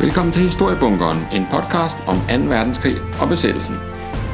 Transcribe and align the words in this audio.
Velkommen 0.00 0.32
til 0.32 0.42
Historiebunkeren, 0.42 1.18
en 1.32 1.46
podcast 1.50 1.96
om 2.06 2.16
2. 2.16 2.24
verdenskrig 2.48 2.96
og 3.20 3.28
besættelsen. 3.28 3.76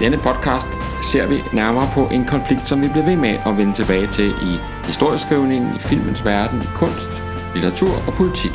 Denne 0.00 0.18
podcast 0.18 0.66
ser 1.02 1.26
vi 1.26 1.38
nærmere 1.52 1.88
på 1.94 2.08
en 2.12 2.24
konflikt, 2.24 2.68
som 2.68 2.82
vi 2.82 2.88
bliver 2.88 3.04
ved 3.04 3.16
med 3.16 3.34
at 3.46 3.56
vende 3.58 3.72
tilbage 3.72 4.06
til 4.06 4.28
i 4.28 4.58
historieskrivningen, 4.84 5.74
i 5.76 5.78
filmens 5.78 6.24
verden, 6.24 6.62
i 6.62 6.68
kunst, 6.74 7.10
litteratur 7.54 7.94
og 8.06 8.12
politik. 8.12 8.52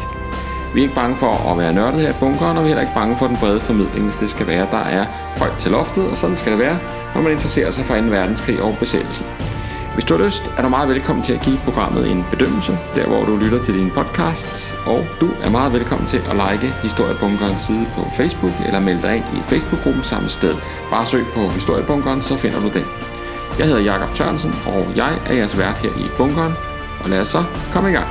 Vi 0.73 0.79
er 0.79 0.83
ikke 0.83 0.95
bange 0.95 1.17
for 1.17 1.51
at 1.51 1.57
være 1.57 1.73
nørdet 1.73 2.01
her 2.01 2.09
i 2.09 2.19
bunkeren, 2.19 2.57
og 2.57 2.63
vi 2.63 2.67
er 2.67 2.69
heller 2.69 2.81
ikke 2.81 2.99
bange 3.01 3.17
for 3.17 3.27
den 3.27 3.37
brede 3.37 3.61
formidling, 3.61 4.05
hvis 4.05 4.15
det 4.15 4.29
skal 4.29 4.47
være. 4.47 4.67
Der 4.71 4.83
er 4.99 5.05
højt 5.37 5.57
til 5.59 5.71
loftet, 5.71 6.07
og 6.07 6.17
sådan 6.17 6.37
skal 6.37 6.51
det 6.51 6.59
være, 6.59 6.79
når 7.15 7.21
man 7.21 7.31
interesserer 7.31 7.71
sig 7.71 7.85
for 7.85 7.95
2. 7.95 8.01
verdenskrig 8.01 8.61
og 8.61 8.77
besættelsen. 8.79 9.25
Hvis 9.97 10.05
du 10.05 10.17
har 10.17 10.25
lyst, 10.25 10.51
er 10.57 10.61
du 10.61 10.69
meget 10.69 10.89
velkommen 10.89 11.25
til 11.25 11.33
at 11.33 11.41
give 11.41 11.59
programmet 11.63 12.11
en 12.11 12.25
bedømmelse, 12.31 12.77
der 12.95 13.07
hvor 13.07 13.25
du 13.25 13.35
lytter 13.35 13.63
til 13.63 13.73
din 13.73 13.91
podcast, 13.91 14.75
og 14.85 15.05
du 15.21 15.29
er 15.43 15.49
meget 15.49 15.73
velkommen 15.73 16.07
til 16.07 16.17
at 16.17 16.35
like 16.43 16.73
Historiebunkerens 16.83 17.61
side 17.67 17.85
på 17.95 18.01
Facebook, 18.17 18.51
eller 18.65 18.79
melde 18.79 19.01
dig 19.01 19.15
ind 19.15 19.25
i 19.37 19.41
Facebook-gruppen 19.51 20.03
samme 20.03 20.29
sted. 20.29 20.53
Bare 20.89 21.05
søg 21.05 21.25
på 21.33 21.47
Historiebunkeren, 21.47 22.21
så 22.21 22.37
finder 22.37 22.59
du 22.59 22.69
den. 22.77 22.85
Jeg 23.59 23.65
hedder 23.65 23.81
Jakob 23.81 24.15
Tørnsen, 24.15 24.53
og 24.65 24.81
jeg 24.95 25.19
er 25.25 25.33
jeres 25.33 25.57
vært 25.57 25.77
her 25.83 25.89
i 25.89 26.05
Bunkeren, 26.17 26.53
og 27.03 27.09
lad 27.09 27.19
os 27.21 27.27
så 27.27 27.43
komme 27.73 27.89
i 27.89 27.93
gang. 27.93 28.07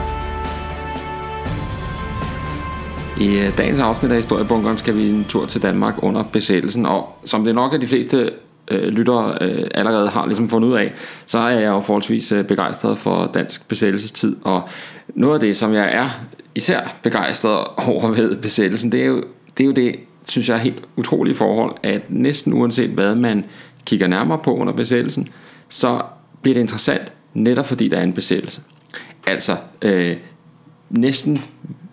I 3.21 3.29
øh, 3.39 3.59
dagens 3.59 3.81
afsnit 3.81 4.11
af 4.11 4.17
Historiebunkeren 4.17 4.79
skal 4.79 4.97
vi 4.97 5.11
en 5.11 5.25
tur 5.25 5.47
til 5.47 5.63
Danmark 5.63 5.95
under 6.03 6.23
besættelsen, 6.23 6.87
og 6.87 7.19
som 7.25 7.45
det 7.45 7.55
nok 7.55 7.75
er 7.75 7.79
de 7.79 7.87
fleste 7.87 8.31
øh, 8.71 8.89
lyttere 8.89 9.39
øh, 9.41 9.67
allerede 9.75 10.09
har 10.09 10.27
ligesom 10.27 10.49
fundet 10.49 10.69
ud 10.69 10.77
af, 10.77 10.93
så 11.27 11.39
er 11.39 11.51
jeg 11.51 11.69
jo 11.69 11.81
forholdsvis 11.81 12.33
øh, 12.33 12.45
begejstret 12.45 12.99
for 12.99 13.31
dansk 13.35 13.69
besættelsestid, 13.69 14.37
og 14.45 14.69
noget 15.09 15.35
af 15.35 15.41
det, 15.41 15.57
som 15.57 15.73
jeg 15.73 15.91
er 15.93 16.09
især 16.55 16.97
begejstret 17.03 17.67
over 17.89 18.11
ved 18.11 18.37
besættelsen, 18.37 18.93
det 18.93 19.03
er 19.03 19.07
jo 19.07 19.25
det, 19.59 19.65
er 19.65 19.67
jo 19.67 19.73
det 19.73 19.97
synes 20.29 20.49
jeg 20.49 20.55
er 20.55 20.61
helt 20.61 20.83
utrolige 20.97 21.35
forhold, 21.35 21.75
at 21.83 22.03
næsten 22.09 22.53
uanset 22.53 22.91
hvad 22.91 23.15
man 23.15 23.45
kigger 23.85 24.07
nærmere 24.07 24.39
på 24.39 24.57
under 24.57 24.73
besættelsen, 24.73 25.29
så 25.69 26.03
bliver 26.43 26.55
det 26.55 26.61
interessant, 26.61 27.13
netop 27.35 27.67
fordi 27.67 27.89
der 27.89 27.99
er 27.99 28.03
en 28.03 28.13
besættelse. 28.13 28.61
Altså, 29.27 29.57
øh, 29.83 30.17
næsten 30.91 31.43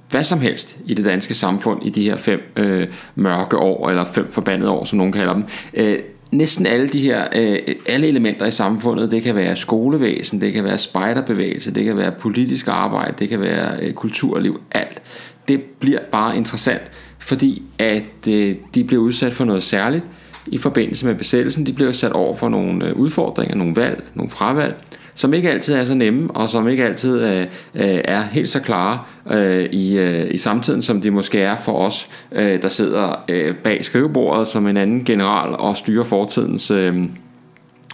hvad 0.10 0.24
som 0.24 0.40
helst 0.40 0.78
i 0.86 0.94
det 0.94 1.06
danske 1.06 1.34
samfund 1.34 1.86
i 1.86 1.90
de 1.90 2.04
her 2.04 2.16
fem 2.16 2.40
øh, 2.56 2.88
mørke 3.16 3.58
år, 3.58 3.90
eller 3.90 4.06
fem 4.06 4.32
forbandede 4.32 4.72
år, 4.72 4.86
som 4.86 4.98
nogen 4.98 5.14
kalder 5.14 5.34
dem, 5.34 5.44
øh, 5.74 6.00
næsten 6.34 6.66
alle 6.66 6.88
de 6.88 7.02
her 7.02 7.28
øh, 7.36 7.58
alle 7.86 8.08
elementer 8.08 8.46
i 8.46 8.52
samfundet, 8.52 9.12
det 9.12 9.24
kan 9.24 9.36
være 9.36 9.56
skolevæsen, 9.56 10.42
det 10.42 10.54
kan 10.54 10.64
være 10.64 10.78
spejderbevægelse, 10.78 11.74
det 11.74 11.86
kan 11.86 11.98
være 11.98 12.12
politisk 12.12 12.68
arbejde, 12.68 13.14
det 13.20 13.30
kan 13.30 13.42
være 13.42 13.80
øh, 13.82 13.94
kulturliv, 13.94 14.62
alt. 14.72 15.02
Det 15.48 15.62
bliver 15.62 16.00
bare 16.12 16.38
interessant, 16.38 16.92
fordi 17.20 17.64
at 17.80 18.28
øh, 18.30 18.56
de 18.76 18.84
bliver 18.84 19.02
udsat 19.04 19.34
for 19.34 19.46
noget 19.46 19.64
særligt 19.64 20.06
i 20.48 20.58
forbindelse 20.58 21.06
med 21.06 21.16
besættelsen. 21.16 21.66
De 21.66 21.74
bliver 21.74 21.92
sat 21.92 22.12
over 22.12 22.36
for 22.36 22.50
nogle 22.50 22.88
øh, 22.88 22.96
udfordringer, 22.96 23.56
nogle 23.56 23.76
valg, 23.76 24.04
nogle 24.14 24.30
fravalg, 24.30 24.76
som 25.16 25.34
ikke 25.34 25.52
altid 25.52 25.76
er 25.76 25.86
så 25.86 25.94
nemme, 25.94 26.32
og 26.32 26.50
som 26.50 26.68
ikke 26.68 26.86
altid 26.86 27.22
øh, 27.22 27.42
øh, 27.76 28.02
er 28.06 28.22
helt 28.22 28.50
så 28.50 28.60
klare 28.60 29.00
øh, 29.32 29.66
i, 29.66 29.98
øh, 29.98 30.34
i 30.34 30.38
samtiden, 30.38 30.82
som 30.82 31.02
de 31.02 31.12
måske 31.12 31.40
er 31.40 31.56
for 31.56 31.78
os, 31.78 32.10
øh, 32.32 32.62
der 32.62 32.68
sidder 32.68 33.24
øh, 33.30 33.56
bag 33.56 33.86
skrivebordet 33.86 34.48
som 34.48 34.68
en 34.68 34.78
anden 34.78 35.04
general 35.04 35.56
og 35.56 35.78
styrer 35.78 36.04
fortidens... 36.04 36.72
Øh, 36.72 37.04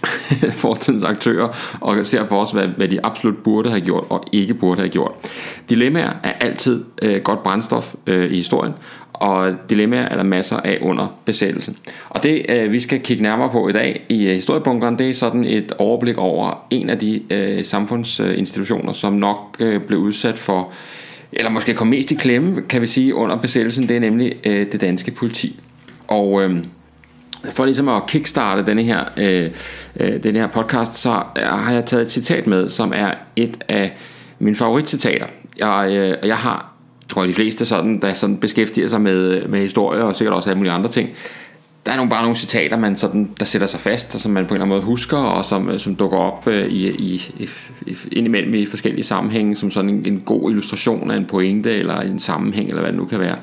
fortidens 0.64 1.04
aktører 1.04 1.48
og 1.80 2.06
ser 2.06 2.26
for 2.26 2.42
os, 2.42 2.52
hvad, 2.52 2.66
hvad 2.66 2.88
de 2.88 3.06
absolut 3.06 3.36
burde 3.44 3.70
have 3.70 3.80
gjort 3.80 4.04
og 4.10 4.24
ikke 4.32 4.54
burde 4.54 4.80
have 4.80 4.88
gjort. 4.88 5.12
Dilemmaer 5.70 6.12
er 6.22 6.32
altid 6.32 6.84
øh, 7.02 7.20
godt 7.20 7.42
brændstof 7.42 7.94
øh, 8.06 8.32
i 8.32 8.36
historien, 8.36 8.72
og 9.20 9.54
dilemmaer 9.70 10.08
er 10.08 10.16
der 10.16 10.22
masser 10.22 10.56
af 10.56 10.78
under 10.80 11.18
besættelsen. 11.24 11.76
Og 12.08 12.22
det 12.22 12.46
øh, 12.48 12.72
vi 12.72 12.80
skal 12.80 13.00
kigge 13.00 13.22
nærmere 13.22 13.50
på 13.50 13.68
i 13.68 13.72
dag 13.72 14.06
i 14.08 14.26
øh, 14.26 14.34
historiebunkeren, 14.34 14.98
det 14.98 15.10
er 15.10 15.14
sådan 15.14 15.44
et 15.44 15.72
overblik 15.78 16.18
over 16.18 16.66
en 16.70 16.90
af 16.90 16.98
de 16.98 17.22
øh, 17.30 17.64
samfundsinstitutioner, 17.64 18.92
som 18.92 19.12
nok 19.12 19.56
øh, 19.60 19.80
blev 19.80 19.98
udsat 19.98 20.38
for, 20.38 20.72
eller 21.32 21.50
måske 21.50 21.74
kom 21.74 21.86
mest 21.86 22.10
i 22.10 22.14
klemme, 22.14 22.62
kan 22.62 22.82
vi 22.82 22.86
sige, 22.86 23.14
under 23.14 23.36
besættelsen, 23.36 23.88
det 23.88 23.96
er 23.96 24.00
nemlig 24.00 24.32
øh, 24.44 24.72
det 24.72 24.80
danske 24.80 25.10
politi. 25.10 25.60
Og 26.08 26.42
øh, 26.42 26.64
for 27.50 27.64
ligesom 27.64 27.88
at 27.88 28.02
kickstarte 28.08 28.66
denne 28.66 28.82
her, 28.82 29.04
øh, 29.16 29.50
øh, 30.00 30.22
denne 30.22 30.38
her 30.38 30.46
podcast, 30.46 30.94
så 30.94 31.22
har 31.36 31.72
jeg 31.72 31.84
taget 31.84 32.02
et 32.02 32.10
citat 32.10 32.46
med, 32.46 32.68
som 32.68 32.92
er 32.96 33.10
et 33.36 33.64
af 33.68 33.92
mine 34.38 34.56
favoritcitater. 34.56 35.26
Jeg, 35.58 35.90
øh, 35.92 36.28
jeg 36.28 36.36
har 36.36 36.69
tror 37.10 37.22
jeg 37.22 37.28
de 37.28 37.34
fleste 37.34 37.66
sådan, 37.66 38.00
der 38.00 38.12
sådan 38.12 38.36
beskæftiger 38.36 38.88
sig 38.88 39.00
med, 39.00 39.48
med 39.48 39.60
historie 39.60 40.04
og 40.04 40.16
sikkert 40.16 40.36
også 40.36 40.50
alle 40.50 40.58
mulige 40.58 40.72
andre 40.72 40.90
ting, 40.90 41.08
der 41.86 41.92
er 41.92 41.96
nogle, 41.96 42.10
bare 42.10 42.22
nogle 42.22 42.36
citater, 42.36 42.78
man 42.78 42.96
sådan, 42.96 43.30
der 43.38 43.44
sætter 43.44 43.66
sig 43.66 43.80
fast, 43.80 44.14
og 44.14 44.20
som 44.20 44.32
man 44.32 44.46
på 44.46 44.54
en 44.54 44.56
eller 44.56 44.64
anden 44.64 44.76
måde 44.76 44.86
husker, 44.86 45.16
og 45.16 45.44
som, 45.44 45.70
øh, 45.70 45.78
som 45.78 45.94
dukker 45.94 46.18
op 46.18 46.48
øh, 46.48 46.66
i, 46.66 46.90
i, 46.90 47.22
i, 47.86 47.96
indimellem 48.12 48.54
i 48.54 48.66
forskellige 48.66 49.04
sammenhænge, 49.04 49.56
som 49.56 49.70
sådan 49.70 49.90
en, 49.90 50.06
en 50.06 50.20
god 50.20 50.50
illustration 50.50 51.10
af 51.10 51.16
en 51.16 51.26
pointe, 51.26 51.78
eller 51.78 52.00
en 52.00 52.18
sammenhæng, 52.18 52.68
eller 52.68 52.80
hvad 52.82 52.92
det 52.92 53.00
nu 53.00 53.06
kan 53.06 53.20
være. 53.20 53.36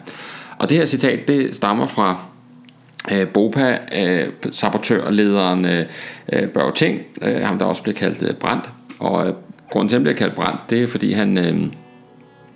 Og 0.57 0.69
det 0.69 0.77
her 0.77 0.85
citat, 0.85 1.27
det 1.27 1.56
stammer 1.56 1.88
fra 1.88 2.17
øh, 3.11 3.27
BOPA, 3.27 3.77
øh, 3.95 4.27
sabotørlederen 4.51 5.66
øh, 5.66 5.85
øh 6.33 6.50
Børge 6.50 6.72
Ting, 6.75 7.01
øh, 7.22 7.41
ham 7.41 7.59
der 7.59 7.66
også 7.66 7.83
bliver 7.83 7.95
kaldt 7.95 8.23
øh, 8.23 8.35
Brandt, 8.35 8.69
og 9.00 9.27
øh, 9.27 9.33
grunden 9.69 9.89
til, 9.89 9.95
at 9.95 10.00
han 10.00 10.03
bliver 10.03 10.17
kaldt 10.17 10.35
Brandt, 10.35 10.61
det 10.69 10.83
er 10.83 10.88
fordi 10.88 11.13
han... 11.13 11.38
Øh, 11.38 11.67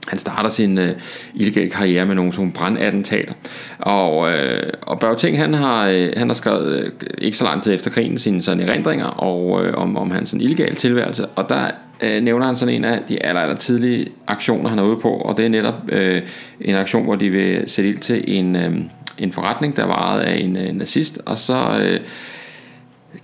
han 0.07 0.19
starter 0.19 0.49
sin 0.49 0.77
øh, 0.77 0.95
illegale 1.33 1.69
karriere 1.69 2.05
med 2.05 2.15
nogle 2.15 2.33
sådan 2.33 2.51
brandattentater. 2.51 3.33
Og, 3.79 4.31
øh, 4.31 4.73
og 4.81 4.99
Børge 4.99 5.15
Ting, 5.15 5.37
han 5.37 5.53
har, 5.53 5.87
øh, 5.87 6.09
han 6.17 6.29
har 6.29 6.33
skrevet 6.33 6.79
øh, 6.79 6.91
ikke 7.17 7.37
så 7.37 7.43
lang 7.43 7.63
tid 7.63 7.73
efter 7.73 7.91
krigen 7.91 8.17
sine 8.17 8.41
sådan 8.41 8.69
erindringer 8.69 9.05
og, 9.05 9.65
øh, 9.65 9.73
om, 9.77 9.97
om 9.97 10.11
hans 10.11 10.29
sådan, 10.29 10.41
illegale 10.41 10.75
tilværelse. 10.75 11.25
Og 11.25 11.49
der 11.49 11.71
øh, 12.01 12.23
nævner 12.23 12.45
han 12.45 12.55
sådan 12.55 12.75
en 12.75 12.85
af 12.85 12.99
de 13.09 13.25
aller, 13.25 13.41
aller 13.41 13.55
tidlige 13.55 14.07
aktioner, 14.27 14.69
han 14.69 14.79
er 14.79 14.83
ude 14.83 14.99
på. 15.01 15.09
Og 15.09 15.37
det 15.37 15.45
er 15.45 15.49
netop 15.49 15.75
øh, 15.89 16.21
en 16.61 16.75
aktion, 16.75 17.03
hvor 17.03 17.15
de 17.15 17.29
vil 17.29 17.63
sætte 17.65 17.89
ild 17.89 17.99
til 17.99 18.23
en, 18.27 18.55
øh, 18.55 18.75
en 19.17 19.31
forretning, 19.31 19.77
der 19.77 19.85
var 19.85 20.11
ejet 20.11 20.21
af 20.21 20.39
en 20.39 20.57
øh, 20.57 20.73
nazist. 20.75 21.21
Og 21.25 21.37
så... 21.37 21.79
Øh, 21.81 21.99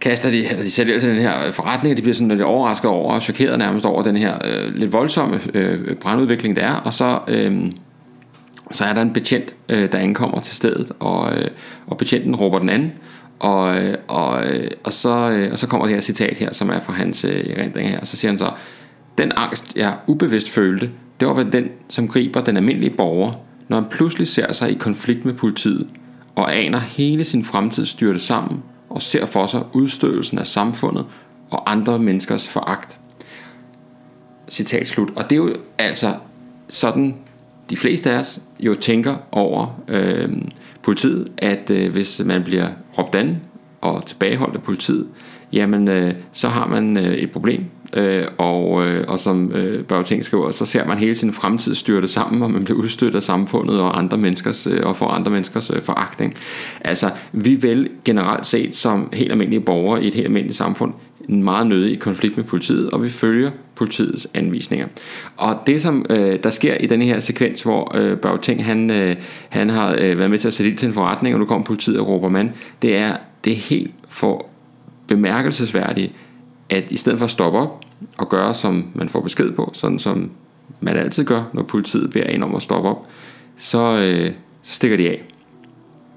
kaster 0.02 0.32
de, 0.32 0.48
eller 0.48 0.64
de 0.64 0.72
sælger 0.72 1.00
til 1.00 1.10
den 1.10 1.22
her 1.22 1.46
øh, 1.48 1.54
forretning, 1.54 1.94
og 1.94 1.98
de 1.98 2.02
bliver 2.02 2.16
sådan 2.16 2.28
lidt 2.28 2.42
overrasket 2.42 2.90
over 2.90 3.14
og 3.14 3.22
chokeret 3.22 3.60
nærmest 3.60 3.86
over 3.86 4.04
den 4.04 4.18
her 4.18 4.38
øh, 4.46 4.76
lidt 4.76 4.94
voldsomme 4.94 5.40
øh, 5.54 5.96
brandudvikling, 5.96 6.56
der 6.56 6.62
er, 6.62 6.76
og 6.76 6.94
så, 6.94 7.20
øh, 7.28 7.72
så 8.72 8.84
er 8.84 8.94
der 8.94 9.02
en 9.02 9.14
betjent, 9.14 9.56
øh, 9.70 9.92
der 9.92 9.98
ankommer 9.98 10.40
til 10.40 10.56
stedet, 10.56 10.92
og, 11.00 11.36
øh, 11.36 11.48
og 11.88 11.98
betjenten 11.98 12.36
råber 12.36 12.60
den 12.60 12.70
anden, 12.70 12.92
og, 13.40 13.78
øh, 13.82 13.98
og, 14.08 14.48
øh, 14.48 14.72
og, 14.84 14.94
så, 14.94 15.48
og 15.52 15.60
så 15.60 15.68
kommer 15.68 15.88
det 15.88 15.96
her 15.96 16.02
citat 16.02 16.38
her, 16.38 16.54
som 16.54 16.70
er 16.70 16.80
fra 16.80 16.94
hans 16.94 17.24
erindring 17.24 17.90
her, 17.90 18.00
og 18.00 18.08
så 18.08 18.18
siger 18.18 18.32
han 18.32 18.38
så, 18.38 18.52
den 19.18 19.32
angst, 19.38 19.76
jeg 19.76 19.94
ubevidst 20.08 20.50
følte, 20.50 20.90
det 21.20 21.28
var 21.28 21.34
vel 21.34 21.52
den, 21.52 21.70
som 21.90 22.08
griber 22.08 22.42
den 22.42 22.58
almindelige 22.58 22.94
borger, 22.98 23.32
når 23.68 23.80
han 23.80 23.90
pludselig 23.90 24.28
ser 24.28 24.54
sig 24.54 24.72
i 24.72 24.74
konflikt 24.74 25.26
med 25.26 25.34
politiet, 25.34 25.88
og 26.36 26.56
aner 26.56 26.80
hele 26.80 27.24
sin 27.24 27.44
fremtid 27.44 27.86
styrte 27.86 28.20
sammen 28.20 28.64
og 28.90 29.02
ser 29.02 29.26
for 29.26 29.48
sig 29.48 29.64
udstødelsen 29.74 30.38
af 30.38 30.48
samfundet 30.48 31.06
og 31.50 31.72
andre 31.72 32.00
menneskers 32.00 32.48
foragt. 32.48 33.00
Citat 34.50 34.88
slut. 34.88 35.10
Og 35.16 35.24
det 35.24 35.32
er 35.32 35.38
jo 35.38 35.56
altså 35.78 36.16
sådan, 36.68 37.16
de 37.70 37.78
fleste 37.78 38.12
af 38.12 38.20
os 38.20 38.40
jo 38.60 38.74
tænker 38.76 39.16
over 39.32 39.80
øh, 39.88 40.30
politiet, 40.82 41.32
at 41.38 41.72
øh, 41.72 41.92
hvis 41.92 42.22
man 42.26 42.44
bliver 42.44 42.70
råbt 42.98 43.16
an 43.16 43.42
og 43.82 44.06
tilbageholdt 44.06 44.56
af 44.56 44.64
politiet, 44.64 45.08
jamen 45.52 45.88
øh, 45.88 46.14
så 46.32 46.48
har 46.48 46.68
man 46.68 46.98
øh, 46.98 47.14
et 47.14 47.32
problem. 47.32 47.66
Øh, 47.96 48.26
og, 48.38 48.88
øh, 48.88 49.06
og 49.08 49.20
som 49.20 49.52
øh, 49.52 49.84
Børge 49.84 50.04
Ting 50.04 50.24
skriver, 50.24 50.52
så 50.52 50.66
ser 50.66 50.86
man 50.86 50.98
hele 50.98 51.16
sin 51.16 51.34
fremtid 51.34 51.76
styrte 51.76 52.08
sammen, 52.08 52.44
og 52.44 52.52
man 52.52 52.64
bliver 52.64 52.80
udstødt 52.80 53.16
af 53.16 53.24
samfundet 53.24 53.82
og 53.82 54.00
andre 54.00 54.18
menneskers, 54.18 54.68
øh, 54.68 54.82
og 54.84 54.96
får 54.96 55.08
andre 55.08 55.32
menneskers 55.32 55.72
øh, 55.76 55.82
foragtning. 55.82 56.36
Altså, 56.82 57.12
vi 57.32 57.56
vil 57.56 57.90
generelt 58.06 58.46
set 58.46 58.76
som 58.76 59.10
helt 59.14 59.32
almindelige 59.32 59.62
borgere 59.62 60.04
i 60.04 60.08
et 60.08 60.14
helt 60.14 60.26
almindeligt 60.26 60.58
samfund 60.58 60.94
en 61.30 61.44
meget 61.44 61.68
nødig 61.68 62.00
konflikt 62.00 62.38
med 62.38 62.46
politiet, 62.46 62.90
og 62.90 63.04
vi 63.04 63.10
følger 63.10 63.52
politiets 63.76 64.28
anvisninger. 64.34 64.88
Og 65.38 65.60
det 65.68 65.82
som 65.82 66.06
øh, 66.10 66.40
der 66.44 66.50
sker 66.50 66.74
i 66.74 66.86
denne 66.86 67.06
her 67.06 67.20
sekvens, 67.20 67.62
hvor 67.62 67.98
øh, 67.98 68.18
Børge 68.18 68.38
Ting, 68.42 68.66
han, 68.66 68.92
øh, 68.92 69.16
han 69.50 69.70
har 69.70 69.96
øh, 70.00 70.18
været 70.18 70.30
med 70.30 70.38
til 70.38 70.48
at 70.48 70.54
sætte 70.54 70.70
ild 70.70 70.78
til 70.78 70.88
en 70.88 70.94
forretning, 70.94 71.36
og 71.36 71.40
nu 71.40 71.46
kommer 71.46 71.66
politiet 71.66 72.00
og 72.00 72.08
råber 72.08 72.30
mand, 72.30 72.50
det 72.82 72.96
er, 72.96 73.18
det 73.44 73.54
er 73.54 73.58
helt 73.58 73.92
for 74.10 74.46
bemærkelsesværdigt, 75.08 76.12
at 76.70 76.92
i 76.92 76.98
stedet 76.98 77.20
for 77.20 77.26
at 77.26 77.32
stoppe 77.32 77.60
op 77.60 77.87
og 78.18 78.30
gøre, 78.30 78.54
som 78.54 78.86
man 78.96 79.10
får 79.10 79.22
besked 79.22 79.52
på, 79.52 79.70
sådan 79.74 80.00
som 80.00 80.32
man 80.82 80.98
altid 80.98 81.26
gør, 81.26 81.44
når 81.54 81.64
politiet 81.64 82.10
beder 82.10 82.26
en 82.26 82.44
om 82.44 82.56
at 82.56 82.62
stoppe 82.62 82.90
op, 82.90 83.06
så, 83.58 83.98
øh, 83.98 84.32
så 84.64 84.74
stikker 84.74 84.98
de 84.98 85.10
af. 85.10 85.24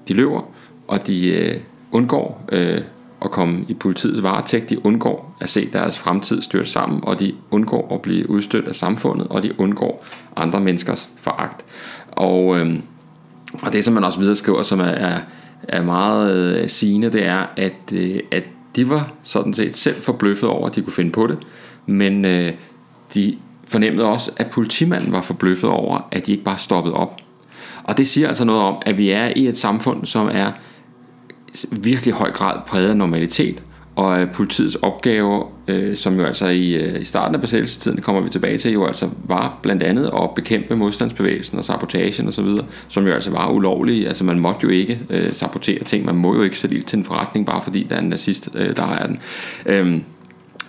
De 0.07 0.13
løber, 0.13 0.41
og 0.87 1.07
de 1.07 1.27
øh, 1.27 1.59
undgår 1.91 2.45
øh, 2.51 2.81
at 3.21 3.31
komme 3.31 3.65
i 3.67 3.73
politiets 3.73 4.23
varetægt, 4.23 4.69
de 4.69 4.85
undgår 4.85 5.37
at 5.41 5.49
se 5.49 5.69
deres 5.73 5.99
fremtid 5.99 6.41
styrt 6.41 6.69
sammen, 6.69 6.99
og 7.03 7.19
de 7.19 7.33
undgår 7.51 7.93
at 7.95 8.01
blive 8.01 8.29
udstødt 8.29 8.67
af 8.67 8.75
samfundet, 8.75 9.27
og 9.27 9.43
de 9.43 9.59
undgår 9.59 10.05
andre 10.35 10.59
menneskers 10.59 11.09
foragt. 11.17 11.65
Og 12.11 12.59
øh, 12.59 12.79
Og 13.61 13.73
det, 13.73 13.83
som 13.83 13.93
man 13.93 14.03
også 14.03 14.19
videre 14.19 14.35
skriver, 14.35 14.63
som 14.63 14.79
er, 14.79 14.83
er, 14.83 15.19
er 15.63 15.83
meget 15.83 16.55
øh, 16.55 16.69
sigende, 16.69 17.11
det 17.11 17.25
er, 17.25 17.45
at, 17.57 17.93
øh, 17.93 18.19
at 18.31 18.43
de 18.75 18.89
var 18.89 19.11
sådan 19.23 19.53
set 19.53 19.75
selv 19.75 20.01
forbløffet 20.01 20.49
over, 20.49 20.67
at 20.69 20.75
de 20.75 20.81
kunne 20.81 20.93
finde 20.93 21.11
på 21.11 21.27
det, 21.27 21.37
men 21.85 22.25
øh, 22.25 22.53
de 23.13 23.37
fornemmede 23.67 24.07
også, 24.07 24.31
at 24.37 24.49
politimanden 24.49 25.11
var 25.11 25.21
forbløffet 25.21 25.69
over, 25.69 26.07
at 26.11 26.27
de 26.27 26.31
ikke 26.31 26.43
bare 26.43 26.57
stoppede 26.57 26.95
op. 26.95 27.21
Og 27.83 27.97
det 27.97 28.07
siger 28.07 28.27
altså 28.27 28.45
noget 28.45 28.61
om, 28.61 28.75
at 28.85 28.97
vi 28.97 29.09
er 29.09 29.33
i 29.35 29.47
et 29.47 29.57
samfund, 29.57 30.05
som 30.05 30.29
er 30.31 30.51
virkelig 31.71 32.13
høj 32.13 32.31
grad 32.31 32.59
præget 32.67 32.89
af 32.89 32.97
normalitet, 32.97 33.63
og 33.95 34.21
øh, 34.21 34.31
politiets 34.31 34.75
opgave, 34.75 35.43
øh, 35.67 35.95
som 35.95 36.19
jo 36.19 36.25
altså 36.25 36.47
i, 36.47 36.73
øh, 36.73 37.01
i 37.01 37.03
starten 37.03 37.35
af 37.35 37.41
besættelsestiden 37.41 38.01
kommer 38.01 38.21
vi 38.21 38.29
tilbage 38.29 38.57
til, 38.57 38.71
jo 38.71 38.85
altså 38.85 39.09
var 39.23 39.59
blandt 39.61 39.83
andet 39.83 40.11
at 40.23 40.29
bekæmpe 40.35 40.75
modstandsbevægelsen 40.75 41.57
og 41.57 41.63
sabotagen 41.63 42.27
osv., 42.27 42.47
som 42.87 43.07
jo 43.07 43.13
altså 43.13 43.31
var 43.31 43.49
ulovlige. 43.49 44.07
Altså 44.07 44.23
man 44.23 44.39
måtte 44.39 44.59
jo 44.63 44.69
ikke 44.69 44.99
øh, 45.09 45.33
sabotere 45.33 45.83
ting, 45.83 46.05
man 46.05 46.15
må 46.15 46.35
jo 46.35 46.41
ikke 46.41 46.57
sætte 46.57 46.75
ild 46.75 46.83
til 46.83 46.99
en 46.99 47.05
forretning, 47.05 47.45
bare 47.45 47.61
fordi 47.61 47.83
der 47.89 47.95
er 47.95 47.99
en 47.99 48.09
nazist, 48.09 48.49
øh, 48.55 48.75
der 48.75 48.87
er 48.87 49.07
den. 49.07 49.19
Øh, 49.65 50.01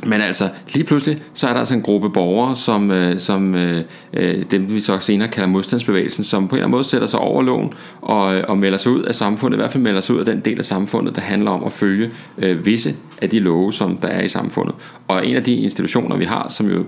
men 0.06 0.20
altså, 0.20 0.48
lige 0.72 0.84
pludselig, 0.84 1.18
så 1.32 1.46
er 1.46 1.52
der 1.52 1.58
altså 1.58 1.74
en 1.74 1.82
gruppe 1.82 2.10
borgere, 2.10 2.56
som, 2.56 2.90
øh, 2.90 3.18
som 3.18 3.54
øh, 3.54 3.84
øh, 4.12 4.44
dem 4.50 4.74
vi 4.74 4.80
så 4.80 4.98
senere 4.98 5.28
kalder 5.28 5.48
modstandsbevægelsen, 5.48 6.24
som 6.24 6.48
på 6.48 6.54
en 6.54 6.58
eller 6.58 6.66
anden 6.66 6.76
måde 6.76 6.84
sætter 6.84 7.06
sig 7.06 7.20
over 7.20 7.42
loven 7.42 7.72
og, 8.00 8.36
øh, 8.36 8.44
og 8.48 8.58
melder 8.58 8.78
sig 8.78 8.92
ud 8.92 9.02
af 9.02 9.14
samfundet, 9.14 9.56
i 9.56 9.60
hvert 9.60 9.70
fald 9.70 9.82
melder 9.82 10.00
sig 10.00 10.14
ud 10.14 10.20
af 10.20 10.26
den 10.26 10.40
del 10.40 10.58
af 10.58 10.64
samfundet, 10.64 11.16
der 11.16 11.20
handler 11.20 11.50
om 11.50 11.64
at 11.64 11.72
følge 11.72 12.10
øh, 12.38 12.66
visse 12.66 12.94
af 13.22 13.30
de 13.30 13.38
love, 13.38 13.72
som 13.72 13.96
der 13.96 14.08
er 14.08 14.22
i 14.22 14.28
samfundet. 14.28 14.74
Og 15.08 15.26
en 15.26 15.36
af 15.36 15.44
de 15.44 15.54
institutioner, 15.54 16.16
vi 16.16 16.24
har, 16.24 16.48
som 16.48 16.70
jo 16.70 16.84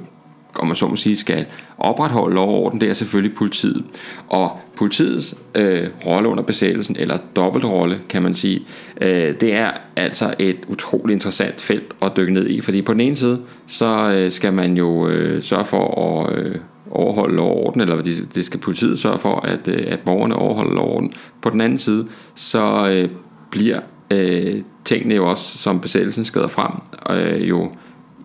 om 0.59 0.67
man 0.67 0.77
så 0.77 0.89
må 0.89 0.97
sige, 0.97 1.17
skal 1.17 1.47
opretholde 1.79 2.35
lov 2.35 2.49
og 2.49 2.55
orden, 2.55 2.81
det 2.81 2.89
er 2.89 2.93
selvfølgelig 2.93 3.37
politiet. 3.37 3.85
Og 4.29 4.59
politiets 4.77 5.35
øh, 5.55 5.89
rolle 6.07 6.29
under 6.29 6.43
besættelsen, 6.43 6.97
eller 6.99 7.19
dobbeltrolle, 7.37 8.01
kan 8.09 8.23
man 8.23 8.35
sige, 8.35 8.63
øh, 9.01 9.35
det 9.41 9.55
er 9.55 9.71
altså 9.97 10.35
et 10.39 10.57
utroligt 10.69 11.15
interessant 11.15 11.61
felt 11.61 11.95
at 12.03 12.13
dykke 12.17 12.33
ned 12.33 12.49
i, 12.49 12.61
fordi 12.61 12.83
på 12.83 12.93
den 12.93 13.01
ene 13.01 13.17
side, 13.17 13.41
så 13.67 14.11
øh, 14.11 14.31
skal 14.31 14.53
man 14.53 14.77
jo 14.77 15.09
øh, 15.09 15.43
sørge 15.43 15.65
for 15.65 16.03
at 16.03 16.39
øh, 16.39 16.55
overholde 16.91 17.37
lov 17.37 17.51
og 17.51 17.67
orden, 17.67 17.81
eller 17.81 18.03
det, 18.03 18.29
det 18.35 18.45
skal 18.45 18.61
politiet 18.61 18.99
sørge 18.99 19.19
for, 19.19 19.41
at, 19.41 19.69
øh, 19.69 19.85
at 19.87 20.01
borgerne 20.01 20.37
overholder 20.37 20.75
lov 20.75 20.89
og 20.89 20.95
orden. 20.95 21.13
På 21.43 21.51
den 21.51 21.61
anden 21.61 21.79
side, 21.79 22.07
så 22.35 22.89
øh, 22.91 23.09
bliver 23.51 23.81
øh, 24.11 24.63
tingene 24.85 25.15
jo 25.15 25.31
også, 25.31 25.59
som 25.59 25.81
besættelsen 25.81 26.25
skrider 26.25 26.49
frem, 26.49 26.73
øh, 27.17 27.49
jo 27.49 27.73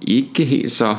ikke 0.02 0.46
helt 0.46 0.72
så 0.72 0.96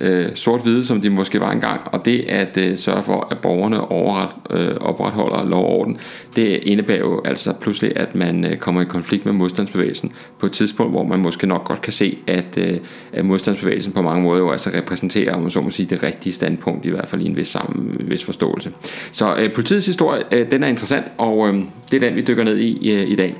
øh, 0.00 0.26
sort-hvide, 0.34 0.84
som 0.84 1.00
de 1.00 1.10
måske 1.10 1.40
var 1.40 1.50
engang, 1.50 1.80
og 1.84 2.04
det 2.04 2.24
at 2.28 2.56
øh, 2.56 2.78
sørge 2.78 3.02
for, 3.02 3.28
at 3.30 3.38
borgerne 3.38 3.80
overret, 3.80 4.28
øh, 4.50 4.76
opretholder 4.80 5.46
lov 5.48 5.64
og 5.64 5.70
orden, 5.70 5.98
det 6.36 6.60
indebærer 6.62 6.98
jo 6.98 7.22
altså 7.24 7.52
pludselig, 7.60 7.92
at 7.96 8.14
man 8.14 8.44
øh, 8.44 8.56
kommer 8.56 8.80
i 8.80 8.84
konflikt 8.84 9.24
med 9.24 9.32
modstandsbevægelsen 9.32 10.12
på 10.38 10.46
et 10.46 10.52
tidspunkt, 10.52 10.92
hvor 10.92 11.04
man 11.04 11.18
måske 11.18 11.46
nok 11.46 11.64
godt 11.64 11.82
kan 11.82 11.92
se, 11.92 12.18
at, 12.26 12.58
øh, 12.58 12.78
at 13.12 13.24
modstandsbevægelsen 13.24 13.92
på 13.92 14.02
mange 14.02 14.22
måder 14.22 14.38
jo 14.38 14.50
altså 14.50 14.70
repræsenterer, 14.74 15.34
om 15.34 15.42
man 15.42 15.50
så 15.50 15.60
må 15.60 15.70
sige, 15.70 15.86
det 15.86 16.02
rigtige 16.02 16.32
standpunkt, 16.32 16.86
i 16.86 16.90
hvert 16.90 17.08
fald 17.08 17.22
i 17.22 17.26
en 17.26 17.36
vis, 17.36 17.48
sammen, 17.48 17.96
vis 18.00 18.24
forståelse. 18.24 18.72
Så 19.12 19.36
øh, 19.36 19.52
politiets 19.52 19.86
historie, 19.86 20.22
øh, 20.32 20.50
den 20.50 20.62
er 20.62 20.68
interessant, 20.68 21.06
og 21.18 21.48
øh, 21.48 21.62
det 21.90 22.02
er 22.02 22.08
den, 22.08 22.16
vi 22.16 22.20
dykker 22.20 22.44
ned 22.44 22.56
i 22.56 22.90
øh, 22.90 23.10
i 23.10 23.16
dag. 23.16 23.36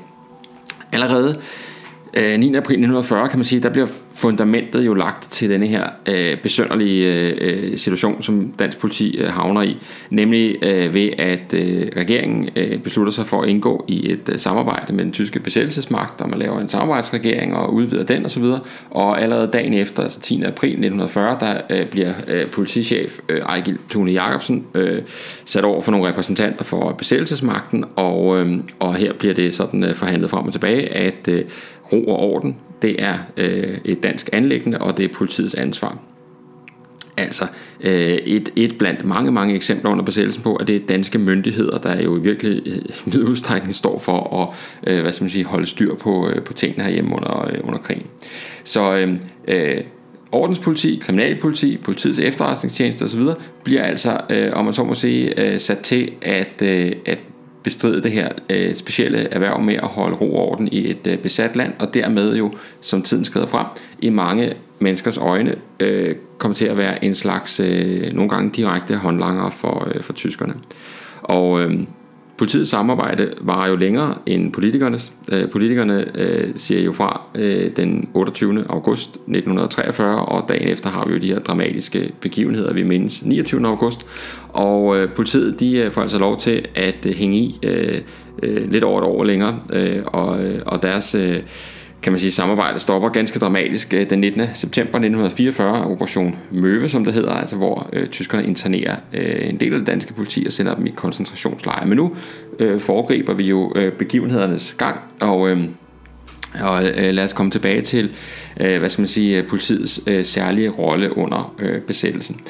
Allerede 0.92 1.40
øh, 2.14 2.38
9. 2.38 2.46
April 2.46 2.74
1940 2.74 3.28
kan 3.28 3.38
man 3.38 3.44
sige, 3.44 3.60
der 3.62 3.70
bliver 3.70 3.86
fundamentet 4.18 4.86
jo 4.86 4.94
lagt 4.94 5.22
til 5.30 5.50
denne 5.50 5.66
her 5.66 5.88
øh, 6.08 6.40
besønderlige 6.42 7.06
øh, 7.06 7.34
øh, 7.40 7.78
situation, 7.78 8.22
som 8.22 8.52
dansk 8.58 8.78
politi 8.78 9.18
øh, 9.18 9.28
havner 9.28 9.62
i, 9.62 9.76
nemlig 10.10 10.64
øh, 10.64 10.94
ved 10.94 11.10
at 11.18 11.54
øh, 11.54 11.88
regeringen 11.96 12.48
øh, 12.56 12.78
beslutter 12.78 13.12
sig 13.12 13.26
for 13.26 13.42
at 13.42 13.48
indgå 13.48 13.84
i 13.88 14.12
et 14.12 14.28
øh, 14.32 14.38
samarbejde 14.38 14.92
med 14.92 15.04
den 15.04 15.12
tyske 15.12 15.40
besættelsesmagt, 15.40 16.20
og 16.20 16.30
man 16.30 16.38
laver 16.38 16.60
en 16.60 16.68
samarbejdsregering 16.68 17.56
og 17.56 17.74
udvider 17.74 18.04
den 18.04 18.26
osv., 18.26 18.44
og 18.90 19.22
allerede 19.22 19.50
dagen 19.52 19.74
efter, 19.74 20.02
altså 20.02 20.20
10. 20.20 20.42
april 20.42 20.70
1940, 20.70 21.36
der 21.40 21.60
øh, 21.70 21.86
bliver 21.86 22.12
øh, 22.28 22.46
politichef 22.46 23.18
øh, 23.28 23.40
Ejgil 23.40 23.78
Tune 23.90 24.12
Jacobsen 24.12 24.66
øh, 24.74 25.02
sat 25.44 25.64
over 25.64 25.80
for 25.80 25.90
nogle 25.90 26.08
repræsentanter 26.08 26.64
for 26.64 26.92
besættelsesmagten, 26.92 27.84
og, 27.96 28.38
øh, 28.38 28.58
og 28.78 28.94
her 28.94 29.12
bliver 29.12 29.34
det 29.34 29.54
sådan 29.54 29.84
øh, 29.84 29.94
forhandlet 29.94 30.30
frem 30.30 30.46
og 30.46 30.52
tilbage, 30.52 30.88
at 30.88 31.28
øh, 31.28 31.44
ro 31.92 32.04
og 32.04 32.18
orden, 32.18 32.56
det 32.82 33.02
er 33.04 33.18
øh, 33.36 33.78
et 33.84 34.02
dansk 34.02 34.30
anlæggende, 34.32 34.78
og 34.78 34.96
det 34.96 35.04
er 35.04 35.14
politiets 35.14 35.54
ansvar. 35.54 35.98
Altså 37.16 37.46
øh, 37.80 37.92
et, 38.12 38.52
et 38.56 38.78
blandt 38.78 39.04
mange, 39.04 39.32
mange 39.32 39.54
eksempler 39.54 39.90
under 39.90 40.04
besættelsen 40.04 40.42
på, 40.42 40.56
at 40.56 40.66
det 40.66 40.76
er 40.76 40.86
danske 40.88 41.18
myndigheder, 41.18 41.78
der 41.78 42.02
jo 42.02 42.16
i 42.16 42.20
virkelig 42.20 42.62
øh, 42.66 43.12
vid 43.14 43.22
udstrækning 43.22 43.74
står 43.74 43.98
for 43.98 44.42
at 44.42 44.48
øh, 44.92 45.00
hvad 45.00 45.12
skal 45.12 45.24
man 45.24 45.30
sige, 45.30 45.44
holde 45.44 45.66
styr 45.66 45.94
på, 45.94 46.28
øh, 46.28 46.42
på 46.42 46.52
tingene 46.52 46.84
herhjemme 46.84 47.14
under, 47.14 47.48
øh, 47.48 47.58
under 47.62 47.78
krigen. 47.78 48.06
Så 48.64 48.96
øh, 48.98 49.14
øh, 49.48 49.80
ordenspoliti, 50.32 50.98
kriminalpoliti, 51.02 51.76
politiets 51.76 52.18
efterretningstjeneste 52.18 53.02
osv. 53.02 53.22
bliver 53.64 53.82
altså, 53.82 54.20
øh, 54.30 54.52
om 54.52 54.64
man 54.64 54.74
så 54.74 54.84
må 54.84 54.94
sige, 54.94 55.40
øh, 55.40 55.58
sat 55.58 55.78
til 55.78 56.12
at, 56.22 56.62
øh, 56.62 56.92
at 57.06 57.18
bestride 57.62 58.02
det 58.02 58.12
her 58.12 58.28
øh, 58.50 58.74
specielle 58.74 59.18
erhverv 59.18 59.60
med 59.60 59.74
at 59.74 59.86
holde 59.88 60.16
ro 60.16 60.34
og 60.34 60.48
orden 60.48 60.68
i 60.72 60.90
et 60.90 61.06
øh, 61.06 61.18
besat 61.18 61.56
land, 61.56 61.72
og 61.78 61.94
dermed 61.94 62.36
jo, 62.36 62.52
som 62.80 63.02
tiden 63.02 63.24
skrider 63.24 63.46
frem, 63.46 63.66
i 63.98 64.10
mange 64.10 64.52
menneskers 64.78 65.16
øjne 65.16 65.54
øh, 65.80 66.14
kommer 66.38 66.54
til 66.54 66.66
at 66.66 66.76
være 66.76 67.04
en 67.04 67.14
slags, 67.14 67.60
øh, 67.60 68.12
nogle 68.12 68.30
gange 68.30 68.50
direkte 68.50 68.96
håndlanger 68.96 69.50
for, 69.50 69.88
øh, 69.94 70.02
for 70.02 70.12
tyskerne. 70.12 70.54
Og 71.22 71.60
øh, 71.60 71.80
Politiets 72.38 72.70
samarbejde 72.70 73.32
var 73.40 73.66
jo 73.66 73.76
længere 73.76 74.14
end 74.26 74.52
politikernes. 74.52 75.12
Øh, 75.32 75.50
politikerne 75.50 76.04
øh, 76.14 76.50
siger 76.56 76.80
jo 76.80 76.92
fra 76.92 77.28
øh, 77.34 77.70
den 77.76 78.08
28. 78.14 78.64
august 78.68 79.08
1943, 79.08 80.26
og 80.26 80.48
dagen 80.48 80.68
efter 80.68 80.90
har 80.90 81.06
vi 81.06 81.12
jo 81.12 81.18
de 81.18 81.26
her 81.26 81.38
dramatiske 81.38 82.12
begivenheder, 82.20 82.72
vi 82.72 82.82
mindes 82.82 83.24
29. 83.24 83.66
august. 83.66 84.06
Og 84.48 84.98
øh, 84.98 85.08
politiet 85.08 85.60
de 85.60 85.78
øh, 85.78 85.90
får 85.90 86.02
altså 86.02 86.18
lov 86.18 86.38
til 86.38 86.66
at 86.74 87.06
hænge 87.14 87.38
i 87.38 87.58
øh, 87.62 88.00
lidt 88.70 88.84
over 88.84 89.00
et 89.00 89.06
år 89.06 89.24
længere, 89.24 89.58
og, 90.06 90.38
og 90.66 90.82
deres... 90.82 91.16
Kan 92.02 92.12
man 92.12 92.20
sige, 92.20 92.32
samarbejdet 92.32 92.80
stopper 92.80 93.08
ganske 93.08 93.38
dramatisk 93.38 93.94
øh, 93.94 94.10
den 94.10 94.20
19. 94.20 94.42
september 94.54 94.98
1944, 94.98 95.84
Operation 95.84 96.36
Møve, 96.50 96.88
som 96.88 97.04
det 97.04 97.14
hedder, 97.14 97.32
altså 97.32 97.56
hvor 97.56 97.88
øh, 97.92 98.08
tyskerne 98.08 98.46
internerer 98.46 98.96
øh, 99.12 99.48
en 99.48 99.60
del 99.60 99.72
af 99.72 99.78
det 99.78 99.86
danske 99.86 100.14
politi 100.14 100.44
og 100.46 100.52
sender 100.52 100.74
dem 100.74 100.86
i 100.86 100.90
koncentrationslejre. 100.90 101.86
Men 101.86 101.96
nu 101.96 102.14
øh, 102.58 102.80
foregriber 102.80 103.34
vi 103.34 103.44
jo 103.44 103.72
øh, 103.76 103.92
begivenhedernes 103.92 104.74
gang, 104.78 105.00
og, 105.20 105.48
øh, 105.48 105.64
og 106.60 106.84
øh, 106.84 107.14
lad 107.14 107.24
os 107.24 107.32
komme 107.32 107.52
tilbage 107.52 107.80
til, 107.80 108.12
øh, 108.60 108.78
hvad 108.78 108.88
skal 108.88 109.02
man 109.02 109.08
sige, 109.08 109.38
øh, 109.38 109.48
politiets 109.48 110.00
øh, 110.06 110.24
særlige 110.24 110.68
rolle 110.68 111.16
under 111.16 111.54
øh, 111.58 111.80
besættelsen. 111.80 112.40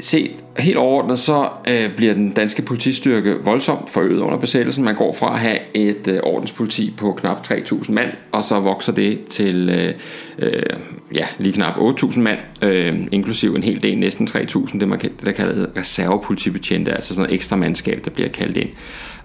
Set 0.00 0.30
helt 0.58 0.76
overordnet, 0.76 1.18
så 1.18 1.48
øh, 1.70 1.96
bliver 1.96 2.14
den 2.14 2.30
danske 2.30 2.62
politistyrke 2.62 3.34
voldsomt 3.44 3.90
forøget 3.90 4.20
under 4.20 4.38
besættelsen. 4.38 4.84
Man 4.84 4.94
går 4.94 5.14
fra 5.14 5.32
at 5.32 5.38
have 5.38 5.58
et 5.74 6.08
øh, 6.08 6.20
ordenspoliti 6.22 6.94
på 6.96 7.12
knap 7.12 7.46
3.000 7.46 7.92
mand, 7.92 8.08
og 8.32 8.44
så 8.44 8.60
vokser 8.60 8.92
det 8.92 9.24
til 9.30 9.70
øh, 9.70 9.94
øh, 10.38 10.62
ja, 11.14 11.26
lige 11.38 11.52
knap 11.52 11.76
8.000 11.76 12.20
mand, 12.20 12.38
øh, 12.62 12.98
inklusiv 13.12 13.54
en 13.54 13.62
hel 13.62 13.82
del, 13.82 13.98
næsten 13.98 14.28
3.000, 14.28 14.78
det 14.78 14.88
man 14.88 15.00
der 15.24 15.32
kalder 15.32 15.66
reservepolitibetjente, 15.76 16.92
altså 16.92 17.08
sådan 17.08 17.22
noget 17.22 17.34
ekstra 17.34 17.56
mandskab, 17.56 18.04
der 18.04 18.10
bliver 18.10 18.28
kaldt 18.28 18.56
ind. 18.56 18.68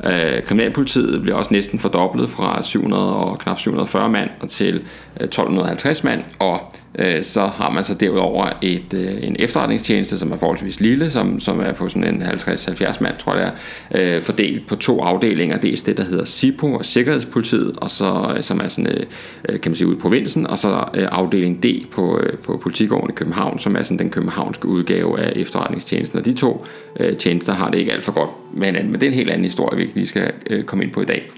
Øh, 0.04 0.44
kriminalpolitiet 0.44 1.22
bliver 1.22 1.38
også 1.38 1.54
næsten 1.54 1.80
fordoblet 1.80 2.30
fra 2.30 2.64
700 2.64 3.16
og 3.16 3.40
knap 3.40 3.60
740 3.60 4.10
mand 4.10 4.30
og 4.40 4.50
til 4.50 4.76
øh, 5.20 5.24
1250 5.24 6.04
mand, 6.04 6.24
og 6.40 6.60
øh, 7.00 7.24
så 7.24 7.46
har 7.46 7.70
man 7.70 7.84
så 7.84 7.94
derudover 7.94 8.50
et, 8.62 8.94
øh, 8.94 9.24
en 9.24 9.36
efterretningstjeneste, 9.40 10.20
som 10.20 10.32
er 10.32 10.38
forholdsvis 10.38 10.80
lille, 10.80 11.12
som, 11.12 11.23
som 11.40 11.60
er 11.60 11.74
på 11.74 11.90
sådan 11.90 12.16
en 12.16 12.22
50-70 12.22 13.04
mand, 13.04 13.14
tror 13.20 13.36
jeg 13.36 13.54
er, 13.90 14.16
øh, 14.16 14.22
fordelt 14.22 14.68
på 14.68 14.76
to 14.76 15.02
afdelinger. 15.02 15.58
Dels 15.58 15.82
det, 15.82 15.98
der 15.98 16.04
hedder 16.04 16.26
SIPO 16.26 16.74
og 16.74 16.86
Sikkerhedspolitiet, 16.86 17.76
og 17.78 17.90
så, 17.90 18.34
øh, 18.38 18.44
som 18.44 18.60
er 18.64 18.68
sådan, 18.68 18.88
øh, 18.88 19.06
øh, 19.50 19.60
kan 19.60 19.72
man 19.72 19.76
sige, 19.76 19.88
ude 19.88 19.98
i 19.98 20.00
provinsen, 20.00 20.48
og 20.48 20.58
så 20.58 20.86
øh, 20.94 21.08
afdeling 21.12 21.64
D 21.64 21.66
på, 21.92 22.20
øh, 22.20 22.38
på 22.38 22.58
politigården 22.58 23.10
i 23.10 23.14
København, 23.14 23.60
som 23.60 23.76
er 23.76 23.84
sådan 23.84 24.00
den 24.00 24.10
københavnske 24.10 24.68
udgave 24.68 25.20
af 25.20 25.34
efterretningstjenesten. 25.36 26.20
Og 26.20 26.26
de 26.26 26.34
to 26.34 26.66
øh, 27.00 27.18
tjenester 27.18 27.54
har 27.54 27.72
det 27.72 27.80
ikke 27.80 27.92
alt 27.92 28.04
for 28.04 28.12
godt 28.12 28.30
med 28.54 28.66
hinanden, 28.66 28.92
men 28.92 29.02
det 29.02 29.08
er 29.08 29.12
en 29.12 29.18
helt 29.18 29.30
anden 29.30 29.46
historie, 29.46 29.78
vi 29.78 29.92
lige 29.96 30.08
skal 30.08 30.32
øh, 30.50 30.64
komme 30.64 30.84
ind 30.84 30.94
på 30.94 31.02
i 31.02 31.06
dag. 31.06 31.32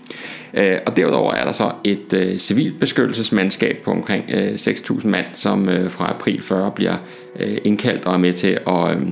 Øh, 0.54 0.77
og 0.86 0.98
derudover 0.98 1.34
er 1.34 1.46
der 1.46 1.51
så 1.51 1.72
et 1.84 2.13
øh, 2.13 2.38
civilbeskyttelsesmandskab 2.38 3.77
på 3.84 3.92
omkring 3.92 4.24
øh, 4.30 4.54
6.000 4.54 5.08
mand, 5.08 5.25
som 5.34 5.70
øh, 5.70 5.89
fra 5.89 6.10
april 6.10 6.42
40 6.42 6.72
bliver 6.72 6.96
øh, 7.39 7.58
indkaldt 7.63 8.06
og 8.06 8.13
er 8.13 8.18
med 8.18 8.34
til 8.34 8.58
at... 8.68 8.98
Øh, 8.98 9.08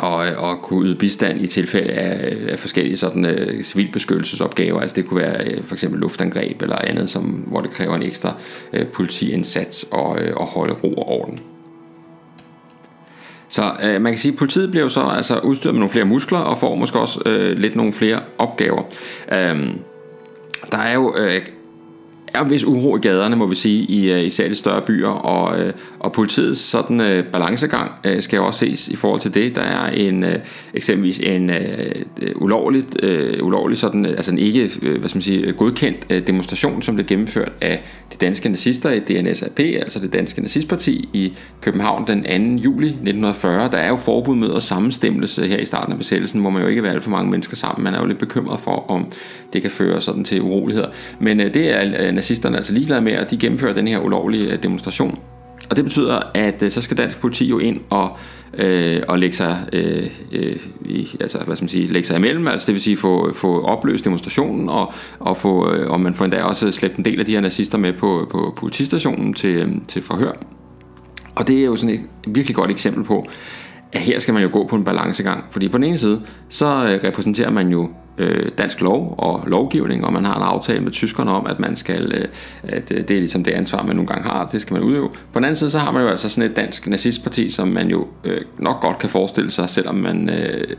og, 0.00 0.16
og 0.16 0.62
kunne 0.62 0.86
yde 0.86 0.94
bistand 0.94 1.40
i 1.40 1.46
tilfælde 1.46 1.92
af, 1.92 2.36
af 2.48 2.58
forskellige 2.58 2.96
sådan 2.96 3.26
uh, 3.26 3.62
civilbeskyttelsesopgaver. 3.62 4.80
Altså 4.80 4.96
det 4.96 5.06
kunne 5.06 5.20
være 5.20 5.58
uh, 5.58 5.64
for 5.64 5.74
eksempel 5.74 6.00
luftangreb 6.00 6.62
eller 6.62 6.76
andet, 6.86 7.10
som, 7.10 7.22
hvor 7.22 7.60
det 7.60 7.70
kræver 7.70 7.94
en 7.94 8.02
ekstra 8.02 8.34
uh, 8.72 8.86
politiindsats 8.86 9.86
og, 9.90 10.10
uh, 10.10 10.36
og 10.36 10.46
holde 10.46 10.74
ro 10.74 10.94
og 10.94 11.08
orden. 11.08 11.40
Så 13.48 13.62
øh, 13.82 14.02
man 14.02 14.12
kan 14.12 14.18
sige, 14.18 14.32
at 14.32 14.38
politiet 14.38 14.70
bliver 14.70 14.82
jo 14.82 14.88
så 14.88 15.00
altså 15.00 15.38
udstyret 15.38 15.74
med 15.74 15.80
nogle 15.80 15.92
flere 15.92 16.04
muskler 16.04 16.38
og 16.38 16.58
får 16.58 16.74
måske 16.74 16.98
også 16.98 17.20
øh, 17.26 17.58
lidt 17.58 17.76
nogle 17.76 17.92
flere 17.92 18.20
opgaver. 18.38 18.82
Øh, 19.32 19.74
der 20.72 20.78
er 20.78 20.94
jo 20.94 21.16
øh, 21.18 21.40
er 22.34 22.44
hvis 22.44 22.64
uro 22.64 22.96
i 22.96 23.00
gaderne, 23.00 23.36
må 23.36 23.46
vi 23.46 23.54
sige, 23.54 23.84
i 23.84 24.12
øh, 24.12 24.24
især 24.24 24.48
de 24.48 24.54
større 24.54 24.80
byer, 24.80 25.08
og, 25.08 25.60
øh, 25.60 25.72
og 25.98 26.12
politiets 26.12 26.60
sådan 26.60 27.00
uh, 27.00 27.24
balancegang 27.32 27.90
uh, 28.08 28.20
skal 28.20 28.40
også 28.40 28.58
ses 28.58 28.88
i 28.88 28.96
forhold 28.96 29.20
til 29.20 29.34
det. 29.34 29.54
Der 29.54 29.62
er 29.62 29.90
en 29.90 30.24
uh, 30.24 30.30
eksempelvis 30.74 31.18
en 31.18 31.50
uh, 31.50 32.42
ulovligt, 32.42 33.04
uh, 33.04 33.46
ulovlig 33.46 33.78
sådan, 33.78 34.06
altså 34.06 34.32
en 34.32 34.38
ikke 34.38 34.70
uh, 34.82 34.88
hvad 34.88 35.08
skal 35.08 35.16
man 35.16 35.22
sige, 35.22 35.52
godkendt 35.52 36.06
uh, 36.12 36.18
demonstration, 36.26 36.82
som 36.82 36.94
blev 36.94 37.06
gennemført 37.06 37.52
af 37.60 37.82
de 38.12 38.16
danske 38.16 38.48
nazister 38.48 38.90
i 38.90 39.00
DNSAP, 39.00 39.58
altså 39.58 39.98
det 39.98 40.12
danske 40.12 40.40
nazistparti 40.40 41.08
i 41.12 41.32
København 41.60 42.06
den 42.06 42.22
2. 42.58 42.62
juli 42.62 42.86
1940. 42.86 43.70
Der 43.70 43.78
er 43.78 43.88
jo 43.88 43.96
forbud 43.96 44.36
med 44.36 44.54
at 44.56 44.62
sammenstemmelse 44.62 45.46
her 45.46 45.58
i 45.58 45.64
starten 45.64 45.92
af 45.92 45.98
besættelsen, 45.98 46.40
hvor 46.40 46.50
man 46.50 46.62
jo 46.62 46.68
ikke 46.68 46.82
vil 46.82 46.88
alt 46.88 47.02
for 47.02 47.10
mange 47.10 47.30
mennesker 47.30 47.56
sammen. 47.56 47.84
Man 47.84 47.94
er 47.94 48.00
jo 48.00 48.06
lidt 48.06 48.18
bekymret 48.18 48.60
for, 48.60 48.90
om 48.90 49.12
det 49.52 49.62
kan 49.62 49.70
føre 49.70 50.00
sådan 50.00 50.24
til 50.24 50.42
uroligheder. 50.42 50.88
Men 51.18 51.40
uh, 51.40 51.46
det 51.46 51.70
er 51.70 52.10
nazisterne 52.20 52.56
altså 52.56 52.72
ligeglade 52.72 53.00
med, 53.00 53.12
at 53.12 53.30
de 53.30 53.36
gennemfører 53.36 53.74
den 53.74 53.88
her 53.88 53.98
ulovlige 53.98 54.52
øh, 54.52 54.62
demonstration. 54.62 55.18
Og 55.70 55.76
det 55.76 55.84
betyder, 55.84 56.20
at 56.34 56.62
øh, 56.62 56.70
så 56.70 56.80
skal 56.80 56.96
dansk 56.96 57.20
politi 57.20 57.48
jo 57.48 57.58
ind 57.58 57.80
og, 57.90 58.16
øh, 58.54 59.02
og 59.08 59.18
lægge 59.18 59.36
sig, 59.36 59.68
øh, 59.72 60.10
øh, 60.32 60.56
i, 60.84 61.08
altså, 61.20 61.38
hvad 61.38 61.56
skal 61.56 61.64
man 61.64 61.68
sige, 61.68 61.92
lægge 61.92 62.08
sig 62.08 62.16
imellem, 62.16 62.48
altså 62.48 62.66
det 62.66 62.72
vil 62.72 62.82
sige 62.82 62.96
få, 62.96 63.32
få 63.34 63.62
opløst 63.62 64.04
demonstrationen, 64.04 64.68
og, 64.68 64.92
og, 65.18 65.36
få, 65.36 65.72
øh, 65.72 65.90
og 65.90 66.00
man 66.00 66.14
får 66.14 66.24
endda 66.24 66.42
også 66.42 66.70
slæbt 66.70 66.96
en 66.96 67.04
del 67.04 67.20
af 67.20 67.26
de 67.26 67.32
her 67.32 67.40
nazister 67.40 67.78
med 67.78 67.92
på, 67.92 68.28
på 68.30 68.54
politistationen 68.56 69.34
til, 69.34 69.56
øh, 69.56 69.68
til 69.88 70.02
forhør. 70.02 70.32
Og 71.34 71.48
det 71.48 71.60
er 71.60 71.64
jo 71.64 71.76
sådan 71.76 71.94
et 71.94 72.00
virkelig 72.26 72.56
godt 72.56 72.70
eksempel 72.70 73.04
på, 73.04 73.28
at 73.92 74.00
her 74.00 74.18
skal 74.18 74.34
man 74.34 74.42
jo 74.42 74.48
gå 74.52 74.66
på 74.66 74.76
en 74.76 74.84
balancegang, 74.84 75.44
fordi 75.50 75.68
på 75.68 75.78
den 75.78 75.84
ene 75.84 75.98
side, 75.98 76.20
så 76.48 76.98
repræsenterer 77.04 77.50
man 77.50 77.68
jo 77.68 77.90
øh, 78.18 78.48
dansk 78.58 78.80
lov 78.80 79.14
og 79.18 79.44
lovgivning, 79.46 80.04
og 80.04 80.12
man 80.12 80.24
har 80.24 80.34
en 80.34 80.42
aftale 80.42 80.80
med 80.80 80.92
tyskerne 80.92 81.30
om, 81.30 81.46
at 81.46 81.60
man 81.60 81.76
skal, 81.76 82.12
øh, 82.14 82.28
at 82.62 82.92
øh, 82.94 82.98
det 82.98 83.10
er 83.10 83.18
ligesom 83.18 83.44
det 83.44 83.52
ansvar, 83.52 83.82
man 83.82 83.96
nogle 83.96 84.08
gange 84.08 84.30
har, 84.30 84.46
det 84.46 84.60
skal 84.60 84.74
man 84.74 84.82
udøve. 84.82 85.08
På 85.08 85.38
den 85.38 85.44
anden 85.44 85.56
side, 85.56 85.70
så 85.70 85.78
har 85.78 85.90
man 85.90 86.02
jo 86.02 86.08
altså 86.08 86.28
sådan 86.28 86.50
et 86.50 86.56
dansk 86.56 86.86
nazistparti, 86.86 87.50
som 87.50 87.68
man 87.68 87.88
jo 87.88 88.06
øh, 88.24 88.40
nok 88.58 88.80
godt 88.80 88.98
kan 88.98 89.08
forestille 89.08 89.50
sig, 89.50 89.68
selvom 89.68 89.94
man 89.94 90.30
øh, 90.30 90.76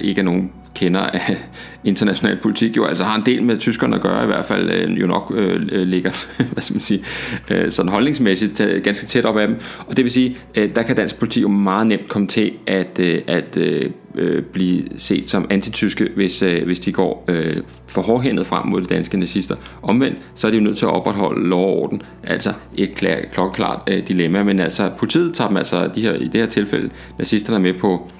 ikke 0.00 0.20
er 0.20 0.24
nogen 0.24 0.52
kender 0.74 1.00
af 1.00 1.36
international 1.84 2.38
politik, 2.42 2.76
jo 2.76 2.84
altså 2.84 3.04
har 3.04 3.16
en 3.16 3.26
del 3.26 3.42
med 3.42 3.58
tyskerne 3.58 3.96
at 3.96 4.02
gøre, 4.02 4.22
i 4.22 4.26
hvert 4.26 4.44
fald 4.44 4.70
øh, 4.70 5.00
jo 5.00 5.06
nok 5.06 5.32
øh, 5.36 5.86
ligger, 5.86 6.10
hvad 6.52 6.62
skal 6.62 6.74
man 6.74 6.80
sige, 6.80 7.04
øh, 7.50 7.70
sådan 7.70 7.92
holdningsmæssigt 7.92 8.60
øh, 8.60 8.82
ganske 8.82 9.06
tæt 9.06 9.24
op 9.24 9.36
af 9.38 9.48
dem. 9.48 9.56
Og 9.86 9.96
det 9.96 10.04
vil 10.04 10.12
sige, 10.12 10.36
øh, 10.54 10.74
der 10.74 10.82
kan 10.82 10.96
dansk 10.96 11.18
politi 11.18 11.40
jo 11.40 11.48
meget 11.48 11.86
nemt 11.86 12.08
komme 12.08 12.28
til 12.28 12.52
at, 12.66 13.00
øh, 13.00 13.22
at 13.26 13.56
øh, 13.56 13.90
øh, 14.14 14.42
blive 14.42 14.84
set 14.96 15.30
som 15.30 15.46
antityske, 15.50 16.08
hvis, 16.14 16.42
øh, 16.42 16.64
hvis 16.64 16.80
de 16.80 16.92
går 16.92 17.24
øh, 17.28 17.56
for 17.86 18.02
hårdhændet 18.02 18.46
frem 18.46 18.66
mod 18.66 18.80
de 18.80 18.86
danske 18.86 19.18
nazister. 19.18 19.56
Omvendt, 19.82 20.18
så 20.34 20.46
er 20.46 20.50
de 20.50 20.56
jo 20.56 20.62
nødt 20.62 20.78
til 20.78 20.86
at 20.86 20.92
opretholde 20.92 21.48
lov 21.48 21.66
og 21.66 21.82
orden. 21.82 22.02
Altså 22.24 22.52
et 22.76 22.94
klar, 22.94 23.16
klokkeklart 23.32 23.80
øh, 23.90 24.08
dilemma, 24.08 24.42
men 24.42 24.60
altså 24.60 24.90
politiet 24.98 25.34
tager 25.34 25.48
dem 25.48 25.56
altså 25.56 25.90
de 25.94 26.02
her, 26.02 26.12
i 26.12 26.24
det 26.24 26.40
her 26.40 26.46
tilfælde 26.46 26.90
nazisterne 27.18 27.58
med 27.62 27.72
på, 27.74 28.10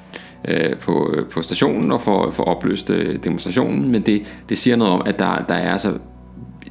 øh, 0.48 0.76
på, 0.76 1.14
øh, 1.16 1.26
på 1.26 1.42
stationen 1.42 1.92
og 1.92 2.02
får, 2.02 2.30
for 2.30 2.44
opløst 2.44 2.90
øh, 2.90 3.24
demonstrationen, 3.24 3.92
men 3.92 4.02
det, 4.02 4.22
det 4.48 4.58
siger 4.58 4.76
noget 4.76 4.92
om, 4.92 5.02
at 5.06 5.18
der, 5.18 5.44
der 5.48 5.54
er 5.54 5.72
altså 5.72 5.92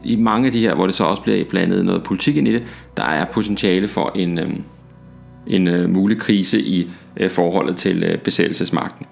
i 0.04 0.16
mange 0.16 0.46
af 0.46 0.52
de 0.52 0.60
her, 0.60 0.76
hvor 0.76 0.86
det 0.86 0.96
så 0.96 1.04
også 1.04 1.24
bliver 1.24 1.46
blandet 1.50 1.86
noget 1.86 2.04
politik 2.04 2.38
ind 2.38 2.48
i 2.48 2.54
det, 2.54 2.68
der 2.98 3.04
er 3.04 3.26
potentiale 3.26 3.88
for 3.88 4.12
en, 4.16 4.40
øh, 4.40 4.50
en 5.48 5.68
øh, 5.68 5.90
mulig 5.90 6.18
krise 6.18 6.62
i 6.62 6.88
øh, 7.20 7.30
forholdet 7.30 7.76
til 7.76 8.04
øh, 8.04 8.18
besættelsesmagten. 8.18 9.06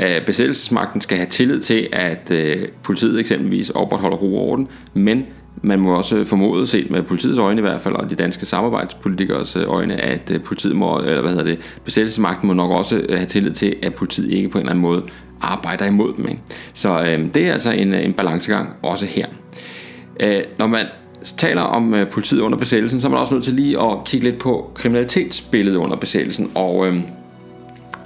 Øh, 0.00 0.26
besættelsesmagten 0.26 1.00
skal 1.00 1.16
have 1.16 1.28
tillid 1.28 1.60
til, 1.60 1.88
at 1.92 2.30
øh, 2.30 2.68
politiet 2.82 3.20
eksempelvis 3.20 3.70
opretholder 3.70 4.16
ro 4.16 4.36
og 4.36 4.48
orden, 4.48 4.68
men 4.94 5.26
man 5.62 5.80
må 5.80 5.94
også 5.94 6.24
formode, 6.24 6.66
set 6.66 6.90
med 6.90 7.02
politiets 7.02 7.38
øjne 7.38 7.58
i 7.58 7.62
hvert 7.62 7.80
fald, 7.80 7.94
og 7.94 8.10
de 8.10 8.14
danske 8.14 8.46
samarbejdspolitikers 8.46 9.56
øh, 9.56 9.64
øjne, 9.68 10.04
at 10.04 10.30
øh, 10.30 10.40
politiet 10.40 10.76
må, 10.76 10.98
eller 10.98 11.20
hvad 11.20 11.30
hedder 11.30 11.44
det, 11.44 11.58
besættelsesmagten 11.84 12.46
må 12.46 12.54
nok 12.54 12.70
også 12.70 12.96
øh, 12.96 13.16
have 13.16 13.26
tillid 13.26 13.52
til, 13.52 13.76
at 13.82 13.94
politiet 13.94 14.30
ikke 14.30 14.48
på 14.48 14.58
en 14.58 14.62
eller 14.62 14.70
anden 14.70 14.82
måde 14.82 15.02
arbejder 15.40 15.86
imod 15.86 16.14
dem. 16.16 16.28
Ikke? 16.28 16.40
Så 16.72 17.00
øh, 17.00 17.34
det 17.34 17.46
er 17.48 17.52
altså 17.52 17.70
en, 17.70 17.94
en 17.94 18.12
balancegang 18.12 18.68
også 18.82 19.06
her. 19.06 19.26
Øh, 20.20 20.42
når 20.58 20.66
man 20.66 20.86
taler 21.22 21.62
om 21.62 21.94
øh, 21.94 22.08
politiet 22.08 22.40
under 22.40 22.58
besættelsen, 22.58 23.00
så 23.00 23.06
er 23.06 23.10
man 23.10 23.20
også 23.20 23.34
nødt 23.34 23.44
til 23.44 23.54
lige 23.54 23.82
at 23.82 24.04
kigge 24.04 24.30
lidt 24.30 24.38
på 24.38 24.70
kriminalitetsbilledet 24.74 25.76
under 25.76 25.96
besættelsen, 25.96 26.50
og 26.54 26.86
øh, 26.86 27.00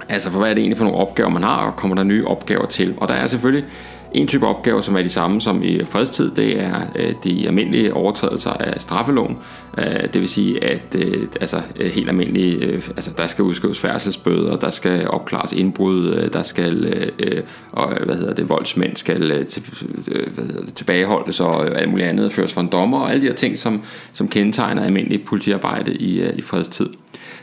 altså 0.09 0.31
for 0.31 0.39
hvad 0.39 0.49
er 0.49 0.53
det 0.53 0.61
egentlig 0.61 0.77
for 0.77 0.85
nogle 0.85 0.99
opgaver, 0.99 1.29
man 1.29 1.43
har, 1.43 1.65
og 1.65 1.75
kommer 1.75 1.95
der 1.95 2.03
nye 2.03 2.25
opgaver 2.25 2.65
til. 2.65 2.93
Og 2.97 3.07
der 3.07 3.13
er 3.13 3.27
selvfølgelig 3.27 3.65
en 4.13 4.27
type 4.27 4.47
opgaver, 4.47 4.81
som 4.81 4.95
er 4.95 5.01
de 5.01 5.09
samme 5.09 5.41
som 5.41 5.63
i 5.63 5.85
fredstid, 5.85 6.31
det 6.31 6.59
er 6.59 6.81
øh, 6.95 7.13
de 7.23 7.47
almindelige 7.47 7.93
overtrædelser 7.93 8.51
af 8.51 8.81
straffeloven. 8.81 9.37
Øh, 9.77 10.13
det 10.13 10.21
vil 10.21 10.27
sige, 10.27 10.63
at 10.63 10.95
øh, 10.95 11.27
altså, 11.41 11.61
øh, 11.79 11.91
helt 11.91 12.09
almindelige, 12.09 12.55
øh, 12.55 12.73
altså, 12.89 13.11
der 13.17 13.27
skal 13.27 13.43
udskrives 13.43 13.79
færdselsbøder, 13.79 14.55
der 14.55 14.69
skal 14.69 15.07
opklares 15.07 15.53
indbrud, 15.53 16.13
øh, 16.13 16.33
der 16.33 16.43
skal, 16.43 16.85
øh, 16.85 17.07
øh 17.19 17.43
og, 17.71 17.93
hvad 18.05 18.15
hedder 18.15 18.33
det, 18.33 18.49
voldsmænd 18.49 18.97
skal 18.97 19.31
øh, 19.31 19.47
til, 19.47 19.63
øh, 20.11 20.33
hvad 20.33 20.45
hedder 20.45 20.65
det, 20.65 20.73
tilbageholdes 20.73 21.39
og 21.39 21.67
øh, 21.67 21.79
alt 21.79 21.89
muligt 21.89 22.07
andet 22.07 22.31
føres 22.31 22.53
for 22.53 22.61
en 22.61 22.69
dommer, 22.71 22.99
og 22.99 23.09
alle 23.09 23.21
de 23.21 23.27
her 23.27 23.35
ting, 23.35 23.57
som, 23.57 23.81
som 24.13 24.27
kendetegner 24.27 24.83
almindelig 24.83 25.23
politiarbejde 25.23 25.93
i, 25.93 26.21
øh, 26.21 26.37
i 26.37 26.41
fredstid. 26.41 26.89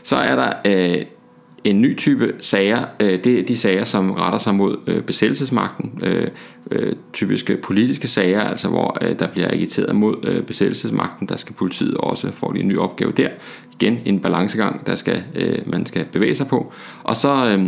Så 0.03 0.15
er 0.15 0.35
der 0.35 0.53
øh, 0.65 1.05
en 1.63 1.81
ny 1.81 1.97
type 1.97 2.33
sager, 2.39 2.85
øh, 2.99 3.23
det 3.23 3.39
er 3.39 3.43
de 3.43 3.57
sager, 3.57 3.83
som 3.83 4.11
retter 4.11 4.39
sig 4.39 4.55
mod 4.55 4.77
øh, 4.87 5.03
besættelsesmagten, 5.03 5.99
øh, 6.03 6.27
øh, 6.71 6.93
typiske 7.13 7.57
politiske 7.57 8.07
sager, 8.07 8.41
altså 8.41 8.67
hvor 8.67 8.97
øh, 9.01 9.19
der 9.19 9.27
bliver 9.27 9.47
agiteret 9.47 9.95
mod 9.95 10.15
øh, 10.23 10.43
besættelsesmagten, 10.43 11.27
der 11.27 11.35
skal 11.35 11.55
politiet 11.55 11.97
også 11.97 12.31
få 12.31 12.45
en 12.45 12.67
ny 12.67 12.77
opgave 12.77 13.11
der. 13.11 13.29
Igen 13.73 13.99
en 14.05 14.19
balancegang, 14.19 14.85
der 14.87 14.95
skal 14.95 15.23
øh, 15.35 15.57
man 15.65 15.85
skal 15.85 16.05
bevæge 16.11 16.35
sig 16.35 16.47
på. 16.47 16.73
Og 17.03 17.15
så 17.15 17.55
øh, 17.57 17.67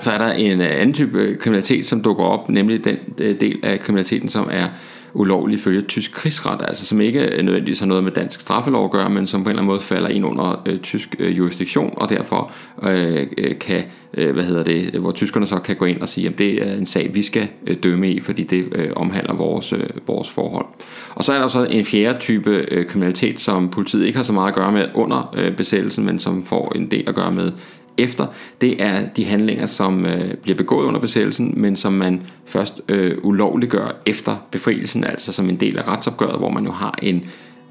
så 0.00 0.10
er 0.10 0.18
der 0.18 0.32
en 0.32 0.60
øh, 0.60 0.66
anden 0.70 0.92
type 0.92 1.18
øh, 1.18 1.38
kriminalitet, 1.38 1.86
som 1.86 2.02
dukker 2.02 2.24
op, 2.24 2.48
nemlig 2.48 2.84
den 2.84 2.96
øh, 3.18 3.40
del 3.40 3.60
af 3.62 3.80
kriminaliteten, 3.80 4.28
som 4.28 4.48
er 4.50 4.66
ulovlig 5.14 5.60
følge 5.60 5.80
tysk 5.80 6.12
krigsret, 6.12 6.62
altså 6.68 6.86
som 6.86 7.00
ikke 7.00 7.20
nødvendigvis 7.20 7.78
har 7.78 7.86
noget 7.86 8.04
med 8.04 8.12
dansk 8.12 8.40
straffelov 8.40 8.84
at 8.84 8.90
gøre, 8.90 9.10
men 9.10 9.26
som 9.26 9.44
på 9.44 9.48
en 9.48 9.50
eller 9.50 9.62
anden 9.62 9.72
måde 9.72 9.80
falder 9.80 10.08
ind 10.08 10.26
under 10.26 10.62
øh, 10.66 10.78
tysk 10.78 11.16
øh, 11.18 11.38
jurisdiktion, 11.38 11.94
og 11.96 12.08
derfor 12.08 12.52
øh, 12.82 13.26
øh, 13.38 13.58
kan, 13.58 13.82
øh, 14.14 14.34
hvad 14.34 14.44
hedder 14.44 14.64
det, 14.64 15.00
hvor 15.00 15.12
tyskerne 15.12 15.46
så 15.46 15.58
kan 15.58 15.76
gå 15.76 15.84
ind 15.84 16.00
og 16.00 16.08
sige, 16.08 16.28
at 16.28 16.38
det 16.38 16.68
er 16.68 16.74
en 16.74 16.86
sag, 16.86 17.10
vi 17.14 17.22
skal 17.22 17.48
øh, 17.66 17.76
dømme 17.82 18.10
i, 18.10 18.20
fordi 18.20 18.42
det 18.42 18.64
øh, 18.72 18.90
omhandler 18.96 19.34
vores, 19.34 19.72
øh, 19.72 19.86
vores 20.06 20.30
forhold. 20.30 20.66
Og 21.14 21.24
så 21.24 21.32
er 21.32 21.38
der 21.38 21.48
så 21.48 21.64
en 21.64 21.84
fjerde 21.84 22.18
type 22.18 22.66
øh, 22.70 22.86
kriminalitet, 22.86 23.40
som 23.40 23.68
politiet 23.68 24.06
ikke 24.06 24.16
har 24.16 24.24
så 24.24 24.32
meget 24.32 24.48
at 24.48 24.54
gøre 24.54 24.72
med 24.72 24.88
under 24.94 25.34
øh, 25.36 25.56
besættelsen, 25.56 26.04
men 26.04 26.18
som 26.18 26.44
får 26.44 26.72
en 26.74 26.90
del 26.90 27.04
at 27.06 27.14
gøre 27.14 27.32
med 27.32 27.52
efter, 27.98 28.26
det 28.60 28.82
er 28.82 29.08
de 29.16 29.24
handlinger, 29.24 29.66
som 29.66 30.06
øh, 30.06 30.34
bliver 30.34 30.56
begået 30.56 30.86
under 30.86 31.00
besættelsen, 31.00 31.54
men 31.56 31.76
som 31.76 31.92
man 31.92 32.22
først 32.46 32.80
øh, 32.88 33.18
ulovliggør 33.22 33.96
efter 34.06 34.36
befrielsen, 34.50 35.04
altså 35.04 35.32
som 35.32 35.48
en 35.48 35.60
del 35.60 35.78
af 35.78 35.88
retsopgøret, 35.88 36.38
hvor 36.38 36.50
man 36.50 36.64
jo 36.64 36.72
har 36.72 36.98
en 37.02 37.24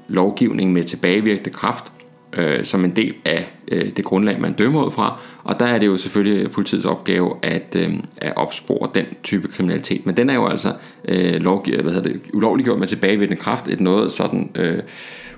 lovgivning 0.08 0.72
med 0.72 0.84
tilbagevirkende 0.84 1.50
kraft, 1.50 1.92
øh, 2.32 2.64
som 2.64 2.84
en 2.84 2.96
del 2.96 3.14
af 3.24 3.52
øh, 3.68 3.96
det 3.96 4.04
grundlag, 4.04 4.40
man 4.40 4.52
dømmer 4.52 4.84
ud 4.84 4.90
fra. 4.90 5.20
Og 5.44 5.60
der 5.60 5.66
er 5.66 5.78
det 5.78 5.86
jo 5.86 5.96
selvfølgelig 5.96 6.50
politiets 6.50 6.84
opgave 6.84 7.34
at, 7.42 7.76
øh, 7.76 7.94
at 8.16 8.36
opspore 8.36 8.88
den 8.94 9.04
type 9.22 9.48
kriminalitet. 9.48 10.06
Men 10.06 10.16
den 10.16 10.30
er 10.30 10.34
jo 10.34 10.46
altså 10.46 10.72
øh, 11.08 11.34
lovgiver, 11.34 11.82
hvad 11.82 11.92
hedder 11.92 12.08
det, 12.08 12.20
ulovliggjort 12.32 12.78
med 12.78 12.86
tilbagevirkende 12.86 13.40
kraft, 13.42 13.68
et 13.68 13.80
noget 13.80 14.12
sådan... 14.12 14.50
Øh, 14.54 14.82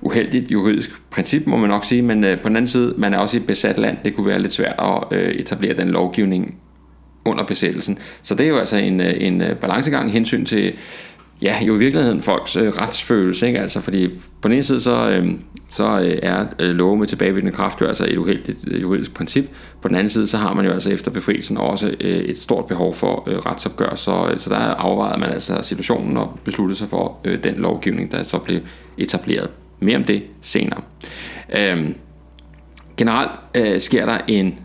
uheldigt 0.00 0.52
juridisk 0.52 0.90
princip, 1.10 1.46
må 1.46 1.56
man 1.56 1.70
nok 1.70 1.84
sige, 1.84 2.02
men 2.02 2.24
øh, 2.24 2.40
på 2.40 2.48
den 2.48 2.56
anden 2.56 2.68
side, 2.68 2.94
man 2.98 3.14
er 3.14 3.18
også 3.18 3.36
i 3.36 3.40
et 3.40 3.46
besat 3.46 3.78
land, 3.78 3.96
det 4.04 4.14
kunne 4.14 4.26
være 4.26 4.42
lidt 4.42 4.52
svært 4.52 4.74
at 4.78 5.18
øh, 5.18 5.34
etablere 5.34 5.76
den 5.76 5.88
lovgivning 5.88 6.54
under 7.24 7.44
besættelsen. 7.44 7.98
Så 8.22 8.34
det 8.34 8.44
er 8.44 8.48
jo 8.48 8.58
altså 8.58 8.76
en, 8.76 9.00
øh, 9.00 9.14
en 9.16 9.42
øh, 9.42 9.56
balancegang 9.56 10.12
hensyn 10.12 10.44
til, 10.44 10.72
ja, 11.42 11.64
jo 11.64 11.74
i 11.74 11.78
virkeligheden 11.78 12.22
folks 12.22 12.56
øh, 12.56 12.72
retsfølelse, 12.72 13.46
ikke? 13.46 13.60
Altså, 13.60 13.80
fordi 13.80 14.08
på 14.42 14.48
den 14.48 14.52
ene 14.52 14.62
side, 14.62 14.80
så, 14.80 15.10
øh, 15.10 15.30
så 15.68 16.00
øh, 16.00 16.18
er 16.22 16.46
øh, 16.58 16.70
lov 16.70 16.96
med 16.96 17.06
tilbagevirkende 17.06 17.52
kraft 17.52 17.80
jo 17.80 17.86
altså 17.86 18.04
et 18.08 18.16
uheldigt 18.16 18.58
øh, 18.66 18.82
juridisk 18.82 19.14
princip. 19.14 19.44
På 19.82 19.88
den 19.88 19.96
anden 19.96 20.10
side, 20.10 20.26
så 20.26 20.36
har 20.36 20.54
man 20.54 20.64
jo 20.64 20.72
altså 20.72 20.90
efter 20.90 21.10
befrielsen 21.10 21.56
også 21.56 21.94
øh, 22.00 22.16
et 22.16 22.36
stort 22.36 22.66
behov 22.66 22.94
for 22.94 23.24
øh, 23.26 23.38
retsopgør, 23.38 23.94
så, 23.94 24.28
øh, 24.32 24.38
så 24.38 24.50
der 24.50 24.56
afvejede 24.56 25.20
man 25.20 25.30
altså 25.30 25.58
situationen 25.62 26.16
og 26.16 26.38
besluttede 26.44 26.78
sig 26.78 26.88
for 26.88 27.18
øh, 27.24 27.44
den 27.44 27.54
lovgivning, 27.54 28.12
der 28.12 28.22
så 28.22 28.38
blev 28.38 28.60
etableret. 28.98 29.50
Mere 29.80 29.96
om 29.96 30.04
det 30.04 30.22
senere. 30.40 30.80
Øhm, 31.58 31.94
generelt 32.96 33.30
øh, 33.54 33.80
sker 33.80 34.06
der 34.06 34.18
en 34.28 34.58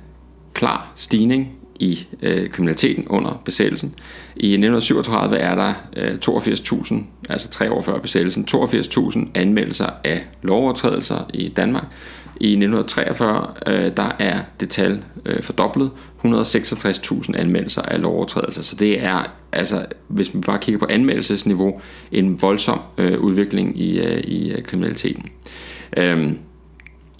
klar 0.53 0.91
stigning 0.95 1.60
i 1.81 2.07
øh, 2.21 2.49
kriminaliteten 2.49 3.07
under 3.07 3.41
besættelsen. 3.45 3.93
I 4.35 4.47
1937 4.47 5.37
er 5.37 5.55
der 5.55 5.73
øh, 5.97 6.17
82.000, 6.25 6.95
altså 7.29 7.49
tre 7.49 7.71
år 7.71 7.81
før 7.81 7.99
besættelsen, 7.99 8.47
82.000 8.51 9.19
anmeldelser 9.35 9.89
af 10.03 10.25
lovovertrædelser 10.41 11.29
i 11.33 11.49
Danmark. 11.49 11.85
I 12.39 12.47
1943 12.47 13.47
øh, 13.67 13.97
der 13.97 14.15
er 14.19 14.39
det 14.59 14.69
tal 14.69 15.03
øh, 15.25 15.43
fordoblet, 15.43 15.91
166.000 16.25 17.37
anmeldelser 17.37 17.81
af 17.81 18.01
lovovertrædelser. 18.01 18.63
Så 18.63 18.75
det 18.75 19.03
er, 19.03 19.31
altså, 19.51 19.85
hvis 20.07 20.33
man 20.33 20.41
bare 20.41 20.59
kigger 20.59 20.79
på 20.79 20.87
anmeldelsesniveau, 20.89 21.81
en 22.11 22.41
voldsom 22.41 22.79
øh, 22.97 23.19
udvikling 23.19 23.81
i, 23.81 23.99
øh, 23.99 24.23
i 24.23 24.51
øh, 24.51 24.63
kriminaliteten. 24.63 25.25
Øh, 25.97 26.31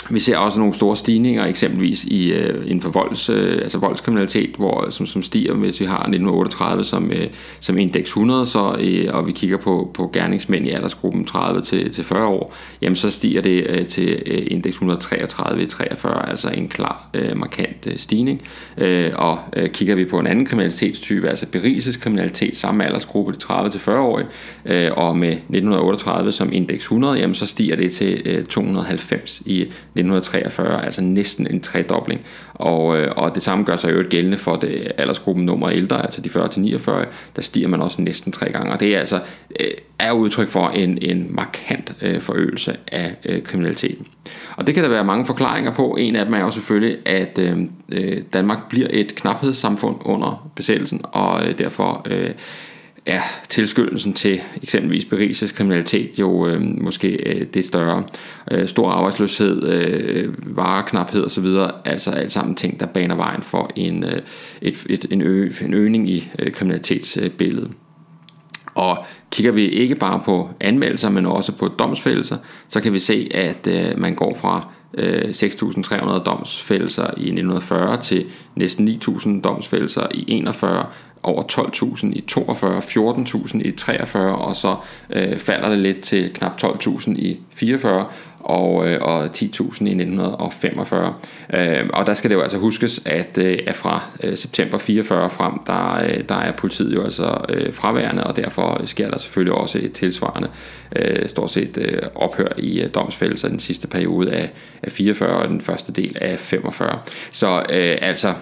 vi 0.10 0.20
ser 0.20 0.38
også 0.38 0.60
nogle 0.60 0.74
store 0.74 0.96
stigninger, 0.96 1.46
eksempelvis 1.46 2.04
i, 2.04 2.32
øh, 2.32 2.66
inden 2.66 2.82
for 2.82 2.90
volds, 2.90 3.30
øh, 3.30 3.62
altså 3.62 3.78
voldskriminalitet, 3.78 4.56
hvor, 4.56 4.90
som, 4.90 5.06
som 5.06 5.24
stiger, 5.24 5.54
hvis 5.54 5.80
vi 5.80 5.86
har 5.86 5.98
1938 5.98 6.84
som, 6.84 7.12
øh, 7.12 7.28
som 7.60 7.78
indeks 7.78 8.10
100, 8.10 8.46
så, 8.46 8.78
øh, 8.80 9.08
og 9.14 9.28
vi 9.28 9.32
kigger 9.32 9.58
på, 9.58 9.92
på 9.94 10.10
gerningsmænd 10.14 10.68
i 10.68 10.70
aldersgruppen 10.70 11.26
30 11.26 11.62
til, 11.62 11.92
til 11.92 12.04
40 12.04 12.26
år, 12.26 12.56
jamen 12.82 12.96
så 12.96 13.12
stiger 13.12 13.42
det 13.42 13.66
øh, 13.70 13.88
til 13.88 14.24
øh, 14.26 14.48
indeks 14.52 14.76
133 14.76 15.64
i 15.64 15.66
43, 15.66 16.30
altså 16.30 16.50
en 16.50 16.70
klar, 16.70 17.10
øh, 17.14 17.38
markant 17.38 17.88
øh, 17.88 17.98
stigning. 17.98 18.42
Øh, 18.78 19.12
og 19.16 19.40
øh, 19.56 19.70
kigger 19.70 19.96
vi 19.96 20.06
på 20.06 20.20
en 20.20 20.28
anden 20.28 20.46
kriminalitetstype, 20.46 21.30
altså 21.30 21.46
berigelseskriminalitet, 21.52 22.56
samme 22.56 22.86
aldersgruppe, 22.86 23.32
de 23.32 23.38
30 23.38 23.70
til 23.70 23.80
40 23.80 24.00
år, 24.00 24.22
øh, 24.66 24.90
og 24.92 25.18
med 25.18 25.32
1938 25.32 26.32
som 26.32 26.54
indeks 26.54 26.84
100, 26.84 27.20
jamen 27.20 27.36
så 27.36 27.46
stiger 27.46 27.76
det 27.76 27.92
til 27.92 28.22
øh, 28.26 28.46
290 28.46 29.42
i 29.46 29.66
1943, 29.96 30.86
altså 30.86 31.04
næsten 31.04 31.48
en 31.48 31.62
tredobling. 31.62 32.22
Og, 32.54 32.98
øh, 32.98 33.12
og 33.16 33.36
det 33.36 33.44
samme 33.44 33.64
gør 33.64 33.78
sig 33.78 33.94
jo 33.94 34.04
gældende 34.10 34.38
for 34.38 34.56
det 34.56 34.92
aldersgruppen 34.98 35.46
nummer 35.46 35.70
ældre, 35.70 36.04
altså 36.04 36.22
de 36.22 36.30
40-49, 36.30 37.06
der 37.36 37.42
stiger 37.42 37.68
man 37.68 37.82
også 37.82 38.02
næsten 38.02 38.32
tre 38.32 38.52
gange. 38.52 38.72
Og 38.72 38.80
det 38.80 38.96
er 38.96 39.00
altså 39.00 39.20
øh, 39.60 39.72
er 40.00 40.12
udtryk 40.12 40.48
for 40.48 40.68
en, 40.68 40.98
en 41.02 41.28
markant 41.30 41.96
øh, 42.02 42.22
forøgelse 42.22 42.78
af 42.88 43.16
øh, 43.26 43.44
kriminaliteten. 43.44 44.08
Og 44.56 44.68
det 44.68 44.76
kan 44.76 44.84
der 44.84 44.90
være 44.90 45.04
mange 45.04 45.26
forklaringer 45.26 45.74
på. 45.74 45.96
En 46.00 46.16
af 46.16 46.26
dem 46.26 46.34
er 46.34 46.40
jo 46.40 46.52
selvfølgelig, 46.52 46.98
at 47.06 47.40
øh, 47.40 47.58
øh 47.92 48.18
Danmark 48.34 48.70
bliver 48.70 48.88
et 48.90 49.16
knaphedssamfund 49.16 49.96
under 50.06 50.52
besættelsen, 50.56 51.02
og 51.04 51.48
øh, 51.48 51.58
derfor... 51.58 52.02
Øh, 52.06 52.30
er 53.06 53.22
tilskyndelsen 53.50 54.14
til 54.14 54.42
eksempelvis 54.64 55.06
berigelseskriminalitet 55.06 56.20
jo 56.20 56.48
øh, 56.48 56.62
måske 56.62 57.08
øh, 57.08 57.48
det 57.54 57.66
større. 57.66 58.04
Øh, 58.52 58.68
stor 58.68 58.90
arbejdsløshed, 58.90 59.64
øh, 59.64 60.58
vareknaphed 60.58 61.24
osv., 61.24 61.46
altså 61.86 62.12
alt 62.12 62.32
sammen 62.32 62.56
ting, 62.56 62.80
der 62.80 62.86
baner 62.86 63.16
vejen 63.16 63.42
for 63.42 63.72
en, 63.76 64.04
øh, 64.04 64.22
et, 64.62 64.86
et, 64.90 65.06
en, 65.12 65.22
ø, 65.22 65.52
en 65.62 65.74
øgning 65.74 66.10
i 66.10 66.32
øh, 66.40 66.52
kriminalitetsbilledet. 66.52 67.72
Og 68.76 69.06
kigger 69.32 69.52
vi 69.52 69.70
ikke 69.70 69.96
bare 69.96 70.22
på 70.26 70.50
anmeldelser, 70.60 71.10
men 71.10 71.26
også 71.26 71.52
på 71.52 71.68
domsfældelser, 71.68 72.38
så 72.70 72.82
kan 72.82 72.94
vi 72.94 73.00
se, 73.00 73.30
at 73.34 73.68
øh, 73.68 74.00
man 74.00 74.16
går 74.16 74.36
fra 74.36 74.68
Øh, 74.94 75.30
6.300 75.30 76.24
domsfældelser 76.24 77.04
i 77.04 77.32
1940 77.32 78.02
til 78.02 78.26
næsten 78.56 78.88
9.000 78.88 79.42
domsfældelser 79.42 80.08
i 80.12 80.26
41 80.28 80.86
over 81.24 81.44
12.000 81.44 82.08
i 82.14 82.22
42, 82.28 82.80
14.000 82.80 83.68
i 83.68 83.72
43, 83.72 84.36
og 84.36 84.56
så 84.56 84.76
øh, 85.10 85.40
falder 85.40 85.70
det 85.70 85.80
lidt 85.80 86.02
til 86.02 86.34
knap 86.34 86.64
12.000 86.64 87.12
i 87.12 87.40
44, 87.56 88.06
og, 88.44 88.88
øh, 88.88 89.02
og 89.02 89.26
10.000 89.26 89.88
i 89.88 89.94
1945. 89.94 91.14
Øh, 91.54 91.90
og 91.94 92.08
der 92.08 92.14
skal 92.14 92.30
det 92.30 92.36
jo 92.36 92.42
altså 92.42 92.58
huskes, 92.58 93.02
at, 93.06 93.38
øh, 93.38 93.60
at 93.68 93.76
fra 93.76 94.04
øh, 94.24 94.38
september 94.38 94.78
44 94.78 95.30
frem, 95.30 95.54
der, 95.68 96.04
øh, 96.04 96.24
der 96.30 96.36
er 96.36 96.52
politiet 96.52 96.96
jo 96.96 97.04
altså 97.04 97.46
øh, 97.50 97.74
fraværende, 97.74 98.24
og 98.24 98.36
derfor 98.36 98.82
sker 98.86 99.12
der 99.12 99.18
selvfølgelig 99.18 99.54
også 99.54 99.80
et 99.82 99.92
tilsvarende 99.92 100.50
øh, 100.96 101.30
stort 101.30 101.52
set 101.52 101.78
øh, 101.78 102.02
ophør 102.16 102.48
i 102.58 102.82
øh, 102.82 102.90
domsfældelser 102.94 103.48
den 103.48 103.60
sidste 103.60 103.88
periode 103.88 104.32
af, 104.32 104.50
af 104.84 104.92
44 104.92 105.30
og 105.30 105.48
den 105.48 105.62
første 105.62 105.92
del 105.92 106.18
af 106.22 106.40
45. 106.40 107.00
Så 107.32 107.60
øh, 107.70 107.98
altså 108.02 108.34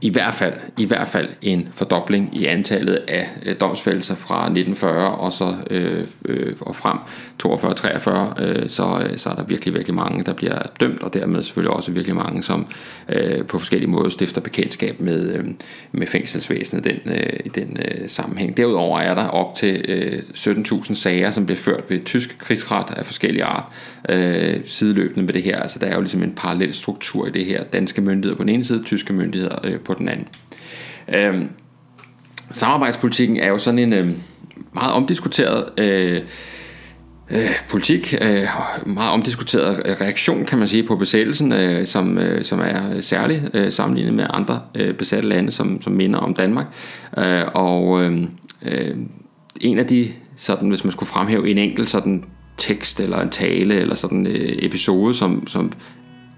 i 0.00 0.10
hvert 0.10 0.34
fald, 0.34 0.54
i 0.78 0.84
hvert 0.84 1.08
fald 1.08 1.28
en 1.42 1.68
fordobling 1.74 2.36
i 2.36 2.46
antallet 2.46 2.94
af 2.94 3.28
øh, 3.46 3.56
domsfældelser 3.60 4.14
fra 4.14 4.36
1940 4.36 5.10
og 5.10 5.32
så 5.32 5.54
øh, 5.70 6.06
øh, 6.24 6.56
og 6.60 6.76
frem 6.76 6.98
42-43, 7.42 8.42
øh, 8.42 8.68
så, 8.68 9.06
øh, 9.10 9.18
så 9.18 9.30
er 9.30 9.34
der 9.34 9.44
virkelig, 9.44 9.74
virkelig 9.74 9.94
mange, 9.94 10.24
der 10.24 10.32
bliver 10.32 10.62
dømt, 10.80 11.02
og 11.02 11.14
dermed 11.14 11.42
selvfølgelig 11.42 11.76
også 11.76 11.92
virkelig 11.92 12.16
mange, 12.16 12.42
som 12.42 12.66
øh, 13.08 13.46
på 13.46 13.58
forskellige 13.58 13.90
måder 13.90 14.08
stifter 14.08 14.40
bekendtskab 14.40 15.00
med, 15.00 15.32
øh, 15.32 15.44
med 15.92 16.06
fængselsvæsenet 16.06 16.84
den, 16.84 17.14
øh, 17.14 17.40
i 17.44 17.48
den 17.48 17.76
øh, 17.80 18.08
sammenhæng. 18.08 18.56
Derudover 18.56 18.98
er 18.98 19.14
der 19.14 19.26
op 19.26 19.54
til 19.54 19.84
øh, 19.88 20.22
17.000 20.34 20.94
sager, 20.94 21.30
som 21.30 21.46
bliver 21.46 21.58
ført 21.58 21.84
ved 21.88 22.04
tysk 22.04 22.38
krigsret 22.38 22.90
af 22.90 23.06
forskellige 23.06 23.44
art, 23.44 23.66
øh, 24.08 24.60
sideløbende 24.64 25.22
med 25.22 25.34
det 25.34 25.42
her. 25.42 25.58
Altså 25.58 25.78
der 25.78 25.86
er 25.86 25.94
jo 25.94 26.00
ligesom 26.00 26.22
en 26.22 26.32
parallel 26.36 26.74
struktur 26.74 27.26
i 27.26 27.30
det 27.30 27.44
her. 27.44 27.64
Danske 27.64 28.00
myndigheder 28.00 28.36
på 28.36 28.42
den 28.42 28.48
ene 28.48 28.64
side, 28.64 28.82
tyske 28.84 29.12
myndigheder 29.12 29.58
øh, 29.64 29.80
på 29.80 29.94
den 29.94 30.08
anden. 30.08 30.28
Øh, 31.16 31.48
samarbejdspolitikken 32.50 33.36
er 33.36 33.48
jo 33.48 33.58
sådan 33.58 33.78
en 33.78 33.92
øh, 33.92 34.16
meget 34.72 34.92
omdiskuteret 34.92 35.80
øh, 35.80 36.22
øh, 37.30 37.50
politik, 37.68 38.14
øh, 38.22 38.46
meget 38.86 39.12
omdiskuteret 39.12 40.00
reaktion, 40.00 40.44
kan 40.44 40.58
man 40.58 40.68
sige, 40.68 40.82
på 40.82 40.96
besættelsen, 40.96 41.52
øh, 41.52 41.86
som, 41.86 42.18
øh, 42.18 42.44
som 42.44 42.60
er 42.60 43.00
særlig 43.00 43.50
øh, 43.54 43.72
sammenlignet 43.72 44.14
med 44.14 44.26
andre 44.30 44.60
øh, 44.74 44.94
besatte 44.94 45.28
lande, 45.28 45.50
som, 45.50 45.82
som 45.82 45.92
minder 45.92 46.18
om 46.18 46.34
Danmark. 46.34 46.66
Øh, 47.18 47.42
og 47.54 48.02
øh, 48.02 48.22
øh, 48.62 48.96
en 49.60 49.78
af 49.78 49.86
de, 49.86 50.12
sådan, 50.36 50.68
hvis 50.68 50.84
man 50.84 50.92
skulle 50.92 51.08
fremhæve 51.08 51.50
en 51.50 51.58
enkelt 51.58 51.88
sådan 51.88 52.24
tekst 52.60 53.00
eller 53.00 53.20
en 53.20 53.30
tale 53.30 53.74
eller 53.74 53.94
sådan 53.94 54.26
øh, 54.26 54.58
episode, 54.58 55.14
som, 55.14 55.46
som 55.46 55.72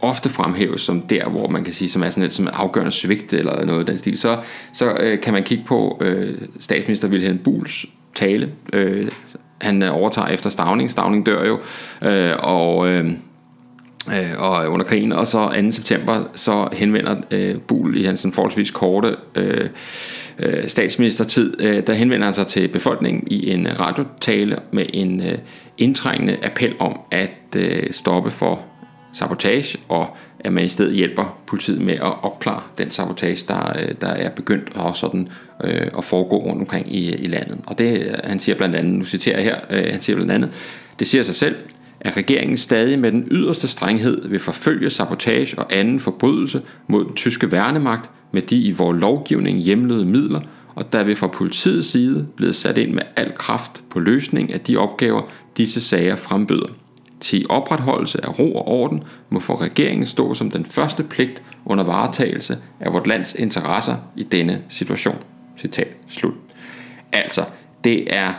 ofte 0.00 0.28
fremhæves 0.28 0.80
som 0.80 1.00
der, 1.00 1.28
hvor 1.28 1.48
man 1.48 1.64
kan 1.64 1.72
sige, 1.72 1.88
som 1.88 2.02
er 2.02 2.10
sådan 2.10 2.24
et 2.24 2.32
som 2.32 2.48
afgørende 2.52 2.92
svigt 2.92 3.34
eller 3.34 3.64
noget 3.64 3.80
af 3.80 3.86
den 3.86 3.98
stil, 3.98 4.18
så, 4.18 4.38
så 4.72 4.96
øh, 5.00 5.20
kan 5.20 5.32
man 5.32 5.42
kigge 5.42 5.64
på 5.66 5.98
øh, 6.00 6.38
statsminister 6.60 7.08
Wilhelm 7.08 7.38
Buls 7.38 7.86
tale, 8.14 8.50
øh, 8.72 9.10
han 9.60 9.82
øh, 9.82 9.96
overtager 9.96 10.28
efter 10.28 10.50
Stavning. 10.50 10.90
Stavning 10.90 11.26
dør 11.26 11.44
jo, 11.44 11.58
øh, 12.02 12.32
og... 12.38 12.88
Øh, 12.88 13.10
øh, 14.08 14.32
og 14.38 14.68
under 14.68 14.86
krigen, 14.86 15.12
og 15.12 15.26
så 15.26 15.62
2. 15.62 15.70
september, 15.70 16.24
så 16.34 16.68
henvender 16.72 17.16
øh, 17.30 17.56
Buhl 17.60 17.96
i 17.96 18.04
hans 18.04 18.26
forholdsvis 18.32 18.70
korte 18.70 19.16
øh, 19.34 19.68
øh, 20.38 20.68
statsministertid, 20.68 21.60
øh, 21.60 21.86
der 21.86 21.92
henvender 21.92 22.24
han 22.24 22.34
sig 22.34 22.46
til 22.46 22.68
befolkningen 22.68 23.24
i 23.26 23.50
en 23.50 23.80
radiotale 23.80 24.58
med 24.70 24.86
en 24.92 25.22
øh, 25.22 25.38
indtrængende 25.78 26.36
appel 26.42 26.74
om 26.78 27.00
at 27.10 27.56
øh, 27.56 27.90
stoppe 27.90 28.30
for 28.30 28.60
sabotage, 29.12 29.78
og 29.88 30.16
at 30.40 30.52
man 30.52 30.64
i 30.64 30.68
stedet 30.68 30.94
hjælper 30.94 31.38
politiet 31.46 31.80
med 31.80 31.94
at 31.94 32.22
opklare 32.22 32.62
den 32.78 32.90
sabotage, 32.90 33.44
der, 33.48 33.72
øh, 33.78 33.94
der 34.00 34.08
er 34.08 34.30
begyndt 34.30 34.68
og 34.74 34.96
sådan, 34.96 35.28
øh, 35.64 35.88
at 35.98 36.04
foregå 36.04 36.36
rundt 36.36 36.60
omkring 36.60 36.94
i, 36.94 37.14
i 37.14 37.26
landet. 37.26 37.58
Og 37.66 37.78
det, 37.78 38.00
øh, 38.00 38.14
han 38.24 38.38
siger 38.38 38.56
blandt 38.56 38.76
andet, 38.76 38.92
nu 38.92 39.04
citerer 39.04 39.40
jeg 39.40 39.44
her, 39.44 39.56
øh, 39.70 39.92
han 39.92 40.00
siger 40.00 40.16
blandt 40.16 40.32
andet, 40.32 40.50
det 40.98 41.06
siger 41.06 41.22
sig 41.22 41.34
selv, 41.34 41.56
at 42.04 42.16
regeringen 42.16 42.56
stadig 42.56 42.98
med 42.98 43.12
den 43.12 43.28
yderste 43.30 43.68
strenghed 43.68 44.28
vil 44.28 44.38
forfølge 44.38 44.90
sabotage 44.90 45.58
og 45.58 45.76
anden 45.76 46.00
forbrydelse 46.00 46.62
mod 46.86 47.04
den 47.04 47.14
tyske 47.14 47.52
værnemagt 47.52 48.10
med 48.32 48.42
de 48.42 48.56
i 48.56 48.70
vores 48.70 49.00
lovgivning 49.00 49.58
hjemlede 49.58 50.04
midler, 50.04 50.40
og 50.74 50.92
der 50.92 51.04
vil 51.04 51.16
fra 51.16 51.26
politiets 51.26 51.86
side 51.86 52.26
blive 52.36 52.52
sat 52.52 52.78
ind 52.78 52.92
med 52.92 53.02
al 53.16 53.32
kraft 53.34 53.82
på 53.90 54.00
løsning 54.00 54.52
af 54.52 54.60
de 54.60 54.76
opgaver, 54.76 55.22
disse 55.56 55.80
sager 55.80 56.16
frembøder. 56.16 56.68
Til 57.20 57.46
opretholdelse 57.48 58.24
af 58.24 58.38
ro 58.38 58.54
og 58.54 58.68
orden 58.68 59.02
må 59.30 59.40
for 59.40 59.60
regeringen 59.60 60.06
stå 60.06 60.34
som 60.34 60.50
den 60.50 60.64
første 60.64 61.02
pligt 61.02 61.42
under 61.64 61.84
varetagelse 61.84 62.58
af 62.80 62.92
vort 62.92 63.06
lands 63.06 63.34
interesser 63.34 63.96
i 64.16 64.22
denne 64.22 64.62
situation. 64.68 65.18
Citat 65.56 65.88
slut. 66.08 66.34
Altså, 67.12 67.44
det 67.84 68.16
er 68.16 68.32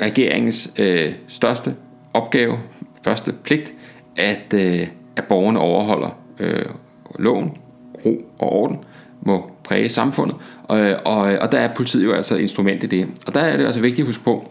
regeringens 0.00 0.70
øh, 0.78 1.12
største 1.28 1.74
opgave, 2.14 2.58
første 3.04 3.32
pligt, 3.32 3.72
at, 4.16 4.54
øh, 4.54 4.86
at 5.16 5.24
borgerne 5.24 5.58
overholder 5.58 6.18
øh, 6.38 6.64
loven, 7.18 7.50
ro 8.04 8.24
og 8.38 8.52
orden, 8.52 8.78
må 9.22 9.50
præge 9.64 9.88
samfundet, 9.88 10.36
og, 10.64 10.80
øh, 10.80 10.98
og, 11.04 11.32
øh, 11.32 11.38
og 11.40 11.52
der 11.52 11.58
er 11.58 11.74
politiet 11.74 12.04
jo 12.04 12.12
altså 12.12 12.36
instrument 12.36 12.82
i 12.82 12.86
det. 12.86 13.08
Og 13.26 13.34
der 13.34 13.40
er 13.40 13.56
det 13.56 13.66
altså 13.66 13.80
vigtigt 13.80 14.00
at 14.00 14.06
huske 14.06 14.24
på, 14.24 14.50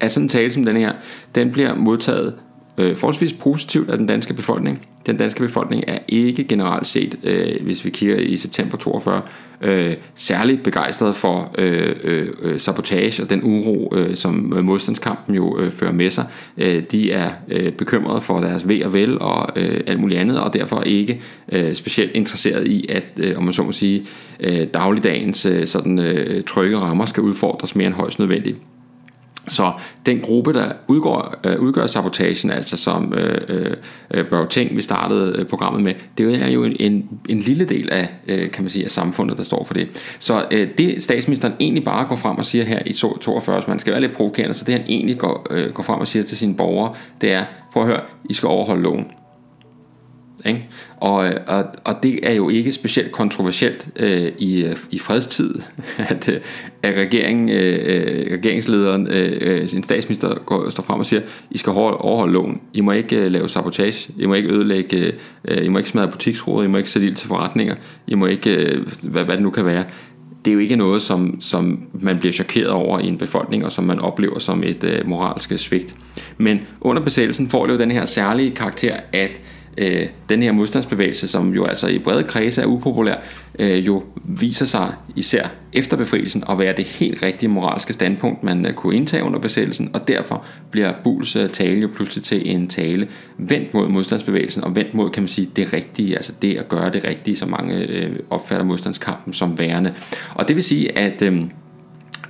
at 0.00 0.12
sådan 0.12 0.24
en 0.24 0.28
tale 0.28 0.52
som 0.52 0.64
den 0.64 0.76
her, 0.76 0.92
den 1.34 1.52
bliver 1.52 1.74
modtaget 1.74 2.34
øh, 2.78 2.96
forholdsvis 2.96 3.32
positivt 3.32 3.90
af 3.90 3.98
den 3.98 4.06
danske 4.06 4.34
befolkning. 4.34 4.86
Den 5.06 5.16
danske 5.16 5.40
befolkning 5.40 5.84
er 5.86 5.98
ikke 6.08 6.44
generelt 6.44 6.86
set, 6.86 7.18
øh, 7.22 7.62
hvis 7.62 7.84
vi 7.84 7.90
kigger 7.90 8.16
i 8.16 8.36
september 8.36 8.76
42, 8.76 9.22
øh, 9.60 9.94
særligt 10.14 10.62
begejstret 10.62 11.16
for 11.16 11.54
øh, 11.58 11.96
øh, 12.04 12.28
øh, 12.42 12.60
sabotage 12.60 13.22
og 13.22 13.30
den 13.30 13.40
uro, 13.42 13.92
øh, 13.96 14.16
som 14.16 14.52
øh, 14.56 14.64
modstandskampen 14.64 15.34
jo 15.34 15.58
øh, 15.58 15.72
fører 15.72 15.92
med 15.92 16.10
sig. 16.10 16.26
Øh, 16.58 16.82
de 16.92 17.12
er 17.12 17.30
øh, 17.48 17.72
bekymrede 17.72 18.20
for 18.20 18.40
deres 18.40 18.68
ved 18.68 18.82
og 18.82 18.92
vel 18.92 19.18
og 19.18 19.48
øh, 19.56 19.80
alt 19.86 20.00
muligt 20.00 20.20
andet, 20.20 20.40
og 20.40 20.54
derfor 20.54 20.82
ikke 20.82 21.20
øh, 21.52 21.74
specielt 21.74 22.12
interesseret 22.14 22.66
i, 22.66 22.86
at, 22.88 23.04
øh, 23.16 23.38
om 23.38 23.44
man 23.44 23.52
så 23.52 23.62
må 23.62 23.72
sige, 23.72 24.06
øh, 24.40 24.66
dagligdagens 24.74 25.46
øh, 25.46 25.66
sådan, 25.66 25.98
øh, 25.98 26.44
trygge 26.44 26.78
rammer 26.78 27.04
skal 27.04 27.22
udfordres 27.22 27.76
mere 27.76 27.86
end 27.86 27.94
højst 27.94 28.18
nødvendigt. 28.18 28.56
Så 29.46 29.72
den 30.06 30.20
gruppe, 30.20 30.52
der 30.52 30.72
udgår, 30.88 31.34
øh, 31.44 31.60
udgør 31.60 31.86
sabotagen, 31.86 32.50
altså 32.50 32.76
som 32.76 33.14
øh, 33.14 33.40
øh, 33.48 33.76
øh 34.10 34.24
Børge 34.24 34.48
Ting, 34.48 34.76
vi 34.76 34.82
startede 34.82 35.38
øh, 35.38 35.46
programmet 35.46 35.82
med, 35.82 35.94
det 36.18 36.42
er 36.42 36.50
jo 36.50 36.64
en, 36.64 36.76
en, 36.80 37.08
en 37.28 37.38
lille 37.38 37.64
del 37.64 37.92
af, 37.92 38.08
øh, 38.28 38.50
kan 38.50 38.64
man 38.64 38.70
sige, 38.70 38.84
af 38.84 38.90
samfundet, 38.90 39.38
der 39.38 39.44
står 39.44 39.64
for 39.64 39.74
det. 39.74 40.16
Så 40.18 40.44
øh, 40.50 40.68
det 40.78 41.02
statsministeren 41.02 41.54
egentlig 41.60 41.84
bare 41.84 42.06
går 42.06 42.16
frem 42.16 42.36
og 42.36 42.44
siger 42.44 42.64
her 42.64 42.82
i 42.86 42.92
42, 42.92 43.62
man 43.68 43.78
skal 43.78 43.92
være 43.92 44.00
lidt 44.00 44.12
provokerende, 44.12 44.54
så 44.54 44.64
det 44.64 44.74
han 44.74 44.84
egentlig 44.88 45.18
går, 45.18 45.46
øh, 45.50 45.72
går 45.72 45.82
frem 45.82 46.00
og 46.00 46.06
siger 46.06 46.22
til 46.22 46.36
sine 46.36 46.54
borgere, 46.54 46.94
det 47.20 47.32
er, 47.32 47.44
prøv 47.72 47.82
at 47.82 47.88
høre, 47.88 48.00
I 48.30 48.34
skal 48.34 48.46
overholde 48.46 48.82
loven. 48.82 49.06
Ikke? 50.46 50.64
Og, 50.96 51.26
øh, 51.26 51.34
og, 51.46 51.64
og 51.84 51.94
det 52.02 52.28
er 52.28 52.32
jo 52.32 52.48
ikke 52.48 52.72
specielt 52.72 53.12
kontroversielt 53.12 53.86
øh, 53.96 54.32
i, 54.38 54.64
øh, 54.64 54.76
i 54.90 54.98
fredstid, 54.98 55.54
at, 56.10 56.28
øh, 56.28 56.40
at 56.82 56.94
regeringen, 56.94 57.48
øh, 57.48 58.32
regeringslederen, 58.32 59.08
øh, 59.08 59.68
sin 59.68 59.82
statsminister, 59.82 60.34
går, 60.34 60.70
står 60.70 60.82
frem 60.82 61.00
og 61.00 61.06
siger, 61.06 61.22
I 61.50 61.58
skal 61.58 61.70
overholde 61.70 62.32
loven. 62.32 62.60
I 62.72 62.80
må 62.80 62.92
ikke 62.92 63.16
øh, 63.16 63.30
lave 63.30 63.48
sabotage. 63.48 64.12
I 64.18 64.26
må 64.26 64.34
ikke 64.34 64.48
ødelægge, 64.48 65.12
øh, 65.44 65.64
I 65.64 65.68
må 65.68 65.78
ikke 65.78 65.90
smadre 65.90 66.10
butiksruder. 66.10 66.64
I 66.64 66.68
må 66.68 66.76
ikke 66.76 66.90
sætte 66.90 67.08
ild 67.08 67.14
til 67.14 67.28
forretninger. 67.28 67.74
I 68.06 68.14
må 68.14 68.26
ikke, 68.26 68.54
øh, 68.54 68.86
hvad, 69.02 69.24
hvad 69.24 69.34
det 69.34 69.42
nu 69.42 69.50
kan 69.50 69.64
være 69.64 69.84
det 70.44 70.50
er 70.50 70.54
jo 70.54 70.60
ikke 70.60 70.76
noget, 70.76 71.02
som, 71.02 71.40
som 71.40 71.86
man 71.92 72.18
bliver 72.18 72.32
chokeret 72.32 72.68
over 72.68 72.98
i 72.98 73.06
en 73.06 73.18
befolkning, 73.18 73.64
og 73.64 73.72
som 73.72 73.84
man 73.84 73.98
oplever 73.98 74.38
som 74.38 74.62
et 74.62 74.84
øh, 74.84 75.08
moralsk 75.08 75.58
svigt. 75.58 75.96
Men 76.38 76.60
under 76.80 77.02
besættelsen 77.02 77.48
får 77.48 77.66
det 77.66 77.72
jo 77.72 77.78
den 77.78 77.90
her 77.90 78.04
særlige 78.04 78.50
karakter, 78.50 78.96
at 79.12 79.30
øh, 79.78 80.06
den 80.28 80.42
her 80.42 80.52
modstandsbevægelse, 80.52 81.28
som 81.28 81.54
jo 81.54 81.64
altså 81.64 81.88
i 81.88 81.98
brede 81.98 82.24
kredse 82.24 82.62
er 82.62 82.66
upopulær, 82.66 83.16
øh, 83.58 83.86
jo 83.86 84.02
viser 84.24 84.66
sig 84.66 84.94
især 85.16 85.48
efter 85.72 85.96
befrielsen 85.96 86.44
at 86.50 86.58
være 86.58 86.74
det 86.76 86.84
helt 86.84 87.22
rigtige 87.22 87.50
moralske 87.50 87.92
standpunkt, 87.92 88.42
man 88.42 88.66
øh, 88.66 88.72
kunne 88.72 88.96
indtage 88.96 89.24
under 89.24 89.38
besættelsen, 89.38 89.90
og 89.94 90.08
derfor 90.08 90.44
bliver 90.70 90.92
Buls 91.04 91.36
øh, 91.36 91.48
tale 91.48 91.80
jo 91.80 91.88
pludselig 91.94 92.24
til 92.24 92.50
en 92.50 92.68
tale 92.68 93.08
vendt 93.38 93.74
mod 93.74 93.88
modstandsbevægelsen, 93.88 94.64
og 94.64 94.76
vendt 94.76 94.94
mod, 94.94 95.10
kan 95.10 95.22
man 95.22 95.28
sige, 95.28 95.50
det 95.56 95.72
rigtige, 95.72 96.16
altså 96.16 96.32
det 96.42 96.56
at 96.58 96.68
gøre 96.68 96.90
det 96.90 97.04
rigtige, 97.04 97.36
som 97.36 97.48
mange 97.48 97.74
øh, 97.74 98.16
opfatter 98.30 98.64
modstandskampen 98.64 99.32
som 99.32 99.58
værende. 99.58 99.94
Og 100.34 100.48
det 100.48 100.56
vil 100.56 100.64
sige, 100.64 100.98
at 100.98 101.22
øh, 101.22 101.42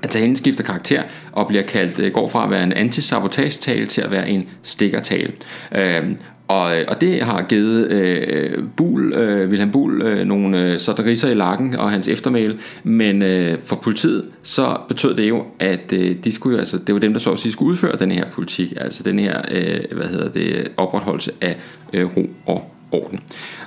at 0.04 0.10
talen 0.10 0.36
skifter 0.36 0.64
karakter 0.64 1.02
og 1.32 1.46
bliver 1.46 1.62
kaldt, 1.62 1.98
øh, 1.98 2.12
går 2.12 2.28
fra 2.28 2.44
at 2.44 2.50
være 2.50 2.62
en 2.62 2.72
antisabotagetale 2.72 3.86
til 3.86 4.00
at 4.00 4.10
være 4.10 4.28
en 4.28 4.48
stikkertale. 4.62 5.32
Øhm, 5.76 6.16
og, 6.48 6.78
øh, 6.78 6.84
og 6.88 7.00
det 7.00 7.22
har 7.22 7.42
givet 7.42 7.90
øh, 7.90 8.64
Bul, 8.76 9.12
øh, 9.12 9.48
Wilhelm 9.48 9.70
Bul 9.70 10.02
øh, 10.02 10.26
nogle 10.26 10.60
øh, 10.60 10.78
sådan 10.78 11.12
i 11.12 11.34
lakken 11.34 11.76
og 11.76 11.90
hans 11.90 12.08
eftermæl, 12.08 12.58
men 12.82 13.22
øh, 13.22 13.58
for 13.62 13.76
politiet 13.76 14.28
så 14.42 14.76
betød 14.88 15.14
det 15.14 15.28
jo, 15.28 15.44
at 15.58 15.92
øh, 15.92 16.16
de 16.24 16.32
skulle 16.32 16.58
altså, 16.58 16.78
det 16.78 16.94
var 16.94 17.00
dem, 17.00 17.12
der 17.12 17.20
så 17.20 17.32
at 17.32 17.38
sige 17.38 17.52
skulle 17.52 17.70
udføre 17.70 17.96
den 17.96 18.10
her 18.10 18.30
politik, 18.30 18.72
altså 18.76 19.02
den 19.02 19.18
her, 19.18 19.42
øh, 19.50 19.80
hvad 19.96 20.06
hedder 20.06 20.32
det, 20.32 20.68
opretholdelse 20.76 21.32
af 21.40 21.56
øh, 21.92 22.16
ro 22.16 22.30
og 22.46 22.74
orden. 22.92 23.20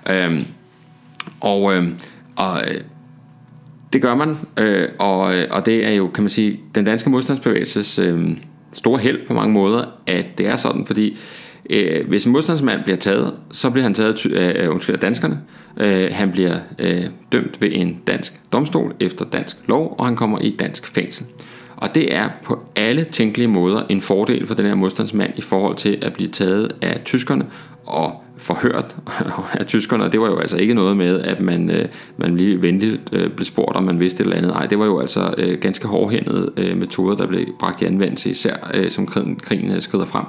Øh, 0.10 0.42
og, 1.42 1.76
øh, 1.76 1.88
og 2.36 2.62
øh, 2.68 2.82
det 3.94 4.02
gør 4.02 4.16
man, 4.16 4.38
øh, 4.58 4.90
og, 5.00 5.36
øh, 5.36 5.48
og 5.52 5.66
det 5.66 5.86
er 5.86 5.92
jo, 5.92 6.08
kan 6.08 6.24
man 6.24 6.30
sige, 6.30 6.60
den 6.76 6.86
danske 6.86 7.10
modstandsbevægelses 7.10 8.00
øh, 8.00 8.38
store 8.74 9.00
held 9.00 9.28
på 9.28 9.34
mange 9.34 9.54
måder, 9.54 9.86
at 10.08 10.26
det 10.38 10.48
er 10.48 10.56
sådan, 10.56 10.86
fordi 10.86 11.18
Øh, 11.70 12.08
hvis 12.08 12.26
en 12.26 12.32
modstandsmand 12.32 12.84
bliver 12.84 12.98
taget, 12.98 13.34
så 13.52 13.70
bliver 13.70 13.84
han 13.84 13.94
taget 13.94 14.26
af, 14.26 14.68
undskyld, 14.68 14.96
af 14.96 15.00
danskerne. 15.00 15.40
Øh, 15.78 16.10
han 16.12 16.32
bliver 16.32 16.60
øh, 16.80 17.04
dømt 17.32 17.62
ved 17.62 17.70
en 17.72 18.02
dansk 18.08 18.34
domstol 18.52 18.96
efter 19.00 19.26
dansk 19.26 19.58
lov, 19.68 19.96
og 19.98 20.06
han 20.06 20.16
kommer 20.16 20.40
i 20.40 20.56
dansk 20.60 20.86
fængsel. 20.88 21.26
Og 21.76 21.96
det 21.96 22.16
er 22.16 22.30
på 22.44 22.60
alle 22.76 23.04
tænkelige 23.04 23.48
måder 23.48 23.84
en 23.90 24.02
fordel 24.02 24.46
for 24.46 24.54
den 24.56 24.66
her 24.66 24.76
modstandsmand 24.76 25.34
i 25.36 25.42
forhold 25.42 25.76
til 25.76 25.98
at 26.02 26.14
blive 26.14 26.30
taget 26.30 26.72
af 26.82 27.02
tyskerne 27.06 27.46
og 27.86 28.24
forhørt 28.38 28.96
af 29.60 29.66
tyskerne, 29.66 30.04
og 30.04 30.12
det 30.12 30.22
var 30.22 30.28
jo 30.28 30.38
altså 30.38 30.58
ikke 30.58 30.74
noget 30.74 30.98
med, 30.98 31.20
at 31.20 31.40
man, 31.40 31.70
øh, 31.70 31.86
man 32.18 32.38
lige 32.38 32.62
venligt 32.62 33.02
øh, 33.12 33.30
blev 33.30 33.46
spurgt, 33.46 33.78
om 33.78 33.84
man 33.84 34.00
vidste 34.00 34.22
et 34.22 34.26
eller 34.26 34.38
andet. 34.38 34.52
Nej, 34.52 34.66
det 34.66 34.80
var 34.80 34.86
jo 34.86 35.00
altså 35.00 35.34
øh, 35.38 35.60
ganske 35.60 35.88
hårdhændede 35.88 36.52
øh, 36.58 36.78
metoder, 36.78 37.16
der 37.16 37.28
blev 37.28 37.46
bragt 37.60 37.82
i 37.82 37.86
anvendelse, 37.86 38.30
især 38.30 38.72
øh, 38.74 38.92
som 38.92 39.06
krigen, 39.06 39.36
krigen 39.36 39.72
øh, 39.72 39.82
skrider 39.82 40.06
frem. 40.06 40.26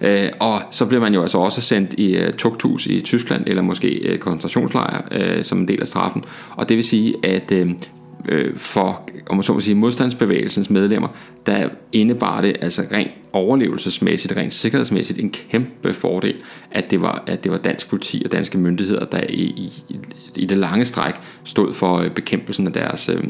Øh, 0.00 0.28
og 0.40 0.62
så 0.70 0.86
blev 0.86 1.00
man 1.00 1.14
jo 1.14 1.22
altså 1.22 1.38
også 1.38 1.60
sendt 1.60 1.94
i 1.98 2.16
øh, 2.16 2.32
tugthus 2.32 2.86
i 2.86 3.00
Tyskland, 3.00 3.44
eller 3.46 3.62
måske 3.62 3.88
øh, 3.88 4.18
koncentrationslejr 4.18 5.02
øh, 5.10 5.44
som 5.44 5.58
en 5.58 5.68
del 5.68 5.80
af 5.80 5.86
straffen. 5.86 6.24
Og 6.50 6.68
det 6.68 6.76
vil 6.76 6.84
sige, 6.84 7.14
at 7.22 7.52
øh, 7.52 7.70
øh, 8.28 8.56
for 8.56 9.08
om 9.26 9.36
man 9.36 9.42
så 9.42 9.52
må 9.52 9.60
sige, 9.60 9.74
modstandsbevægelsens 9.74 10.70
medlemmer, 10.70 11.08
der 11.46 11.68
indebar 11.92 12.40
det 12.40 12.56
altså 12.60 12.82
rent 12.92 13.10
overlevelsesmæssigt, 13.32 14.36
rent 14.36 14.52
sikkerhedsmæssigt 14.52 15.18
en 15.18 15.30
kæmpe 15.30 15.94
fordel, 15.94 16.34
at 16.70 16.90
det 16.90 17.00
var, 17.00 17.24
at 17.26 17.44
det 17.44 17.52
var 17.52 17.58
dansk 17.58 17.88
politi 17.88 18.22
og 18.24 18.32
danske 18.32 18.58
myndigheder, 18.58 19.04
der 19.04 19.20
i, 19.28 19.42
i, 19.42 19.72
i 20.36 20.46
det 20.46 20.58
lange 20.58 20.84
stræk 20.84 21.14
stod 21.44 21.72
for 21.72 21.98
øh, 21.98 22.10
bekæmpelsen 22.10 22.66
af 22.66 22.72
deres, 22.72 23.08
øh, 23.08 23.24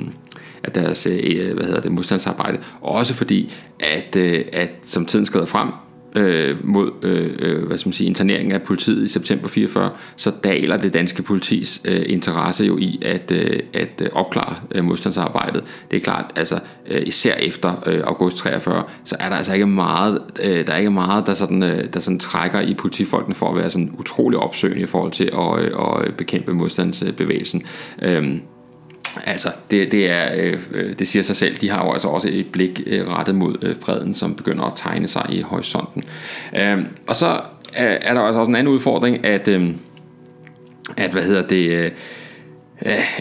af 0.65 0.73
deres 0.73 1.07
øh, 1.07 1.55
hvad 1.55 1.65
hedder 1.65 1.81
det, 1.81 1.93
modstandsarbejde. 1.93 2.59
Også 2.81 3.15
fordi, 3.15 3.53
at, 3.81 4.17
øh, 4.17 4.45
at 4.53 4.71
som 4.83 5.07
tiden 5.07 5.25
skrider 5.25 5.47
frem, 5.47 5.69
øh, 6.17 6.67
mod 6.67 6.91
øh, 7.03 7.37
øh, 7.39 7.67
hvad 7.67 7.79
skal 7.79 7.89
man 7.89 7.93
sige, 7.93 8.07
interneringen 8.07 8.53
af 8.53 8.63
politiet 8.63 9.05
i 9.05 9.07
september 9.07 9.49
44, 9.49 9.91
så 10.17 10.33
daler 10.45 10.77
det 10.77 10.95
danske 10.95 11.23
politis 11.23 11.83
øh, 11.85 12.03
interesse 12.07 12.65
jo 12.65 12.79
i 12.79 12.99
at, 13.03 13.31
øh, 13.31 13.61
at 13.75 14.03
øh, 14.03 14.09
opklare 14.13 14.57
øh, 14.75 14.85
modstandsarbejdet. 14.85 15.65
Det 15.91 15.97
er 15.97 16.01
klart, 16.01 16.33
altså 16.37 16.59
øh, 16.87 17.03
især 17.07 17.35
efter 17.35 17.83
øh, 17.87 18.03
august 18.05 18.37
43, 18.37 18.83
så 19.05 19.17
er 19.21 19.29
der 19.29 19.37
altså 19.37 19.55
ikke 19.55 19.67
meget, 19.67 20.23
øh, 20.43 20.67
der 20.67 20.73
er 20.73 20.79
ikke 20.79 20.91
meget, 20.91 21.27
der 21.27 21.35
sådan, 21.35 21.63
øh, 21.63 21.93
der 21.93 22.01
sådan 22.01 22.19
trækker 22.19 22.61
i 22.61 22.75
politifolkene 22.75 23.35
for 23.35 23.51
at 23.51 23.57
være 23.57 23.71
sådan 23.71 23.95
utrolig 23.99 24.39
opsøgende 24.39 24.83
i 24.83 24.87
forhold 24.87 25.13
til 25.13 25.31
at, 25.33 25.61
øh, 25.61 26.07
at 26.07 26.15
bekæmpe 26.15 26.55
modstandsbevægelsen. 26.55 27.63
Øh, 28.03 28.39
Altså, 29.27 29.49
det, 29.71 29.93
det, 29.93 30.11
er, 30.11 30.27
øh, 30.37 30.61
øh, 30.73 30.99
det 30.99 31.09
siger 31.09 31.23
sig 31.23 31.37
selv, 31.37 31.57
de 31.57 31.71
har 31.71 31.85
jo 31.85 31.93
altså 31.93 32.09
også 32.09 32.29
et 32.33 32.47
blik 32.53 32.83
øh, 32.87 33.09
rettet 33.09 33.35
mod 33.35 33.57
øh, 33.63 33.77
freden, 33.81 34.15
som 34.15 34.35
begynder 34.35 34.65
at 34.65 34.73
tegne 34.77 35.07
sig 35.07 35.27
i 35.29 35.41
horisonten. 35.41 36.05
Øh, 36.61 36.79
og 37.07 37.17
så 37.17 37.41
er, 37.73 37.87
er 37.87 38.15
der 38.15 38.21
altså 38.21 38.41
også 38.41 38.51
en 38.51 38.57
anden 38.57 38.75
udfordring, 38.75 39.27
at, 39.27 39.49
øh, 39.49 39.69
at 40.97 41.11
hvad 41.11 41.23
hedder 41.23 41.47
det... 41.47 41.71
Øh, 41.71 41.85
øh, 41.85 41.93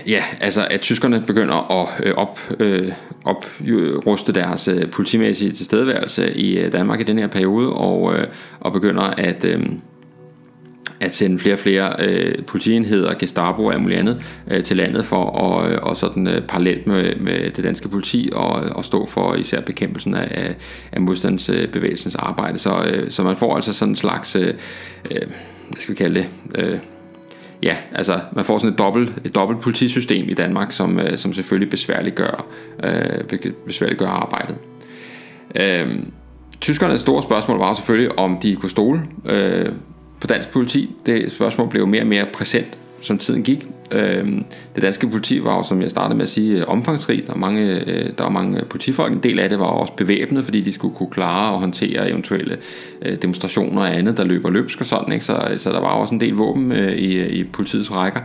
Ja, 0.07 0.23
altså 0.41 0.67
at 0.69 0.81
tyskerne 0.81 1.23
begynder 1.27 1.81
at 1.81 1.89
øh, 2.03 2.13
op, 2.15 2.39
øh, 2.59 2.91
opruste 3.25 4.31
deres 4.31 4.67
øh, 4.67 4.91
politimæssige 4.91 5.51
tilstedeværelse 5.51 6.33
i 6.33 6.69
Danmark 6.69 6.99
i 6.99 7.03
den 7.03 7.19
her 7.19 7.27
periode, 7.27 7.73
og, 7.73 8.13
og 8.59 8.73
begynder 8.73 9.01
at, 9.03 9.45
øhm, 9.45 9.81
at 10.99 11.15
sende 11.15 11.39
flere 11.39 11.55
og 11.55 11.59
flere 11.59 11.95
øh, 11.99 12.45
politienheder, 12.45 13.13
Gestapo 13.19 13.65
og 13.65 13.81
muligt 13.81 13.99
andet 13.99 14.21
øh, 14.51 14.63
til 14.63 14.77
landet 14.77 15.05
for 15.05 15.31
at 15.31 15.71
øh, 15.71 15.77
og 15.81 15.97
sådan 15.97 16.27
øh, 16.27 16.41
parallelt 16.41 16.87
med, 16.87 17.15
med 17.15 17.51
det 17.51 17.63
danske 17.63 17.89
politi 17.89 18.29
og, 18.33 18.49
og 18.51 18.85
stå 18.85 19.05
for 19.05 19.35
især 19.35 19.61
bekæmpelsen 19.61 20.15
af, 20.15 20.55
af 20.91 21.01
modstandsbevægelsens 21.01 22.15
arbejde. 22.15 22.57
Så, 22.57 22.71
øh, 22.93 23.11
så 23.11 23.23
man 23.23 23.37
får 23.37 23.55
altså 23.55 23.73
sådan 23.73 23.91
en 23.91 23.95
slags, 23.95 24.35
øh, 24.35 24.53
øh, 25.11 25.21
hvad 25.69 25.79
skal 25.79 25.93
vi 25.93 25.97
kalde 25.97 26.15
det, 26.15 26.27
øh, 26.55 26.79
ja, 27.63 27.75
altså 27.91 28.19
man 28.33 28.45
får 28.45 28.57
sådan 28.57 28.73
et 28.73 28.79
dobbelt, 28.79 29.11
et 29.25 29.35
dobbelt 29.35 29.61
politisystem 29.61 30.29
i 30.29 30.33
Danmark, 30.33 30.71
som, 30.71 30.99
øh, 30.99 31.17
som 31.17 31.33
selvfølgelig 31.33 31.69
besværliggør, 31.69 32.45
øh, 32.83 33.39
besværliggør 33.65 34.07
arbejdet. 34.07 34.57
Øh, 35.61 35.99
Tyskernes 36.61 37.01
store 37.01 37.23
spørgsmål 37.23 37.57
var 37.57 37.73
selvfølgelig, 37.73 38.19
om 38.19 38.37
de 38.43 38.55
kunne 38.55 38.69
stole 38.69 39.01
øh, 39.25 39.71
på 40.21 40.27
dansk 40.27 40.49
politi. 40.49 40.95
Det 41.05 41.31
spørgsmål 41.31 41.69
blev 41.69 41.87
mere 41.87 42.01
og 42.01 42.07
mere 42.07 42.25
præsent, 42.33 42.77
som 43.01 43.17
tiden 43.17 43.43
gik. 43.43 43.67
Øhm, 43.91 44.45
det 44.75 44.83
danske 44.83 45.09
politi 45.09 45.43
var 45.43 45.57
jo, 45.57 45.63
som 45.63 45.81
jeg 45.81 45.89
startede 45.89 46.15
med 46.15 46.23
at 46.23 46.29
sige, 46.29 46.65
omfangsrigt. 46.65 47.27
Der 47.27 47.33
var 47.33 47.39
mange, 47.39 47.63
øh, 47.63 48.09
der 48.17 48.23
var 48.23 48.29
mange 48.29 48.61
politifolk. 48.69 49.13
En 49.13 49.19
del 49.23 49.39
af 49.39 49.49
det 49.49 49.59
var 49.59 49.65
også 49.65 49.93
bevæbnet, 49.93 50.43
fordi 50.45 50.61
de 50.61 50.71
skulle 50.71 50.95
kunne 50.95 51.09
klare 51.09 51.53
og 51.53 51.59
håndtere 51.59 52.09
eventuelle 52.09 52.57
øh, 53.01 53.21
demonstrationer 53.21 53.81
og 53.81 53.95
andet, 53.95 54.17
der 54.17 54.23
løber 54.23 54.49
løbsk 54.49 54.79
og 54.79 54.85
sådan. 54.85 55.13
Ikke? 55.13 55.25
Så, 55.25 55.51
så 55.55 55.71
der 55.71 55.79
var 55.79 55.87
også 55.87 56.13
en 56.13 56.21
del 56.21 56.33
våben 56.33 56.71
øh, 56.71 56.91
i, 56.91 57.27
i 57.27 57.43
politiets 57.43 57.91
rækker. 57.91 58.19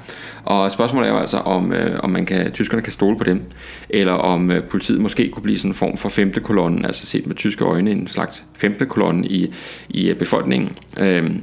Og 0.45 0.71
spørgsmålet 0.71 1.09
er 1.09 1.13
jo 1.13 1.19
altså, 1.19 1.39
om, 1.39 1.73
øh, 1.73 2.01
om 2.03 2.11
man 2.11 2.27
kan, 2.27 2.53
tyskerne 2.53 2.83
kan 2.83 2.93
stole 2.93 3.19
på 3.19 3.25
dem, 3.25 3.43
eller 3.89 4.13
om 4.13 4.51
øh, 4.51 4.63
politiet 4.63 5.01
måske 5.01 5.29
kunne 5.29 5.43
blive 5.43 5.59
sådan 5.59 5.71
en 5.71 5.75
form 5.75 5.97
for 5.97 6.09
femte 6.09 6.41
kolonne, 6.41 6.87
altså 6.87 7.07
set 7.07 7.27
med 7.27 7.37
tyske 7.37 7.65
øjne, 7.65 7.91
en 7.91 8.09
slags 8.09 8.45
femte 8.55 8.87
kolonne 8.87 9.27
i, 9.27 9.53
i 9.89 10.09
øh, 10.09 10.17
befolkningen. 10.17 10.79
Øhm, 10.99 11.43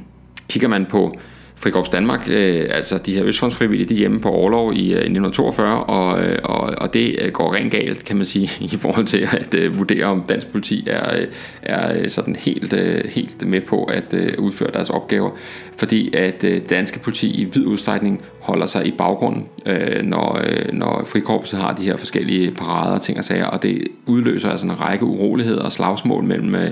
kigger 0.50 0.68
man 0.68 0.86
på 0.86 1.12
Frikorps 1.62 1.88
Danmark, 1.88 2.28
øh, 2.30 2.66
altså 2.70 2.98
de 2.98 3.14
her 3.14 3.24
Østfondsfrivillige, 3.24 3.88
de 3.88 3.94
er 3.94 3.98
hjemme 3.98 4.20
på 4.20 4.28
overlov 4.28 4.72
i, 4.72 4.92
øh, 4.92 4.98
1942, 4.98 5.84
og, 5.84 6.22
øh, 6.22 6.38
og, 6.44 6.60
og 6.60 6.94
det 6.94 7.16
øh, 7.22 7.32
går 7.32 7.54
rent 7.54 7.72
galt, 7.72 8.04
kan 8.04 8.16
man 8.16 8.26
sige, 8.26 8.50
i 8.74 8.76
forhold 8.76 9.06
til 9.06 9.28
at 9.32 9.54
øh, 9.54 9.78
vurdere, 9.78 10.04
om 10.04 10.24
dansk 10.28 10.52
politi 10.52 10.84
er, 10.86 11.18
øh, 11.18 11.26
er 11.62 11.98
øh, 11.98 12.08
sådan 12.08 12.36
helt, 12.36 12.72
øh, 12.72 13.04
helt 13.04 13.46
med 13.46 13.60
på 13.60 13.84
at 13.84 14.14
øh, 14.14 14.32
udføre 14.38 14.70
deres 14.72 14.90
opgaver, 14.90 15.30
fordi 15.76 16.14
at 16.16 16.44
øh, 16.44 16.62
danske 16.70 16.98
politi 16.98 17.30
i 17.30 17.44
vid 17.44 17.66
udstrækning 17.66 18.22
holder 18.40 18.66
sig 18.66 18.86
i 18.86 18.90
baggrunden, 18.90 19.46
øh, 19.66 20.02
når, 20.02 20.40
øh, 20.44 20.72
når 20.72 21.04
frikorpset 21.06 21.58
har 21.58 21.74
de 21.74 21.84
her 21.84 21.96
forskellige 21.96 22.50
parader 22.50 22.94
og 22.94 23.02
ting 23.02 23.18
og 23.18 23.24
sager, 23.24 23.46
og 23.46 23.62
det 23.62 23.88
udløser 24.06 24.50
altså 24.50 24.66
en 24.66 24.80
række 24.80 25.04
uroligheder 25.04 25.62
og 25.62 25.72
slagsmål 25.72 26.24
mellem 26.24 26.54
øh, 26.54 26.70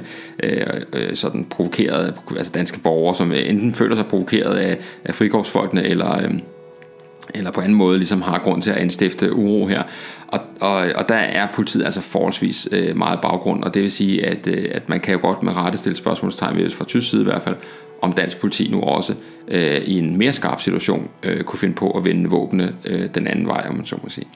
øh, 0.92 1.14
sådan 1.14 1.46
provokerede, 1.51 2.14
altså 2.37 2.53
danske 2.53 2.81
borgere, 2.81 3.14
som 3.14 3.33
enten 3.33 3.74
føler 3.74 3.96
sig 3.96 4.07
provokeret 4.07 4.55
af, 4.55 4.78
af 5.05 5.14
frikorpsfolkene, 5.14 5.85
eller, 5.85 6.23
øh, 6.23 6.31
eller 7.35 7.51
på 7.51 7.61
anden 7.61 7.75
måde 7.75 7.99
ligesom 7.99 8.23
har 8.23 8.38
grund 8.38 8.62
til 8.62 8.71
at 8.71 8.77
anstifte 8.77 9.35
uro 9.35 9.67
her. 9.67 9.83
Og, 10.29 10.41
og, 10.61 10.77
og 10.95 11.09
der 11.09 11.14
er 11.14 11.47
politiet 11.55 11.85
altså 11.85 12.01
forholdsvis 12.01 12.69
øh, 12.73 12.97
meget 12.97 13.21
baggrund, 13.21 13.64
og 13.64 13.75
det 13.75 13.83
vil 13.83 13.91
sige, 13.91 14.27
at, 14.27 14.47
øh, 14.47 14.69
at 14.73 14.88
man 14.88 15.01
kan 15.01 15.14
jo 15.14 15.21
godt 15.21 15.43
med 15.43 15.57
rette 15.57 15.79
stille 15.79 15.97
spørgsmålstegn 15.97 16.57
ved, 16.57 16.71
fra 16.71 16.85
tysk 16.85 17.11
side 17.11 17.21
i 17.21 17.25
hvert 17.25 17.43
fald, 17.43 17.57
om 18.03 18.12
dansk 18.12 18.41
politi 18.41 18.69
nu 18.71 18.81
også 18.81 19.14
øh, 19.49 19.77
i 19.77 19.99
en 19.99 20.17
mere 20.17 20.33
skarp 20.33 20.61
situation 20.61 21.09
øh, 21.23 21.45
kunne 21.45 21.59
finde 21.59 21.75
på 21.75 21.91
at 21.91 22.05
vende 22.05 22.31
våbne 22.31 22.75
øh, 22.85 23.09
den 23.14 23.27
anden 23.27 23.47
vej, 23.47 23.67
om 23.69 23.75
man 23.75 23.87
så 23.87 23.97
må 24.03 24.09
sige. 24.09 24.27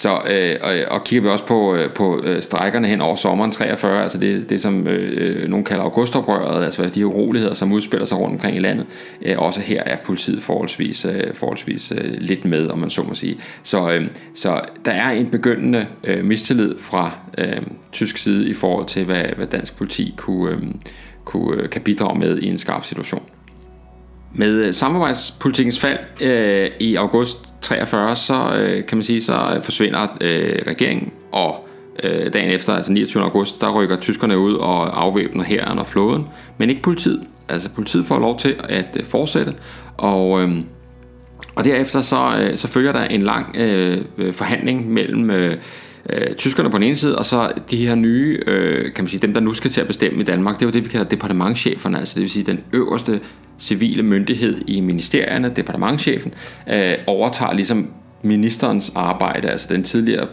Så, 0.00 0.20
øh, 0.30 0.56
og, 0.62 0.74
og 0.96 1.04
kigger 1.04 1.22
vi 1.22 1.32
også 1.32 1.44
på, 1.46 1.74
øh, 1.74 1.90
på 1.92 2.20
øh, 2.24 2.42
strækkerne 2.42 2.86
hen 2.86 3.00
over 3.00 3.16
sommeren 3.16 3.52
43, 3.52 4.02
altså 4.02 4.18
det, 4.18 4.50
det 4.50 4.60
som 4.60 4.86
øh, 4.86 5.48
nogen 5.48 5.64
kalder 5.64 5.84
augustoprøret, 5.84 6.64
altså 6.64 6.88
de 6.88 7.06
uroligheder, 7.06 7.54
som 7.54 7.72
udspiller 7.72 8.06
sig 8.06 8.18
rundt 8.18 8.34
omkring 8.34 8.56
i 8.56 8.60
landet, 8.60 8.86
øh, 9.22 9.38
også 9.38 9.60
her 9.60 9.82
er 9.82 9.96
politiet 10.04 10.42
forholdsvis, 10.42 11.04
øh, 11.04 11.34
forholdsvis 11.34 11.92
øh, 11.96 12.14
lidt 12.18 12.44
med, 12.44 12.68
om 12.68 12.78
man 12.78 12.90
så 12.90 13.02
må 13.02 13.14
sige. 13.14 13.36
Så, 13.62 13.94
øh, 13.94 14.08
så 14.34 14.60
der 14.84 14.92
er 14.92 15.10
en 15.10 15.30
begyndende 15.30 15.86
øh, 16.04 16.24
mistillid 16.24 16.78
fra 16.78 17.12
øh, 17.38 17.62
tysk 17.92 18.16
side 18.16 18.48
i 18.48 18.54
forhold 18.54 18.86
til, 18.86 19.04
hvad, 19.04 19.24
hvad 19.36 19.46
dansk 19.46 19.76
politi 19.76 20.14
kunne, 20.16 20.50
øh, 20.50 20.62
kunne, 21.24 21.62
øh, 21.62 21.70
kan 21.70 21.82
bidrage 21.82 22.18
med 22.18 22.38
i 22.38 22.46
en 22.46 22.58
skarp 22.58 22.84
situation. 22.84 23.22
Med 24.34 24.52
øh, 24.52 24.74
samarbejdspolitikens 24.74 25.80
fald 25.80 25.98
øh, 26.20 26.70
i 26.80 26.94
august 26.94 27.49
43, 27.60 28.16
så 28.16 28.56
øh, 28.60 28.86
kan 28.86 28.98
man 28.98 29.02
sige, 29.02 29.22
så 29.22 29.52
øh, 29.56 29.62
forsvinder 29.62 30.06
øh, 30.20 30.58
regeringen, 30.66 31.12
og 31.32 31.68
øh, 32.02 32.32
dagen 32.32 32.54
efter, 32.54 32.72
altså 32.72 32.92
29. 32.92 33.22
august, 33.22 33.60
der 33.60 33.70
rykker 33.70 33.96
tyskerne 33.96 34.38
ud 34.38 34.54
og 34.54 35.04
afvæbner 35.04 35.44
hæren 35.44 35.78
og 35.78 35.86
flåden, 35.86 36.26
men 36.58 36.70
ikke 36.70 36.82
politiet. 36.82 37.20
Altså 37.48 37.70
politiet 37.70 38.06
får 38.06 38.18
lov 38.18 38.38
til 38.38 38.56
at 38.68 38.96
øh, 38.96 39.04
fortsætte, 39.04 39.54
og, 39.96 40.42
øh, 40.42 40.56
og 41.54 41.64
derefter 41.64 42.00
så, 42.00 42.30
øh, 42.40 42.56
så 42.56 42.68
følger 42.68 42.92
der 42.92 43.04
en 43.04 43.22
lang 43.22 43.56
øh, 43.56 44.04
øh, 44.18 44.32
forhandling 44.32 44.92
mellem 44.92 45.30
øh, 45.30 45.56
øh, 46.10 46.34
tyskerne 46.34 46.70
på 46.70 46.76
den 46.76 46.86
ene 46.86 46.96
side, 46.96 47.18
og 47.18 47.26
så 47.26 47.52
de 47.70 47.86
her 47.86 47.94
nye, 47.94 48.40
øh, 48.46 48.92
kan 48.92 49.04
man 49.04 49.08
sige, 49.08 49.20
dem 49.20 49.34
der 49.34 49.40
nu 49.40 49.54
skal 49.54 49.70
til 49.70 49.80
at 49.80 49.86
bestemme 49.86 50.20
i 50.20 50.24
Danmark, 50.24 50.54
det 50.54 50.62
er 50.62 50.66
jo 50.66 50.72
det, 50.72 50.84
vi 50.84 50.88
kalder 50.88 51.06
departementcheferne, 51.06 51.98
altså 51.98 52.14
det 52.14 52.20
vil 52.20 52.30
sige 52.30 52.46
den 52.46 52.60
øverste 52.72 53.20
civile 53.60 54.02
myndighed 54.02 54.60
i 54.66 54.80
ministerierne, 54.80 55.52
departementchefen, 55.56 56.34
øh, 56.72 56.92
overtager 57.06 57.52
ligesom 57.52 57.90
ministerens 58.22 58.92
arbejde, 58.94 59.50
altså 59.50 59.68
den 59.70 59.82
tidligere 59.82 60.28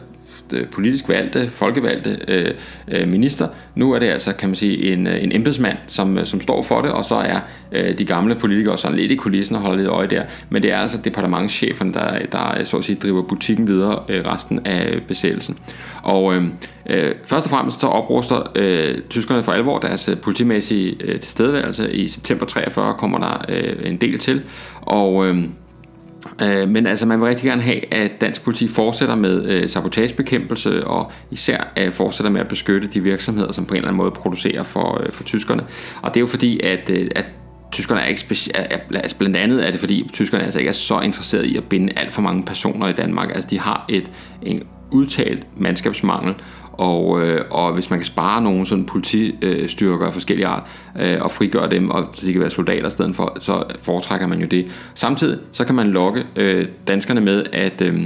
Øh, 0.53 0.67
politisk 0.67 1.09
valgte, 1.09 1.47
folkevalgte 1.47 2.19
øh, 2.27 2.53
øh, 2.87 3.07
minister. 3.07 3.47
Nu 3.75 3.93
er 3.93 3.99
det 3.99 4.07
altså, 4.07 4.33
kan 4.33 4.49
man 4.49 4.55
sige, 4.55 4.93
en, 4.93 5.07
øh, 5.07 5.23
en 5.23 5.35
embedsmand, 5.35 5.77
som, 5.87 6.17
øh, 6.17 6.25
som 6.25 6.41
står 6.41 6.63
for 6.63 6.81
det, 6.81 6.91
og 6.91 7.05
så 7.05 7.15
er 7.15 7.39
øh, 7.71 7.97
de 7.97 8.05
gamle 8.05 8.35
politikere 8.35 8.77
sådan 8.77 8.97
lidt 8.97 9.11
i 9.11 9.15
kulissen 9.15 9.55
og 9.55 9.61
holder 9.61 9.77
lidt 9.77 9.89
øje 9.89 10.07
der. 10.07 10.23
Men 10.49 10.63
det 10.63 10.73
er 10.73 10.77
altså 10.77 10.97
departementschefen, 11.03 11.93
der, 11.93 12.19
der 12.31 12.63
så 12.63 12.77
at 12.77 12.83
sige, 12.83 12.95
driver 12.95 13.21
butikken 13.21 13.67
videre 13.67 14.03
øh, 14.09 14.25
resten 14.25 14.59
af 14.65 15.01
besættelsen. 15.07 15.57
Og 16.03 16.35
øh, 16.35 16.43
øh, 16.89 17.11
først 17.25 17.45
og 17.45 17.49
fremmest 17.51 17.79
så 17.79 17.87
opruster 17.87 18.51
øh, 18.55 19.01
tyskerne 19.09 19.43
for 19.43 19.51
alvor 19.51 19.79
deres 19.79 20.09
politimæssige 20.23 20.95
øh, 20.99 21.19
tilstedeværelse. 21.19 21.93
I 21.93 22.07
september 22.07 22.45
43 22.45 22.93
kommer 22.93 23.19
der 23.19 23.45
øh, 23.49 23.91
en 23.91 23.97
del 23.97 24.19
til, 24.19 24.41
og 24.81 25.27
øh, 25.27 25.43
Øh, 26.41 26.69
men 26.69 26.87
altså 26.87 27.05
man 27.05 27.19
vil 27.19 27.27
rigtig 27.27 27.49
gerne 27.49 27.61
have, 27.61 27.93
at 27.93 28.21
dansk 28.21 28.43
politi 28.43 28.67
fortsætter 28.67 29.15
med 29.15 29.45
øh, 29.45 29.69
sabotagebekæmpelse 29.69 30.87
og 30.87 31.11
især 31.31 31.73
øh, 31.79 31.91
fortsætter 31.91 32.31
med 32.31 32.41
at 32.41 32.47
beskytte 32.47 32.87
de 32.87 33.03
virksomheder, 33.03 33.51
som 33.51 33.65
på 33.65 33.73
en 33.73 33.77
eller 33.77 33.87
anden 33.87 33.97
måde 33.97 34.11
producerer 34.11 34.63
for, 34.63 35.01
øh, 35.03 35.11
for 35.11 35.23
tyskerne. 35.23 35.63
Og 36.01 36.13
det 36.13 36.17
er 36.17 36.21
jo 36.21 36.27
fordi, 36.27 36.59
at, 36.63 36.89
øh, 36.89 37.11
at 37.15 37.25
tyskerne 37.71 38.01
er 38.01 38.05
ikke 38.05 38.21
speci- 38.21 38.51
altså 38.95 39.17
blandt 39.17 39.37
andet 39.37 39.67
er 39.67 39.71
det 39.71 39.79
fordi 39.79 40.09
tyskerne 40.13 40.43
altså 40.43 40.59
ikke 40.59 40.69
er 40.69 40.73
så 40.73 40.99
interesserede 40.99 41.47
i 41.47 41.57
at 41.57 41.63
binde 41.63 41.93
alt 41.95 42.13
for 42.13 42.21
mange 42.21 42.43
personer 42.43 42.87
i 42.87 42.93
Danmark. 42.93 43.29
Altså 43.29 43.49
de 43.49 43.59
har 43.59 43.85
et 43.89 44.11
en 44.41 44.63
udtalt 44.91 45.47
mandskabsmangel, 45.57 46.35
og, 46.77 47.21
øh, 47.21 47.41
og 47.51 47.73
hvis 47.73 47.89
man 47.89 47.99
kan 47.99 48.05
spare 48.05 48.41
nogle 48.41 48.65
sådan 48.65 48.85
politistyrker 48.85 50.05
af 50.05 50.13
forskellige 50.13 50.47
art 50.47 50.63
øh, 50.99 51.17
og 51.21 51.31
frigøre 51.31 51.69
dem, 51.69 51.89
og 51.89 52.09
så 52.13 52.25
de 52.25 52.31
kan 52.31 52.41
være 52.41 52.49
soldater 52.49 52.87
i 52.87 52.91
stedet 52.91 53.15
for, 53.15 53.37
så 53.39 53.63
foretrækker 53.79 54.27
man 54.27 54.39
jo 54.39 54.45
det. 54.45 54.67
Samtidig 54.93 55.39
så 55.51 55.65
kan 55.65 55.75
man 55.75 55.87
lokke 55.87 56.25
øh, 56.35 56.67
danskerne 56.87 57.21
med, 57.21 57.45
at 57.53 57.81
øh, 57.81 58.03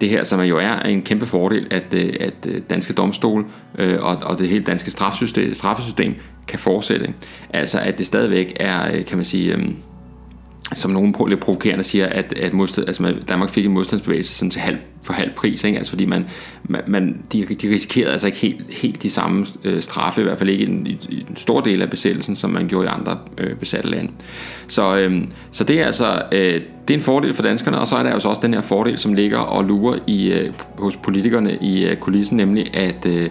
det 0.00 0.08
her, 0.08 0.24
som 0.24 0.40
jo 0.40 0.56
er 0.56 0.80
en 0.80 1.02
kæmpe 1.02 1.26
fordel, 1.26 1.66
at, 1.70 1.94
øh, 1.94 2.14
at 2.20 2.34
øh, 2.48 2.62
danske 2.70 2.92
domstol 2.92 3.46
øh, 3.78 3.98
og, 4.02 4.16
og 4.16 4.38
det 4.38 4.48
hele 4.48 4.64
danske 4.64 4.90
straffesystem, 4.90 5.54
straffesystem 5.54 6.14
kan 6.48 6.58
fortsætte. 6.58 7.14
Altså 7.50 7.80
at 7.80 7.98
det 7.98 8.06
stadigvæk 8.06 8.56
er, 8.60 8.96
øh, 8.96 9.04
kan 9.04 9.16
man 9.16 9.24
sige... 9.24 9.54
Øh, 9.54 9.68
som 10.74 10.90
nogen 10.90 11.14
lidt 11.28 11.40
provokerende 11.40 11.84
siger, 11.84 12.06
at, 12.06 12.32
at 12.38 12.52
modstand, 12.52 12.86
altså 12.86 13.14
Danmark 13.28 13.50
fik 13.50 13.64
en 13.66 13.72
modstandsbevægelse 13.72 14.34
sådan 14.34 14.50
til 14.50 14.60
halv, 14.60 14.78
for 15.02 15.12
halv 15.12 15.30
pris, 15.36 15.64
ikke? 15.64 15.78
Altså 15.78 15.90
fordi 15.90 16.04
man, 16.04 16.26
man, 16.86 17.22
de, 17.32 17.44
de 17.44 17.70
risikerede 17.70 18.12
altså 18.12 18.26
ikke 18.26 18.38
helt, 18.38 18.74
helt 18.74 19.02
de 19.02 19.10
samme 19.10 19.46
øh, 19.64 19.82
straffe, 19.82 20.20
i 20.20 20.24
hvert 20.24 20.38
fald 20.38 20.50
ikke 20.50 20.64
i 20.64 20.68
en, 20.68 20.86
i 20.86 21.26
en 21.30 21.36
stor 21.36 21.60
del 21.60 21.82
af 21.82 21.90
besættelsen, 21.90 22.36
som 22.36 22.50
man 22.50 22.68
gjorde 22.68 22.86
i 22.86 22.90
andre 22.92 23.18
øh, 23.38 23.56
besatte 23.56 23.88
lande. 23.88 24.10
Så, 24.66 24.98
øh, 24.98 25.22
så 25.52 25.64
det 25.64 25.80
er 25.80 25.86
altså 25.86 26.22
øh, 26.32 26.60
det 26.88 26.94
er 26.94 26.98
en 26.98 27.04
fordel 27.04 27.34
for 27.34 27.42
danskerne, 27.42 27.80
og 27.80 27.86
så 27.86 27.96
er 27.96 28.02
der 28.02 28.10
altså 28.10 28.28
også 28.28 28.40
den 28.42 28.54
her 28.54 28.60
fordel, 28.60 28.98
som 28.98 29.14
ligger 29.14 29.38
og 29.38 29.64
lurer 29.64 29.98
i, 30.06 30.32
øh, 30.32 30.52
hos 30.78 30.96
politikerne 30.96 31.58
i 31.60 31.84
øh, 31.84 31.96
kulissen, 31.96 32.36
nemlig 32.36 32.74
at 32.74 33.06
øh, 33.06 33.30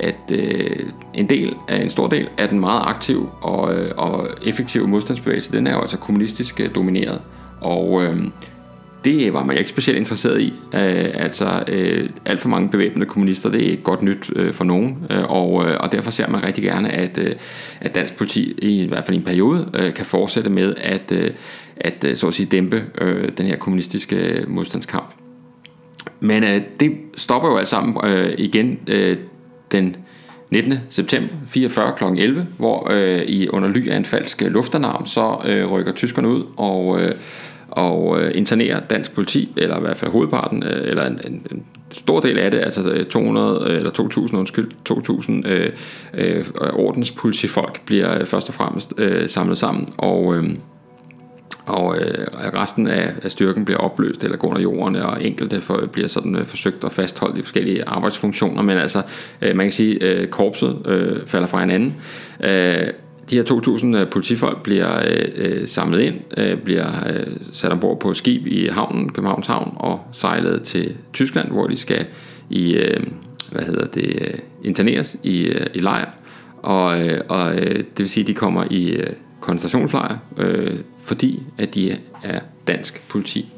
at 0.00 0.32
øh, 0.32 0.86
en 1.14 1.28
del 1.28 1.54
af 1.68 1.82
en 1.82 1.90
stor 1.90 2.08
del 2.08 2.28
af 2.38 2.48
den 2.48 2.60
meget 2.60 2.82
aktive 2.86 3.28
og, 3.40 3.74
øh, 3.74 3.92
og 3.96 4.28
effektive 4.44 4.88
modstandsbevægelse, 4.88 5.52
den 5.52 5.66
er 5.66 5.72
jo 5.72 5.80
altså 5.80 5.96
kommunistisk 5.96 6.60
øh, 6.60 6.74
domineret. 6.74 7.20
Og 7.60 8.02
øh, 8.02 8.16
det 9.04 9.32
var 9.32 9.44
man 9.44 9.58
ikke 9.58 9.70
specielt 9.70 9.98
interesseret 9.98 10.40
i. 10.40 10.52
Øh, 10.74 11.10
altså 11.14 11.64
øh, 11.68 12.08
alt 12.24 12.40
for 12.40 12.48
mange 12.48 12.68
bevæbnede 12.68 13.06
kommunister, 13.06 13.50
det 13.50 13.66
er 13.66 13.70
ikke 13.70 13.82
godt 13.82 14.02
nyt 14.02 14.30
øh, 14.36 14.52
for 14.52 14.64
nogen. 14.64 15.06
Øh, 15.10 15.22
og, 15.30 15.64
øh, 15.64 15.76
og 15.80 15.92
derfor 15.92 16.10
ser 16.10 16.28
man 16.28 16.46
rigtig 16.46 16.64
gerne, 16.64 16.90
at, 16.90 17.18
øh, 17.18 17.34
at 17.80 17.94
dansk 17.94 18.16
politi 18.16 18.54
i, 18.58 18.82
i 18.82 18.86
hvert 18.86 19.04
fald 19.06 19.14
i 19.14 19.18
en 19.18 19.24
periode 19.24 19.70
øh, 19.74 19.94
kan 19.94 20.04
fortsætte 20.04 20.50
med 20.50 20.74
at, 20.76 21.12
øh, 21.12 21.30
at 21.76 22.04
øh, 22.08 22.16
så 22.16 22.26
at 22.26 22.34
sige, 22.34 22.46
dæmpe 22.46 22.84
øh, 23.00 23.28
den 23.38 23.46
her 23.46 23.56
kommunistiske 23.56 24.16
øh, 24.16 24.50
modstandskamp. 24.50 25.14
Men 26.20 26.44
øh, 26.44 26.60
det 26.80 26.92
stopper 27.16 27.48
jo 27.48 27.56
alt 27.56 27.68
sammen 27.68 27.96
øh, 28.04 28.34
igen 28.38 28.78
øh, 28.90 29.16
den 29.72 29.96
19. 30.50 30.74
september 30.90 31.34
44 31.48 31.92
kl. 31.96 32.04
11, 32.04 32.46
hvor 32.56 32.88
øh, 32.90 33.22
i 33.22 33.48
under 33.48 33.68
ly 33.68 33.88
af 33.88 33.96
en 33.96 34.04
falsk 34.04 34.42
luftalarm, 34.42 35.06
så 35.06 35.36
øh, 35.46 35.72
rykker 35.72 35.92
tyskerne 35.92 36.28
ud 36.28 36.44
og, 36.56 37.00
øh, 37.02 37.14
og 37.68 38.20
øh, 38.20 38.30
internerer 38.34 38.80
dansk 38.80 39.14
politi, 39.14 39.52
eller 39.56 39.78
i 39.78 39.80
hvert 39.80 39.96
fald 39.96 40.10
hovedparten, 40.10 40.62
øh, 40.62 40.88
eller 40.88 41.06
en, 41.06 41.20
en, 41.26 41.46
en 41.50 41.64
stor 41.90 42.20
del 42.20 42.38
af 42.38 42.50
det, 42.50 42.58
altså 42.58 42.90
øh, 42.90 43.06
200 43.06 43.70
eller 43.70 43.90
2000, 43.90 44.38
undskyld, 44.38 44.70
2000 44.84 45.46
øh, 45.46 45.72
øh, 46.14 46.44
ordenspolitifolk 46.72 47.86
bliver 47.86 48.20
øh, 48.20 48.26
først 48.26 48.48
og 48.48 48.54
fremmest 48.54 48.94
øh, 48.98 49.28
samlet 49.28 49.58
sammen, 49.58 49.88
og 49.98 50.36
øh, 50.36 50.44
og 51.66 51.98
øh, 51.98 52.26
resten 52.32 52.86
af, 52.86 53.12
af 53.22 53.30
styrken 53.30 53.64
bliver 53.64 53.78
opløst 53.78 54.24
eller 54.24 54.36
går 54.36 54.48
under 54.48 54.62
jorden, 54.62 54.96
og 54.96 55.24
enkelte 55.24 55.60
for, 55.60 55.88
bliver 55.92 56.08
sådan 56.08 56.36
øh, 56.36 56.46
forsøgt 56.46 56.84
at 56.84 56.92
fastholde 56.92 57.38
i 57.38 57.42
forskellige 57.42 57.84
arbejdsfunktioner, 57.84 58.62
men 58.62 58.78
altså, 58.78 59.02
øh, 59.42 59.56
man 59.56 59.66
kan 59.66 59.72
sige, 59.72 60.04
øh, 60.04 60.28
korpset 60.28 60.86
øh, 60.86 61.26
falder 61.26 61.46
fra 61.46 61.60
hinanden. 61.60 61.96
Øh, 62.48 62.92
de 63.30 63.36
her 63.36 63.44
2.000 63.44 63.96
øh, 63.96 64.10
politifolk 64.10 64.62
bliver 64.62 64.98
øh, 65.10 65.28
øh, 65.34 65.68
samlet 65.68 66.00
ind, 66.00 66.14
øh, 66.36 66.58
bliver 66.58 66.86
øh, 67.08 67.26
sat 67.52 67.72
ombord 67.72 68.00
på 68.00 68.10
et 68.10 68.16
skib 68.16 68.46
i 68.46 68.66
havnen, 68.66 69.12
Københavns 69.12 69.46
Havn, 69.46 69.72
og 69.76 70.00
sejlet 70.12 70.62
til 70.62 70.96
Tyskland, 71.12 71.50
hvor 71.50 71.66
de 71.66 71.76
skal 71.76 72.06
i, 72.50 72.72
øh, 72.72 73.06
hvad 73.52 73.62
hedder 73.62 73.86
det, 73.86 74.18
øh, 74.20 74.38
interneres 74.64 75.16
i, 75.22 75.40
øh, 75.40 75.66
i 75.74 75.78
lejr. 75.78 76.10
Og, 76.62 77.06
øh, 77.06 77.20
og 77.28 77.54
øh, 77.54 77.76
det 77.76 77.98
vil 77.98 78.08
sige, 78.08 78.24
at 78.24 78.28
de 78.28 78.34
kommer 78.34 78.64
i 78.70 78.90
øh, 78.90 79.12
koncentrationslejr, 79.40 80.18
øh, 80.36 80.78
fordi 81.10 81.42
at 81.58 81.74
de 81.74 81.96
er 82.22 82.40
dansk 82.68 83.08
politi. 83.08 83.52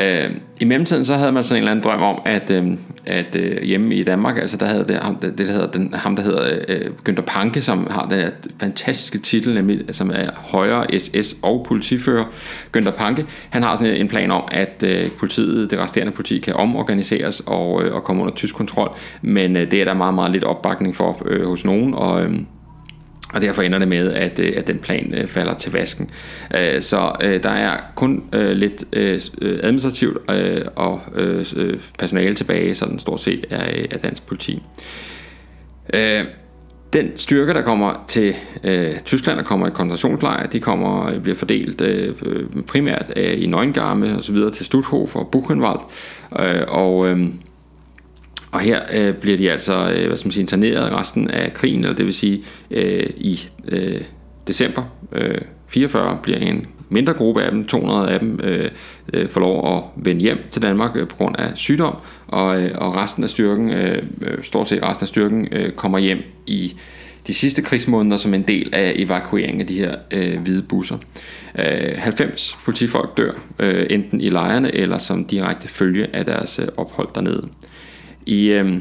Øh, 0.00 0.30
I 0.60 0.64
mellemtiden 0.64 1.04
så 1.04 1.14
havde 1.14 1.32
man 1.32 1.44
sådan 1.44 1.56
en 1.56 1.58
eller 1.58 1.70
anden 1.70 1.84
drøm 1.84 2.02
om, 2.02 2.22
at, 2.24 2.50
øh, 2.50 2.66
at 3.06 3.36
øh, 3.36 3.62
hjemme 3.62 3.94
i 3.94 4.04
Danmark, 4.04 4.38
altså 4.38 4.56
der 4.56 4.66
havde 4.66 4.84
det, 4.88 5.00
det, 5.22 5.38
det 5.38 5.46
der 5.46 5.52
hedder, 5.52 5.70
den, 5.70 5.94
ham 5.94 6.16
der 6.16 6.22
hedder 6.22 6.60
øh, 6.68 6.90
Günther 7.08 7.22
Panke, 7.26 7.62
som 7.62 7.86
har 7.90 8.06
den 8.08 8.30
fantastiske 8.60 9.18
titel, 9.18 9.54
nemlig, 9.54 9.84
som 9.92 10.10
er 10.10 10.30
højere 10.36 10.98
SS 10.98 11.36
og 11.42 11.64
politifører. 11.68 12.24
Günther 12.76 12.90
Panke, 12.90 13.26
han 13.50 13.62
har 13.62 13.76
sådan 13.76 13.96
en 13.96 14.08
plan 14.08 14.30
om, 14.30 14.44
at 14.52 14.84
øh, 14.86 15.10
politiet, 15.10 15.70
det 15.70 15.78
resterende 15.78 16.12
politi 16.12 16.38
kan 16.38 16.54
omorganiseres 16.54 17.42
og, 17.46 17.82
øh, 17.82 17.94
og 17.94 18.04
komme 18.04 18.22
under 18.22 18.34
tysk 18.34 18.54
kontrol, 18.54 18.96
men 19.22 19.56
øh, 19.56 19.70
det 19.70 19.80
er 19.80 19.84
der 19.84 19.94
meget, 19.94 20.14
meget 20.14 20.32
lidt 20.32 20.44
opbakning 20.44 20.96
for 20.96 21.22
øh, 21.26 21.46
hos 21.46 21.64
nogen, 21.64 21.94
og 21.94 22.24
øh, 22.24 22.34
og 23.32 23.40
derfor 23.40 23.62
ender 23.62 23.78
det 23.78 23.88
med, 23.88 24.12
at, 24.12 24.38
øh, 24.38 24.52
at 24.56 24.66
den 24.66 24.78
plan 24.78 25.14
øh, 25.14 25.26
falder 25.26 25.54
til 25.54 25.72
vasken. 25.72 26.10
Øh, 26.58 26.80
så 26.80 27.12
øh, 27.22 27.42
der 27.42 27.50
er 27.50 27.80
kun 27.94 28.24
øh, 28.32 28.50
lidt 28.50 28.84
administrativt 29.62 30.18
og 30.76 31.00
personale 31.98 32.34
tilbage, 32.34 32.74
så 32.74 32.84
den 32.84 32.98
stort 32.98 33.20
set 33.20 33.44
er, 33.50 33.84
er 33.90 33.98
dansk 33.98 34.26
politi. 34.26 34.62
Den 36.92 37.12
styrke, 37.16 37.54
der 37.54 37.62
kommer 37.62 38.04
til 38.08 38.34
øh, 38.64 39.00
Tyskland, 39.04 39.38
og 39.38 39.44
kommer 39.44 39.66
i 39.66 39.70
koncentrationslejre, 39.70 40.46
de 40.46 40.60
kommer 40.60 41.20
bliver 41.20 41.36
fordelt 41.36 41.80
øh, 41.80 42.14
primært 42.66 43.12
øh, 43.16 43.42
i 43.42 43.46
Neuengamme 43.46 44.16
og 44.16 44.24
så 44.24 44.32
videre 44.32 44.50
til 44.50 44.66
Stutthof 44.66 45.16
og 45.16 45.28
Buchenwald. 45.32 45.80
Øh, 46.40 46.62
og 46.68 47.08
øh, 47.08 47.26
og 48.54 48.60
her 48.60 48.80
øh, 48.92 49.14
bliver 49.14 49.36
de 49.36 49.50
altså 49.50 49.92
øh, 49.92 50.06
hvad 50.06 50.16
skal 50.16 50.26
man 50.26 50.32
sige, 50.32 50.42
interneret 50.42 51.00
resten 51.00 51.30
af 51.30 51.54
krigen, 51.54 51.80
eller 51.80 51.96
det 51.96 52.06
vil 52.06 52.14
sige 52.14 52.42
øh, 52.70 53.10
i 53.16 53.40
øh, 53.68 54.00
december 54.46 54.82
øh, 55.12 55.40
44 55.68 56.18
bliver 56.22 56.38
en 56.38 56.66
mindre 56.88 57.12
gruppe 57.12 57.42
af 57.42 57.50
dem, 57.50 57.64
200 57.64 58.10
af 58.10 58.20
dem, 58.20 58.40
øh, 58.42 58.70
øh, 59.12 59.28
får 59.28 59.40
lov 59.40 59.76
at 59.76 60.04
vende 60.04 60.20
hjem 60.20 60.38
til 60.50 60.62
Danmark 60.62 60.96
øh, 60.96 61.08
på 61.08 61.16
grund 61.16 61.36
af 61.38 61.50
sygdom, 61.54 61.96
og, 62.26 62.60
øh, 62.60 62.70
og 62.74 62.96
resten 62.96 63.24
af 63.24 63.30
styrken, 63.30 63.70
øh, 63.70 64.02
øh 64.22 64.44
stort 64.44 64.68
set 64.68 64.88
resten 64.88 65.04
af 65.04 65.08
styrken, 65.08 65.48
øh, 65.52 65.72
kommer 65.72 65.98
hjem 65.98 66.18
i 66.46 66.76
de 67.26 67.34
sidste 67.34 67.62
krigsmåneder 67.62 68.16
som 68.16 68.34
en 68.34 68.42
del 68.42 68.70
af 68.74 68.92
evakueringen 68.96 69.60
af 69.60 69.66
de 69.66 69.74
her 69.74 69.96
øh, 70.10 70.40
hvide 70.40 70.62
busser. 70.62 70.98
Øh, 71.58 71.98
90 71.98 72.56
politifolk 72.64 73.16
dør, 73.16 73.32
øh, 73.58 73.86
enten 73.90 74.20
i 74.20 74.28
lejrene 74.28 74.74
eller 74.74 74.98
som 74.98 75.24
direkte 75.24 75.68
følge 75.68 76.16
af 76.16 76.24
deres 76.24 76.58
øh, 76.58 76.68
ophold 76.76 77.08
dernede. 77.14 77.48
I, 78.26 78.46
øh, 78.46 78.78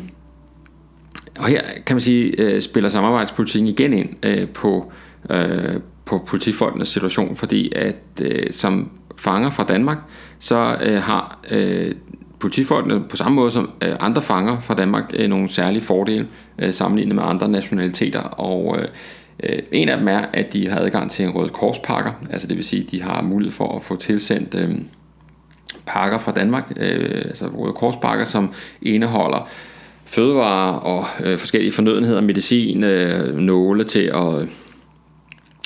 og 1.39 1.47
her 1.47 1.61
kan 1.85 1.95
man 1.95 2.01
sige, 2.01 2.41
øh, 2.41 2.61
spiller 2.61 2.89
samarbejdspolitikken 2.89 3.67
igen 3.67 3.93
ind 3.93 4.09
øh, 4.23 4.49
på, 4.49 4.91
øh, 5.29 5.79
på 6.05 6.23
politifolkenes 6.27 6.87
situation, 6.87 7.35
fordi 7.35 7.71
at 7.75 7.95
øh, 8.21 8.51
som 8.51 8.89
fanger 9.17 9.49
fra 9.49 9.63
Danmark, 9.63 9.97
så 10.39 10.77
øh, 10.81 11.01
har 11.01 11.39
øh, 11.51 11.95
politifolkene 12.39 13.03
på 13.09 13.15
samme 13.15 13.35
måde 13.35 13.51
som 13.51 13.69
øh, 13.83 13.95
andre 13.99 14.21
fanger 14.21 14.59
fra 14.59 14.73
Danmark 14.73 15.13
øh, 15.13 15.29
nogle 15.29 15.49
særlige 15.49 15.81
fordele 15.81 16.27
øh, 16.59 16.73
sammenlignet 16.73 17.15
med 17.15 17.23
andre 17.23 17.49
nationaliteter, 17.49 18.19
og 18.19 18.77
øh, 18.79 18.87
øh 19.43 19.59
en 19.71 19.89
af 19.89 19.97
dem 19.97 20.07
er, 20.07 20.25
at 20.33 20.53
de 20.53 20.69
har 20.69 20.79
adgang 20.79 21.11
til 21.11 21.25
en 21.25 21.31
rød 21.31 21.49
korspakker, 21.49 22.11
altså 22.29 22.47
det 22.47 22.57
vil 22.57 22.65
sige, 22.65 22.83
at 22.83 22.91
de 22.91 23.01
har 23.01 23.21
mulighed 23.21 23.51
for 23.51 23.75
at 23.75 23.81
få 23.81 23.95
tilsendt 23.95 24.55
øh, 24.55 24.75
pakker 25.85 26.17
fra 26.17 26.31
Danmark, 26.31 26.71
øh, 26.77 27.21
altså 27.25 27.47
Røde 27.47 27.73
Korspakker, 27.73 28.25
som 28.25 28.53
indeholder 28.81 29.49
fødevarer 30.05 30.73
og 30.73 31.05
øh, 31.23 31.37
forskellige 31.37 31.71
fornødenheder, 31.71 32.21
medicin, 32.21 32.83
øh, 32.83 33.37
nåle 33.37 33.83
til 33.83 34.11
at 34.13 34.49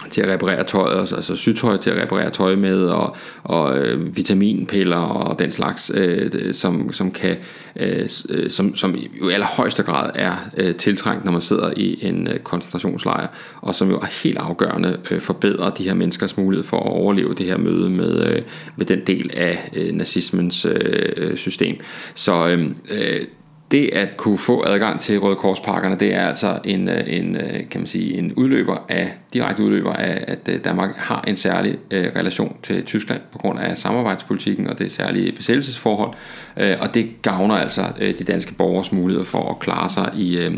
til 0.09 0.21
at 0.21 0.29
reparere 0.29 0.63
tøjet, 0.63 1.13
altså 1.13 1.35
sygtøj 1.35 1.77
til 1.77 1.89
at 1.89 2.01
reparere 2.01 2.29
tøj 2.29 2.55
med, 2.55 2.83
og, 2.83 3.15
og 3.43 3.77
øh, 3.77 4.15
vitaminpiller 4.15 4.97
og 4.97 5.39
den 5.39 5.51
slags, 5.51 5.91
øh, 5.93 6.53
som, 6.53 6.93
som 6.93 7.11
kan, 7.11 7.35
øh, 7.75 8.09
øh, 8.29 8.49
som, 8.49 8.75
som 8.75 8.95
i 8.95 9.09
allerhøjeste 9.31 9.83
grad 9.83 10.11
er 10.15 10.35
øh, 10.57 10.75
tiltrængt, 10.75 11.25
når 11.25 11.31
man 11.31 11.41
sidder 11.41 11.73
i 11.77 12.07
en 12.07 12.27
øh, 12.27 12.39
koncentrationslejr, 12.39 13.27
og 13.61 13.75
som 13.75 13.89
jo 13.89 13.97
er 13.97 14.23
helt 14.23 14.37
afgørende 14.37 14.99
øh, 15.11 15.21
forbedrer 15.21 15.69
de 15.69 15.83
her 15.83 15.93
menneskers 15.93 16.37
mulighed 16.37 16.63
for 16.63 16.77
at 16.77 16.91
overleve 16.91 17.33
det 17.33 17.45
her 17.45 17.57
møde 17.57 17.89
med, 17.89 18.25
øh, 18.25 18.41
med 18.75 18.85
den 18.85 18.99
del 19.07 19.31
af 19.33 19.69
øh, 19.73 19.93
nazismens 19.93 20.65
øh, 20.65 21.11
øh 21.17 21.37
system. 21.37 21.79
Så 22.13 22.49
øhm, 22.49 22.75
øh, 22.89 23.15
øh 23.15 23.25
det 23.71 23.89
at 23.93 24.17
kunne 24.17 24.37
få 24.37 24.63
adgang 24.67 24.99
til 24.99 25.19
Røde 25.19 25.35
Korsparkerne, 25.35 25.95
det 25.95 26.13
er 26.13 26.27
altså 26.27 26.59
en, 26.63 26.89
øh, 26.89 27.03
en, 27.07 27.37
øh, 27.37 27.69
kan 27.69 27.81
man 27.81 27.87
sige, 27.87 28.17
en 28.17 28.33
udløber 28.33 28.77
af, 28.89 29.13
direkte 29.33 29.63
udløber 29.63 29.93
af, 29.93 30.23
at 30.27 30.39
øh, 30.49 30.63
Danmark 30.63 30.95
har 30.95 31.23
en 31.27 31.35
særlig 31.35 31.77
øh, 31.91 32.11
relation 32.15 32.57
til 32.63 32.83
Tyskland 32.83 33.21
på 33.31 33.37
grund 33.37 33.59
af 33.59 33.77
samarbejdspolitikken 33.77 34.67
og 34.67 34.79
det 34.79 34.91
særlige 34.91 35.31
besættelsesforhold, 35.31 36.13
øh, 36.57 36.75
og 36.79 36.93
det 36.93 37.21
gavner 37.21 37.55
altså 37.55 37.83
øh, 38.01 38.19
de 38.19 38.23
danske 38.23 38.53
borgers 38.53 38.91
mulighed 38.91 39.23
for 39.23 39.49
at 39.49 39.59
klare 39.59 39.89
sig 39.89 40.11
i, 40.15 40.37
øh, 40.37 40.53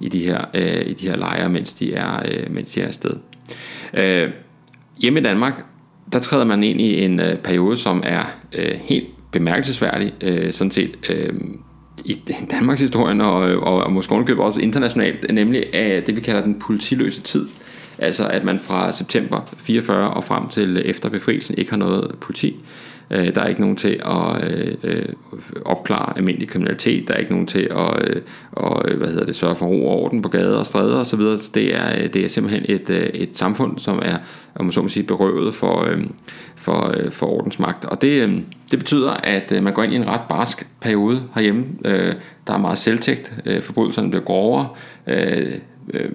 i, 0.00 0.08
de, 0.08 0.20
her, 0.20 0.44
øh, 0.54 0.86
i 0.86 0.94
de 0.94 1.08
her 1.08 1.16
lejre, 1.16 1.48
mens 1.48 1.74
de 1.74 1.94
er, 1.94 2.22
øh, 2.24 2.50
mens 2.50 2.70
de 2.70 2.80
er 2.80 2.86
afsted. 2.86 3.16
Øh, 3.94 4.30
hjemme 4.98 5.20
i 5.20 5.22
Danmark, 5.22 5.64
der 6.12 6.18
træder 6.18 6.44
man 6.44 6.62
ind 6.62 6.80
i 6.80 7.04
en 7.04 7.20
øh, 7.20 7.38
periode, 7.38 7.76
som 7.76 8.02
er 8.06 8.36
øh, 8.52 8.78
helt 8.82 9.08
bemærkelsesværdig, 9.30 10.14
øh, 10.20 10.52
sådan 10.52 10.70
set 10.70 10.96
øh, 11.10 11.32
i 12.04 12.18
Danmarks 12.50 12.80
historien 12.80 13.20
og, 13.20 13.34
og, 13.40 13.84
og 13.84 13.92
måske 13.92 14.14
også 14.38 14.60
internationalt, 14.60 15.34
nemlig 15.34 15.74
af 15.74 16.02
det, 16.02 16.16
vi 16.16 16.20
kalder 16.20 16.42
den 16.42 16.58
politiløse 16.58 17.20
tid. 17.20 17.48
Altså 17.98 18.28
at 18.28 18.44
man 18.44 18.60
fra 18.60 18.92
september 18.92 19.40
44 19.56 20.10
og 20.10 20.24
frem 20.24 20.48
til 20.48 20.82
efter 20.84 21.08
befrielsen 21.08 21.54
ikke 21.58 21.70
har 21.70 21.78
noget 21.78 22.14
politi. 22.20 22.56
Øh, 23.10 23.34
der 23.34 23.40
er 23.40 23.46
ikke 23.46 23.60
nogen 23.60 23.76
til 23.76 24.00
at 24.04 24.50
øh, 24.50 24.74
øh, 24.82 25.06
opklare 25.64 26.16
almindelig 26.16 26.48
kriminalitet. 26.48 27.08
Der 27.08 27.14
er 27.14 27.18
ikke 27.18 27.32
nogen 27.32 27.46
til 27.46 27.68
at 27.70 28.08
øh, 28.08 28.22
og, 28.52 28.82
øh, 28.88 28.98
hvad 28.98 29.08
hedder 29.08 29.26
det, 29.26 29.36
sørge 29.36 29.54
for 29.54 29.66
ro 29.66 29.88
og 29.88 30.02
orden 30.02 30.22
på 30.22 30.28
gader 30.28 30.58
og 30.58 30.66
stræder 30.66 30.96
osv. 30.96 31.20
Det 31.54 31.76
er, 31.76 32.02
øh, 32.02 32.12
det 32.12 32.24
er 32.24 32.28
simpelthen 32.28 32.64
et, 32.68 32.90
øh, 32.90 33.06
et 33.06 33.36
samfund, 33.36 33.78
som 33.78 34.02
er 34.04 34.16
om 34.58 34.64
man 34.64 34.72
så 34.72 34.82
må 34.82 34.88
sige, 34.88 35.06
berøvet 35.06 35.54
for, 35.54 35.84
øh, 35.84 36.04
for, 36.56 36.92
øh, 36.96 37.10
for 37.10 37.26
ordensmagt. 37.26 37.84
Og 37.84 38.02
det, 38.02 38.22
øh, 38.22 38.40
det 38.70 38.78
betyder, 38.78 39.10
at 39.10 39.52
øh, 39.52 39.62
man 39.62 39.72
går 39.72 39.82
ind 39.82 39.92
i 39.92 39.96
en 39.96 40.08
ret 40.08 40.20
barsk 40.28 40.66
periode 40.80 41.22
herhjemme. 41.34 41.66
Øh, 41.84 42.14
der 42.46 42.52
er 42.52 42.58
meget 42.58 42.78
selvtægt. 42.78 43.34
Øh, 43.46 43.62
forbrydelserne 43.62 44.10
bliver 44.10 44.24
grovere. 44.24 44.68
Øh, 45.06 45.58
øh, 45.94 46.10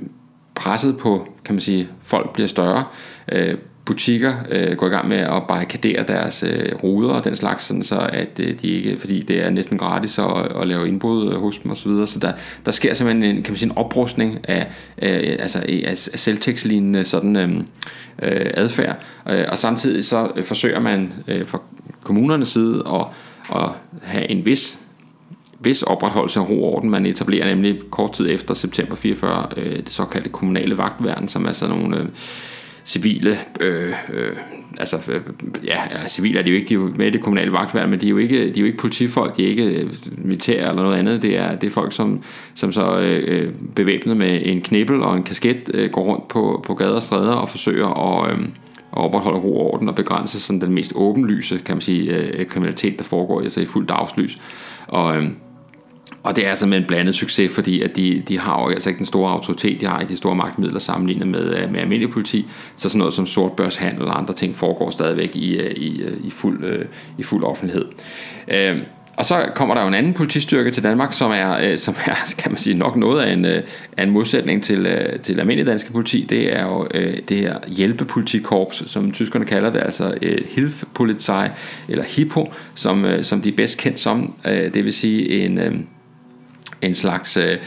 presset 0.55 0.97
på, 0.97 1.27
kan 1.45 1.55
man 1.55 1.59
sige, 1.59 1.87
folk 2.01 2.33
bliver 2.33 2.47
større. 2.47 2.83
Øh, 3.31 3.57
butikker 3.85 4.33
øh, 4.49 4.77
går 4.77 4.87
i 4.87 4.89
gang 4.89 5.07
med 5.07 5.17
at 5.17 5.43
barrikadere 5.47 6.03
deres 6.07 6.43
øh, 6.43 6.75
ruder 6.83 7.09
og 7.09 7.23
den 7.23 7.35
slags, 7.35 7.63
sådan 7.63 7.83
så 7.83 8.09
at 8.13 8.39
øh, 8.39 8.61
de 8.61 8.67
ikke, 8.67 8.99
fordi 8.99 9.21
det 9.21 9.45
er 9.45 9.49
næsten 9.49 9.77
gratis 9.77 10.19
at, 10.19 10.61
at 10.61 10.67
lave 10.67 10.87
indbrud 10.87 11.33
øh, 11.33 11.39
hos 11.39 11.57
dem 11.57 11.71
osv., 11.71 11.81
så, 11.81 11.89
videre. 11.89 12.07
så 12.07 12.19
der, 12.19 12.33
der 12.65 12.71
sker 12.71 12.93
simpelthen 12.93 13.35
en, 13.35 13.43
kan 13.43 13.51
man 13.51 13.57
sige, 13.57 13.69
en 13.69 13.77
oprustning 13.77 14.39
af, 14.49 14.67
øh, 15.01 15.35
altså, 15.39 15.59
af, 15.59 15.83
af 15.87 15.97
selvtægtslignende 15.97 17.03
sådan 17.03 17.35
øh, 17.35 17.49
øh, 18.21 18.51
adfærd, 18.53 19.03
øh, 19.29 19.45
og 19.51 19.57
samtidig 19.57 20.05
så 20.05 20.31
øh, 20.35 20.43
forsøger 20.43 20.79
man 20.79 21.13
øh, 21.27 21.45
fra 21.45 21.61
kommunernes 22.03 22.49
side 22.49 22.83
at, 22.87 23.05
at 23.55 23.69
have 24.01 24.31
en 24.31 24.45
vis 24.45 24.79
vis 25.59 25.81
opretholdelse 25.81 26.39
af 26.39 26.49
ro 26.49 26.63
og 26.63 26.75
orden. 26.75 26.89
Man 26.89 27.05
etablerer 27.05 27.45
nemlig 27.45 27.79
kort 27.89 28.13
tid 28.13 28.29
efter 28.29 28.53
september 28.53 28.95
44 28.95 29.47
øh, 29.57 29.77
det 29.77 29.89
såkaldte 29.89 30.29
kommunale 30.29 30.77
vagtværn, 30.77 31.27
som 31.27 31.45
er 31.45 31.51
sådan 31.51 31.75
nogle 31.75 31.97
øh, 31.97 32.05
civile, 32.85 33.39
øh, 33.59 33.93
øh, 34.13 34.35
altså 34.77 35.11
øh, 35.11 35.21
ja, 35.63 36.07
civile 36.07 36.39
er 36.39 36.43
de 36.43 36.49
jo 36.49 36.55
ikke, 36.55 36.67
de 36.69 36.73
er 36.73 36.77
jo 36.77 36.93
med 36.95 37.07
i 37.07 37.09
det 37.09 37.21
kommunale 37.21 37.51
vagtværn, 37.51 37.89
men 37.89 38.01
de 38.01 38.05
er 38.05 38.09
jo 38.09 38.17
ikke, 38.17 38.45
de 38.45 38.49
er 38.49 38.59
jo 38.59 38.65
ikke 38.65 38.77
politifolk, 38.77 39.37
de 39.37 39.43
er 39.43 39.49
ikke 39.49 39.65
øh, 39.65 39.89
militære 40.17 40.69
eller 40.69 40.83
noget 40.83 40.97
andet, 40.97 41.21
det 41.21 41.37
er, 41.37 41.55
det 41.55 41.67
er 41.67 41.71
folk, 41.71 41.93
som, 41.93 42.23
som 42.55 42.71
så 42.71 42.99
øh, 42.99 43.23
øh, 43.27 43.53
bevæbnet 43.75 44.17
med 44.17 44.41
en 44.45 44.61
knibbel 44.61 45.01
og 45.01 45.17
en 45.17 45.23
kasket 45.23 45.71
øh, 45.73 45.89
går 45.89 46.01
rundt 46.01 46.27
på, 46.27 46.63
på 46.67 46.73
gader 46.73 46.95
og 46.95 47.03
stræder 47.03 47.33
og 47.33 47.49
forsøger 47.49 47.87
at, 47.87 48.31
øh, 48.31 48.45
at 48.93 48.97
opretholde 48.97 49.39
ro 49.39 49.59
og 49.59 49.73
orden 49.73 49.89
og 49.89 49.95
begrænse 49.95 50.39
sådan 50.39 50.61
den 50.61 50.73
mest 50.73 50.91
åbenlyse, 50.95 51.57
kan 51.65 51.75
man 51.75 51.81
sige, 51.81 52.17
øh, 52.17 52.45
kriminalitet, 52.45 52.99
der 52.99 53.05
foregår 53.05 53.41
altså 53.41 53.61
i 53.61 53.65
fuld 53.65 53.87
dagslys. 53.87 54.37
Og 54.87 55.17
øh, 55.17 55.29
og 56.23 56.35
det 56.35 56.45
er 56.45 56.49
altså 56.49 56.65
med 56.65 56.77
en 56.77 56.85
blandet 56.87 57.15
succes, 57.15 57.51
fordi 57.51 57.81
at 57.81 57.95
de, 57.95 58.23
de 58.27 58.39
har 58.39 58.61
jo 58.61 58.69
altså 58.69 58.89
ikke 58.89 58.97
den 58.97 59.05
store 59.05 59.31
autoritet, 59.31 59.81
de 59.81 59.87
har 59.87 60.01
i 60.01 60.05
de 60.05 60.17
store 60.17 60.35
magtmidler 60.35 60.79
sammenlignet 60.79 61.27
med, 61.27 61.55
øh, 61.55 61.71
med 61.71 61.79
almindelig 61.79 62.09
politi, 62.09 62.45
så 62.75 62.89
sådan 62.89 62.99
noget 62.99 63.13
som 63.13 63.25
sortbørshandel 63.25 64.05
og 64.05 64.19
andre 64.19 64.33
ting 64.33 64.55
foregår 64.55 64.89
stadigvæk 64.89 65.35
i, 65.35 65.55
øh, 65.55 65.71
i, 65.71 66.01
øh, 66.01 66.17
i, 66.23 66.29
fuld, 66.29 66.85
i 67.17 67.23
fuld 67.23 67.43
offentlighed. 67.43 67.85
Øhm, 68.55 68.81
og 69.17 69.25
så 69.25 69.51
kommer 69.55 69.75
der 69.75 69.81
jo 69.81 69.87
en 69.87 69.93
anden 69.93 70.13
politistyrke 70.13 70.71
til 70.71 70.83
Danmark, 70.83 71.13
som 71.13 71.31
er, 71.31 71.75
som 71.75 71.95
er 72.05 72.15
kan 72.41 72.51
man 72.51 72.57
sige, 72.57 72.77
nok 72.77 72.95
noget 72.95 73.21
af 73.21 73.33
en, 73.33 73.45
af 73.45 74.03
en 74.03 74.09
modsætning 74.09 74.63
til, 74.63 75.09
til 75.23 75.39
almindelig 75.39 75.67
danske 75.67 75.91
politi. 75.91 76.25
Det 76.29 76.59
er 76.59 76.65
jo 76.65 76.87
det 77.29 77.37
her 77.37 77.57
hjælpepolitikorps, 77.67 78.83
som 78.91 79.11
tyskerne 79.11 79.45
kalder 79.45 79.71
det, 79.71 79.79
altså 79.79 80.13
Hilfpolizei, 80.49 81.47
eller 81.89 82.03
HIPPO, 82.03 82.53
som, 82.75 83.05
som 83.21 83.41
de 83.41 83.49
er 83.49 83.55
bedst 83.55 83.77
kendt 83.77 83.99
som. 83.99 84.35
Det 84.45 84.85
vil 84.85 84.93
sige 84.93 85.45
en, 85.45 85.85
en 86.87 86.93
slags... 86.93 87.37
Øh, 87.37 87.57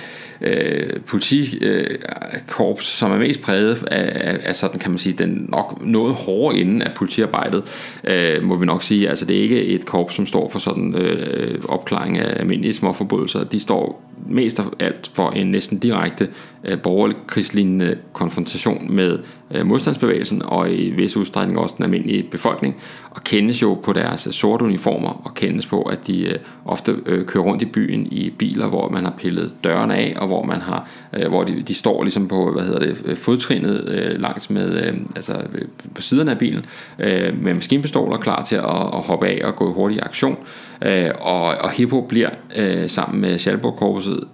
øh, 0.40 1.00
politikorps, 1.07 2.92
øh, 2.92 2.98
som 2.98 3.12
er 3.12 3.18
mest 3.18 3.42
præget 3.42 3.85
af, 3.90 4.31
af, 4.31 4.38
af 4.42 4.57
sådan 4.57 4.81
kan 4.81 4.90
man 4.90 4.98
sige, 4.98 5.12
den 5.18 5.46
nok 5.48 5.83
noget 5.85 6.14
hårdere 6.14 6.61
ende 6.61 6.85
af 6.85 6.94
politiarbejdet, 6.94 7.62
øh, 8.04 8.42
må 8.42 8.56
vi 8.56 8.67
nok 8.67 8.83
sige. 8.83 9.08
Altså 9.08 9.25
det 9.25 9.37
er 9.37 9.42
ikke 9.42 9.64
et 9.64 9.87
korps, 9.87 10.14
som 10.14 10.27
står 10.27 10.48
for 10.48 10.58
sådan 10.58 10.94
øh, 10.94 11.60
opklaring 11.69 12.19
af 12.19 12.40
almindelige 12.40 12.75
småforbrydelser. 12.75 13.44
De 13.44 13.60
står 13.60 14.02
mest 14.29 14.58
af 14.58 14.64
alt 14.81 15.10
for 15.14 15.31
en 15.31 15.46
næsten 15.46 15.79
direkte 15.79 16.29
øh, 16.64 16.79
borgerlig 16.81 17.16
krigslignende 17.27 17.98
konfrontation 18.12 18.94
med 18.94 19.18
øh, 19.50 19.66
modstandsbevægelsen 19.66 20.42
og 20.44 20.72
i 20.72 20.90
vis 20.90 21.16
udstrækning 21.16 21.58
også 21.58 21.74
den 21.77 21.85
almindelige 21.85 22.22
befolkning 22.22 22.77
og 23.10 23.24
kendes 23.24 23.62
jo 23.62 23.74
på 23.74 23.92
deres 23.92 24.29
sorte 24.31 24.64
uniformer 24.64 25.22
og 25.24 25.35
kendes 25.35 25.66
på 25.66 25.83
at 25.83 26.06
de 26.06 26.22
øh, 26.22 26.38
ofte 26.64 26.96
øh, 27.06 27.27
kører 27.27 27.44
rundt 27.44 27.62
i 27.62 27.66
byen 27.66 28.06
i 28.06 28.31
biler 28.31 28.68
hvor 28.68 28.88
man 28.88 29.04
har 29.04 29.14
pillet 29.18 29.54
dørene 29.64 29.96
af 29.96 30.14
og 30.16 30.27
hvor 30.27 30.44
man 30.44 30.60
har 30.60 30.88
øh, 31.12 31.29
hvor 31.29 31.44
de, 31.44 31.62
de 31.62 31.74
står 31.74 32.02
ligesom 32.02 32.29
på 32.29 32.52
hvad 32.52 32.64
hedder 32.64 32.79
det 32.79 33.02
øh, 33.04 33.16
fodtrinnet 33.16 33.46
fodtrinet 33.46 33.88
øh, 33.88 34.20
langs 34.20 34.50
med 34.50 34.87
øh, 34.87 34.94
altså 35.16 35.33
øh, 35.54 35.62
på 35.94 36.02
siderne 36.02 36.31
af 36.31 36.38
bilen 36.38 36.64
øh, 36.98 37.42
med 37.42 37.54
maskinpistoler 37.54 38.16
klar 38.16 38.44
til 38.44 38.56
at, 38.56 38.64
at 38.64 39.06
hoppe 39.06 39.27
af 39.27 39.40
og 39.44 39.56
gå 39.56 39.72
hurtigt 39.72 40.00
i 40.00 40.02
aktion 40.02 40.37
øh, 40.83 41.10
og, 41.20 41.44
og 41.44 41.70
Hippo 41.70 42.00
bliver 42.00 42.31
øh, 42.56 42.88
sammen 42.88 43.20
med 43.20 43.38
Schalburg-korpset 43.38 44.24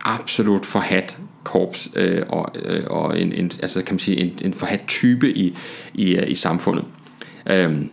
absolut 0.00 0.66
forhat 0.66 1.18
korps 1.44 1.88
øh, 1.96 2.22
og, 2.28 2.46
øh, 2.64 2.84
og 2.86 3.20
en, 3.20 3.32
en, 3.32 3.50
altså 3.62 3.84
kan 3.84 3.94
man 3.94 3.98
sige, 3.98 4.16
en, 4.16 4.38
en 4.42 4.54
forhat 4.54 4.84
type 4.88 5.30
i, 5.30 5.56
i, 5.94 6.16
øh, 6.16 6.30
i 6.30 6.34
samfundet. 6.34 6.84
Øh, 7.50 7.86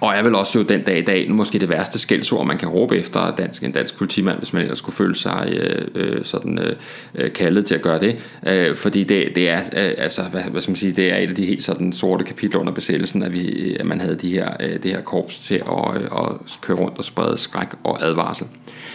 og 0.00 0.14
er 0.14 0.22
vel 0.22 0.34
også 0.34 0.58
jo 0.58 0.64
den 0.64 0.82
dag 0.82 0.98
i 0.98 1.02
dag 1.02 1.30
måske 1.30 1.58
det 1.58 1.68
værste 1.68 1.98
skældsord, 1.98 2.46
man 2.46 2.58
kan 2.58 2.68
råbe 2.68 2.96
efter 2.98 3.34
dansk, 3.34 3.62
en 3.62 3.72
dansk 3.72 3.96
politimand, 3.96 4.38
hvis 4.38 4.52
man 4.52 4.62
ellers 4.62 4.78
skulle 4.78 4.96
føle 4.96 5.14
sig 5.14 5.48
øh, 5.52 5.86
øh, 5.94 6.24
sådan 6.24 6.58
øh, 6.58 6.76
øh, 7.14 7.32
kaldet 7.32 7.66
til 7.66 7.74
at 7.74 7.82
gøre 7.82 8.00
det. 8.00 8.16
Øh, 8.46 8.74
fordi 8.74 9.04
det, 9.04 9.32
det 9.34 9.50
er 9.50 9.58
øh, 9.58 9.94
altså, 9.98 10.22
hvad, 10.22 10.42
hvad 10.42 10.60
skal 10.60 10.70
man 10.70 10.76
sige, 10.76 10.92
det 10.92 11.12
er 11.12 11.16
et 11.16 11.28
af 11.28 11.34
de 11.34 11.46
helt 11.46 11.64
sådan 11.64 11.92
sorte 11.92 12.24
kapitler 12.24 12.60
under 12.60 12.72
besættelsen, 12.72 13.22
at, 13.22 13.32
vi, 13.32 13.48
øh, 13.48 13.76
at 13.80 13.86
man 13.86 14.00
havde 14.00 14.16
de 14.16 14.30
her, 14.30 14.50
øh, 14.60 14.82
det 14.82 14.90
her 14.90 15.00
korps 15.00 15.38
til 15.38 15.54
at, 15.54 16.02
øh, 16.02 16.02
at 16.02 16.58
køre 16.60 16.76
rundt 16.76 16.98
og 16.98 17.04
sprede 17.04 17.38
skræk 17.38 17.68
og 17.84 18.04
advarsel. 18.04 18.46
Øh, 18.46 18.85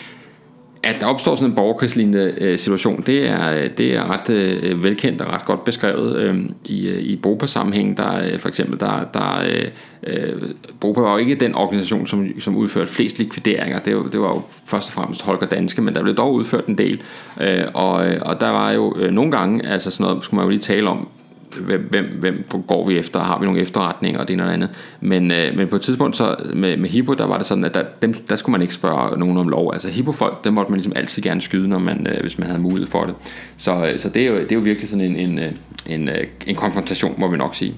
at 0.84 0.95
der 0.99 1.05
opstår 1.05 1.36
sådan 1.36 1.49
en 1.49 1.55
borgerkrigslignende 1.55 2.34
øh, 2.38 2.59
situation, 2.59 3.03
det 3.05 3.29
er, 3.29 3.67
det 3.67 3.95
er 3.95 4.13
ret 4.13 4.29
øh, 4.29 4.84
velkendt 4.84 5.21
og 5.21 5.34
ret 5.34 5.45
godt 5.45 5.63
beskrevet 5.63 6.15
øh, 6.15 6.39
i, 6.65 6.88
øh, 6.88 7.01
i 7.01 7.15
BOPA-sammenhæng. 7.15 7.97
Der, 7.97 8.25
øh, 8.25 8.39
for 8.39 8.49
eksempel, 8.49 8.79
der, 8.79 9.05
der 9.13 9.43
øh, 9.49 9.67
øh, 10.03 10.41
BOPA 10.79 11.01
var 11.01 11.11
jo 11.11 11.17
ikke 11.17 11.36
den 11.36 11.55
organisation, 11.55 12.07
som, 12.07 12.39
som 12.39 12.55
udførte 12.55 12.91
flest 12.91 13.19
likvideringer. 13.19 13.79
Det 13.79 13.95
var, 13.95 14.03
det 14.03 14.21
var 14.21 14.27
jo 14.27 14.41
først 14.65 14.88
og 14.88 14.93
fremmest 14.93 15.21
Holger 15.21 15.47
Danske, 15.47 15.82
men 15.82 15.95
der 15.95 16.01
blev 16.01 16.15
dog 16.15 16.34
udført 16.34 16.65
en 16.65 16.77
del. 16.77 17.01
Øh, 17.41 17.63
og, 17.73 18.07
øh, 18.07 18.21
og 18.21 18.41
der 18.41 18.49
var 18.49 18.71
jo 18.71 18.95
øh, 18.97 19.11
nogle 19.11 19.32
gange, 19.32 19.67
altså 19.67 19.91
sådan 19.91 20.03
noget 20.03 20.23
skulle 20.23 20.38
man 20.38 20.45
jo 20.45 20.49
lige 20.49 20.59
tale 20.59 20.89
om, 20.89 21.07
hvem, 21.56 21.88
hvem, 21.89 22.06
hvem 22.20 22.43
går 22.68 22.88
vi 22.88 22.97
efter, 22.97 23.20
har 23.20 23.39
vi 23.39 23.45
nogle 23.45 23.62
efterretninger 23.62 24.20
og 24.20 24.28
det 24.28 24.34
ene 24.34 24.43
og 24.43 24.54
andet. 24.54 24.70
Men, 25.02 25.32
øh, 25.32 25.58
men 25.58 25.68
på 25.68 25.76
et 25.76 25.82
tidspunkt 25.82 26.18
så 26.18 26.36
med, 26.54 26.78
med 26.78 26.89
Hippo, 26.89 27.14
der 27.14 27.28
var 27.28 27.38
det 27.38 27.45
sådan, 27.45 27.64
at 27.64 27.74
der, 27.74 27.84
dem, 28.02 28.14
der 28.14 28.36
skulle 28.36 28.52
man 28.52 28.62
ikke 28.62 28.74
spørge 28.74 29.20
nogen 29.20 29.38
om 29.38 29.47
lov. 29.47 29.74
Altså 29.74 29.89
Hippo-folk, 29.89 30.43
dem 30.43 30.54
måtte 30.54 30.72
man 30.72 30.78
ligesom 30.78 30.93
altid 30.95 31.24
gerne 31.24 31.41
skyde, 31.41 31.70
når 31.70 31.80
man, 31.80 32.08
øh, 32.08 32.22
hvis 32.22 32.38
man 32.38 32.47
havde 32.47 32.62
mulighed 32.62 32.88
for 32.88 33.06
det. 33.06 33.16
Så, 33.58 33.89
øh, 33.93 33.99
så 33.99 34.10
det, 34.10 34.22
er 34.22 34.28
jo, 34.28 34.39
det 34.39 34.52
er 34.52 34.56
jo 34.56 34.62
virkelig 34.62 34.89
sådan 34.89 35.06
en, 35.06 35.16
en, 35.16 35.39
øh, 35.39 35.52
en, 35.89 36.10
øh, 36.10 36.24
en 36.47 36.56
konfrontation, 36.56 37.16
må 37.18 37.28
vi 37.28 37.38
nok 37.38 37.56
sige. 37.56 37.76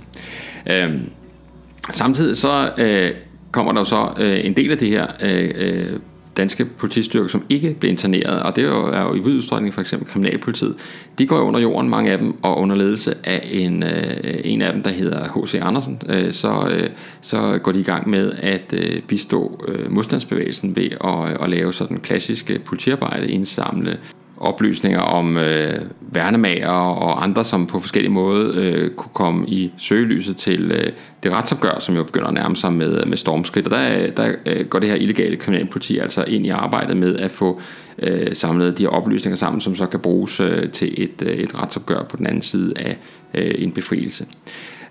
Øh, 0.72 0.94
samtidig 1.92 2.38
så 2.38 2.72
øh, 2.78 3.12
kommer 3.52 3.72
der 3.72 3.80
jo 3.80 3.86
så 3.86 4.10
øh, 4.20 4.46
en 4.46 4.54
del 4.54 4.72
af 4.72 4.78
det 4.78 4.88
her 4.88 5.08
øh, 5.22 5.52
øh, 5.56 6.00
danske 6.38 6.66
politistyrker, 6.66 7.28
som 7.28 7.44
ikke 7.50 7.76
blev 7.80 7.92
interneret, 7.92 8.44
og 8.44 8.56
det 8.56 8.64
er 8.64 8.68
jo, 8.68 8.86
er 8.86 9.02
jo 9.02 9.14
i 9.16 9.20
vid 9.20 9.38
udstrækning 9.38 9.74
for 9.74 9.82
eksempel 9.82 10.08
kriminalpolitiet, 10.08 10.76
de 11.18 11.28
går 11.28 11.40
under 11.40 11.60
jorden, 11.60 11.90
mange 11.90 12.12
af 12.12 12.18
dem, 12.18 12.44
og 12.44 12.58
under 12.58 12.76
ledelse 12.76 13.14
af 13.24 13.50
en, 13.52 13.84
øh, 13.84 14.42
en 14.44 14.62
af 14.62 14.74
dem, 14.74 14.84
der 14.84 14.90
hedder 14.90 15.44
H.C. 15.44 15.56
Andersen, 15.62 16.02
øh, 16.10 16.32
så, 16.32 16.70
øh, 16.74 16.90
så 17.22 17.60
går 17.64 17.72
de 17.72 17.80
i 17.80 17.84
gang 17.84 18.10
med 18.10 18.32
at 18.32 18.74
øh, 18.74 19.02
bistå 19.02 19.66
øh, 19.68 19.92
modstandsbevægelsen 19.92 20.76
ved 20.76 20.90
at, 21.04 21.44
at 21.44 21.50
lave 21.50 21.74
sådan 21.74 22.00
klassisk 22.00 22.52
politiarbejde, 22.66 23.32
indsamle 23.32 23.98
oplysninger 24.44 25.00
om 25.00 25.38
øh, 25.38 25.82
værnemager 26.02 26.70
og 26.70 27.24
andre, 27.24 27.44
som 27.44 27.68
på 27.68 27.80
forskellige 27.80 28.12
måder 28.12 28.52
øh, 28.56 28.90
kunne 28.90 29.12
komme 29.14 29.48
i 29.48 29.72
søgelyset 29.78 30.38
til 30.38 30.72
øh, 30.72 30.92
det 31.24 31.32
retsopgør, 31.32 31.80
som 31.80 31.96
jo 31.96 32.04
begynder 32.04 32.28
at 32.28 32.34
nærme 32.34 32.56
sig 32.56 32.74
med, 32.74 33.06
med 33.06 33.18
stormskridt. 33.18 33.68
Og 33.68 33.72
der, 33.72 34.12
der 34.12 34.36
øh, 34.46 34.66
går 34.66 34.80
det 34.80 34.90
her 34.90 34.96
illegale 34.96 35.36
kriminalpoliti 35.36 35.98
altså 35.98 36.24
ind 36.28 36.46
i 36.46 36.50
arbejdet 36.50 36.98
med 36.98 37.16
at 37.16 37.32
få 37.32 37.62
øh, 38.00 38.36
samlet 38.36 38.78
de 38.78 38.84
her 38.84 38.90
oplysninger 38.90 39.38
sammen, 39.38 39.62
som 39.62 39.76
så 39.76 39.86
kan 39.86 40.00
bruges 40.00 40.40
øh, 40.40 40.70
til 40.70 41.04
et, 41.04 41.22
øh, 41.26 41.38
et 41.38 41.60
retsopgør 41.60 42.04
på 42.04 42.18
den 42.18 42.28
anden 42.28 42.42
side 42.42 42.74
af 42.76 42.98
øh, 43.34 43.56
en 43.58 43.72
befrielse. 43.72 44.26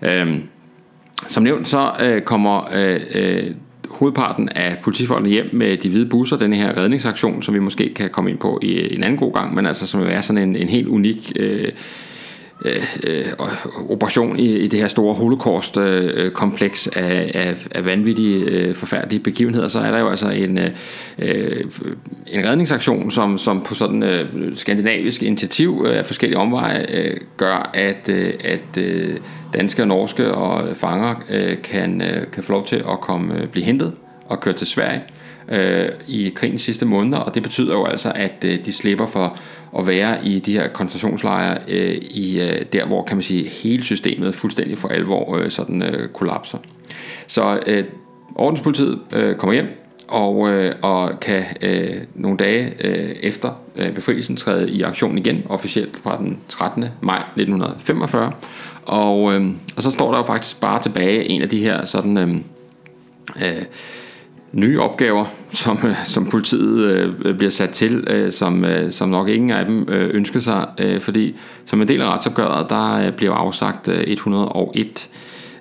Øh, 0.01 0.39
som 1.27 1.43
nævnt 1.43 1.67
så 1.67 1.91
øh, 2.03 2.21
kommer 2.21 2.69
øh, 2.73 3.01
øh, 3.15 3.51
hovedparten 3.95 4.49
af 4.49 4.77
politifolkene 4.83 5.29
hjem 5.29 5.49
med 5.53 5.77
de 5.77 5.89
hvide 5.89 6.05
busser, 6.05 6.37
den 6.37 6.53
her 6.53 6.77
redningsaktion, 6.77 7.41
som 7.41 7.53
vi 7.53 7.59
måske 7.59 7.93
kan 7.93 8.09
komme 8.09 8.29
ind 8.29 8.39
på 8.39 8.59
i 8.61 8.95
en 8.95 9.03
anden 9.03 9.19
god 9.19 9.33
gang, 9.33 9.55
men 9.55 9.65
altså 9.65 9.87
som 9.87 10.01
vil 10.01 10.09
være 10.09 10.23
sådan 10.23 10.49
en, 10.49 10.55
en 10.55 10.69
helt 10.69 10.87
unik 10.87 11.31
øh, 11.35 11.71
øh, 12.65 12.95
øh 13.03 13.25
operation 13.89 14.39
i, 14.39 14.57
i 14.57 14.67
det 14.67 14.79
her 14.79 14.87
store 14.87 15.13
holocaust-kompleks 15.13 16.89
øh, 16.95 17.03
øh 17.03 17.11
af, 17.11 17.31
af, 17.33 17.67
af 17.71 17.85
vanvittige, 17.85 18.39
øh, 18.39 18.75
forfærdelige 18.75 19.23
begivenheder, 19.23 19.67
så 19.67 19.79
er 19.79 19.91
der 19.91 19.99
jo 19.99 20.09
altså 20.09 20.29
en, 20.29 20.59
øh, 20.59 20.69
øh, 21.19 21.65
en 22.27 22.47
redningsaktion, 22.47 23.11
som, 23.11 23.37
som 23.37 23.61
på 23.61 23.75
sådan 23.75 24.03
øh, 24.03 24.27
skandinavisk 24.55 25.23
initiativ 25.23 25.85
øh, 25.87 25.97
af 25.97 26.05
forskellige 26.05 26.39
omveje 26.39 26.85
øh, 26.89 27.17
gør, 27.37 27.71
at, 27.73 28.09
øh, 28.09 28.33
at 28.43 28.77
øh, 28.77 29.17
danske 29.53 29.81
og 29.81 29.87
norske 29.87 30.31
og 30.31 30.75
fanger 30.75 31.15
øh, 31.29 31.61
kan, 31.61 32.01
øh, 32.01 32.31
kan 32.31 32.43
få 32.43 32.51
lov 32.51 32.65
til 32.65 32.75
at 32.75 33.01
komme 33.01 33.41
øh, 33.41 33.47
blive 33.47 33.65
hentet 33.65 33.93
og 34.25 34.39
køre 34.39 34.53
til 34.53 34.67
Sverige 34.67 35.01
øh, 35.53 35.89
i 36.07 36.31
krigens 36.35 36.61
sidste 36.61 36.85
måneder, 36.85 37.17
og 37.17 37.35
det 37.35 37.43
betyder 37.43 37.73
jo 37.73 37.85
altså, 37.85 38.11
at 38.15 38.45
øh, 38.45 38.65
de 38.65 38.73
slipper 38.73 39.05
for 39.05 39.37
at 39.77 39.87
være 39.87 40.27
i 40.27 40.39
de 40.39 40.51
her 40.51 40.67
koncentrationslejre 40.67 41.57
øh, 41.67 41.95
i 41.95 42.39
øh, 42.39 42.65
der, 42.73 42.85
hvor 42.85 43.03
kan 43.03 43.17
man 43.17 43.23
sige 43.23 43.49
hele 43.49 43.83
systemet 43.83 44.35
fuldstændig 44.35 44.77
for 44.77 44.87
alvor 44.87 45.37
øh, 45.37 45.51
sådan 45.51 45.81
øh, 45.81 46.09
kollapser. 46.09 46.57
Så 47.27 47.59
øh, 47.67 47.83
ordenspolitiet 48.35 48.99
øh, 49.13 49.35
kommer 49.35 49.53
hjem 49.53 49.67
og, 50.07 50.49
øh, 50.49 50.75
og 50.81 51.19
kan 51.19 51.43
øh, 51.61 52.01
nogle 52.15 52.37
dage 52.37 52.73
øh, 52.79 53.15
efter 53.21 53.49
øh, 53.75 53.93
befrielsen 53.93 54.35
træde 54.35 54.71
i 54.71 54.81
aktion 54.81 55.17
igen, 55.17 55.43
officielt 55.49 55.97
fra 56.03 56.17
den 56.17 56.39
13. 56.49 56.85
maj 57.01 57.23
1945. 57.35 58.31
Og, 58.85 59.33
øh, 59.33 59.45
og 59.75 59.83
så 59.83 59.91
står 59.91 60.11
der 60.11 60.17
jo 60.17 60.23
faktisk 60.23 60.61
bare 60.61 60.81
tilbage 60.81 61.31
en 61.31 61.41
af 61.41 61.49
de 61.49 61.59
her 61.59 61.85
sådan... 61.85 62.17
Øh, 62.17 62.35
øh, 63.41 63.65
nye 64.53 64.79
opgaver, 64.79 65.25
som, 65.51 65.79
øh, 65.83 66.05
som 66.05 66.25
politiet 66.25 66.85
øh, 66.85 67.37
bliver 67.37 67.49
sat 67.49 67.69
til, 67.69 68.07
øh, 68.09 68.31
som, 68.31 68.65
øh, 68.65 68.91
som 68.91 69.09
nok 69.09 69.29
ingen 69.29 69.51
af 69.51 69.65
dem 69.65 69.89
øh, 69.89 70.09
ønsker 70.13 70.39
sig, 70.39 70.67
øh, 70.79 71.01
fordi 71.01 71.35
som 71.65 71.81
en 71.81 71.87
del 71.87 72.01
af 72.01 72.13
retsopgøret, 72.13 72.69
der 72.69 72.93
øh, 72.93 73.11
bliver 73.11 73.33
afsagt 73.33 73.87
øh, 73.87 74.03
101 74.07 75.09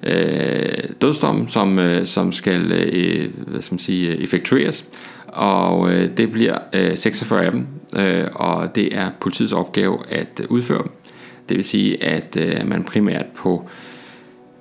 øh, 0.03 0.85
dødsdom, 1.03 1.49
som, 1.49 1.79
øh, 1.79 2.07
som 2.07 2.33
skal 2.33 2.73
øh, 2.73 3.31
hvad 3.47 3.63
skal 3.63 3.75
man 3.75 3.79
sige, 3.79 4.23
effektueres, 4.23 4.85
og 5.27 5.93
øh, 5.93 6.17
det 6.17 6.31
bliver 6.31 6.59
øh, 6.73 6.97
46 6.97 7.45
af 7.45 7.53
dem, 7.53 7.67
øh, 7.97 8.27
og 8.35 8.75
det 8.75 8.97
er 8.97 9.11
politiets 9.21 9.53
opgave 9.53 9.99
at 10.09 10.41
udføre 10.49 10.83
Det 11.49 11.57
vil 11.57 11.65
sige, 11.65 12.05
at 12.05 12.37
øh, 12.41 12.69
man 12.69 12.85
primært 12.85 13.27
på 13.37 13.69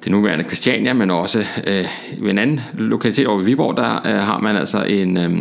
det 0.04 0.12
nuværende 0.12 0.46
Christiania, 0.46 0.94
men 0.94 1.12
også 1.12 1.40
øh, 1.68 1.86
ved 2.18 2.30
en 2.30 2.38
anden 2.38 2.62
lokalitet 2.74 3.28
over 3.28 3.38
ved 3.38 3.46
Viborg, 3.46 3.78
der 3.78 3.96
øh, 4.06 4.22
har 4.22 4.40
man 4.40 4.56
altså 4.56 4.84
en, 4.84 5.18
øh, 5.18 5.32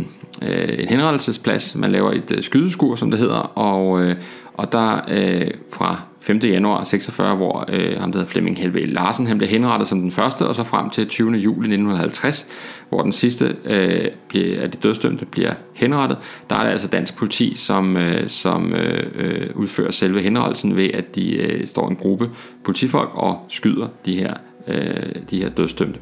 øh 0.43 0.79
en 0.79 0.89
henrettelsesplads. 0.89 1.75
Man 1.75 1.93
laver 1.93 2.11
et 2.11 2.33
øh, 2.37 2.43
skydeskur, 2.43 2.95
som 2.95 3.11
det 3.11 3.21
hedder, 3.21 3.59
og, 3.59 4.03
øh, 4.03 4.17
og 4.55 4.73
der 4.73 5.01
øh, 5.09 5.51
fra 5.73 6.01
5. 6.21 6.39
januar 6.39 6.85
46, 6.85 7.37
hvor 7.37 7.65
øh, 7.69 8.01
ham 8.01 8.13
der 8.13 8.19
hedder 8.19 8.31
Flemming 8.31 8.59
Helve 8.59 8.87
Larsen, 8.87 9.27
han 9.27 9.39
blev 9.39 9.51
henrettet 9.51 9.89
som 9.89 10.01
den 10.01 10.11
første, 10.11 10.47
og 10.47 10.55
så 10.55 10.65
frem 10.65 10.91
til 10.91 11.09
20. 11.09 11.31
juli 11.31 11.67
1950, 11.67 12.47
hvor 12.89 13.03
den 13.03 13.13
sidste 13.13 13.57
øh, 13.65 14.07
bliver, 14.29 14.63
af 14.63 14.71
de 14.71 14.79
dødsdømte 14.79 15.27
bliver 15.27 15.55
henrettet. 15.75 16.19
Der 16.51 16.57
er 16.57 16.65
det 16.65 16.71
altså 16.71 16.89
dansk 16.89 17.17
politi, 17.17 17.55
som, 17.57 17.97
øh, 17.97 18.29
som 18.29 18.75
øh, 18.75 19.07
øh 19.15 19.51
udfører 19.55 19.91
selve 19.91 20.23
henrettelsen 20.23 20.77
ved, 20.77 20.91
at 20.95 21.15
de 21.15 21.33
øh, 21.33 21.67
står 21.67 21.89
en 21.89 21.97
gruppe 21.97 22.31
politifolk 22.65 23.11
og 23.15 23.47
skyder 23.49 23.89
de 24.07 24.15
her, 24.15 24.35
øh, 24.71 25.13
de 25.31 25.39
her 25.43 25.49
dødsdømte. 25.49 25.99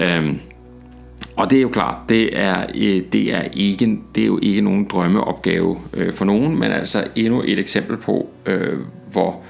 Øhm, 0.00 0.38
Og 1.36 1.50
det 1.50 1.56
er 1.56 1.62
jo 1.62 1.68
klart, 1.68 1.96
det 2.08 2.40
er, 2.40 2.66
øh, 2.74 3.02
det 3.12 3.32
er, 3.32 3.42
ikke, 3.52 3.98
det 4.14 4.22
er 4.22 4.26
jo 4.26 4.38
ikke 4.42 4.60
nogen 4.60 4.86
drømmeopgave 4.90 5.78
øh, 5.94 6.12
for 6.12 6.24
nogen, 6.24 6.58
men 6.58 6.70
altså 6.70 7.04
endnu 7.16 7.42
et 7.46 7.58
eksempel 7.58 7.96
på, 7.96 8.28
øh, 8.46 8.78
hvor, 9.12 9.40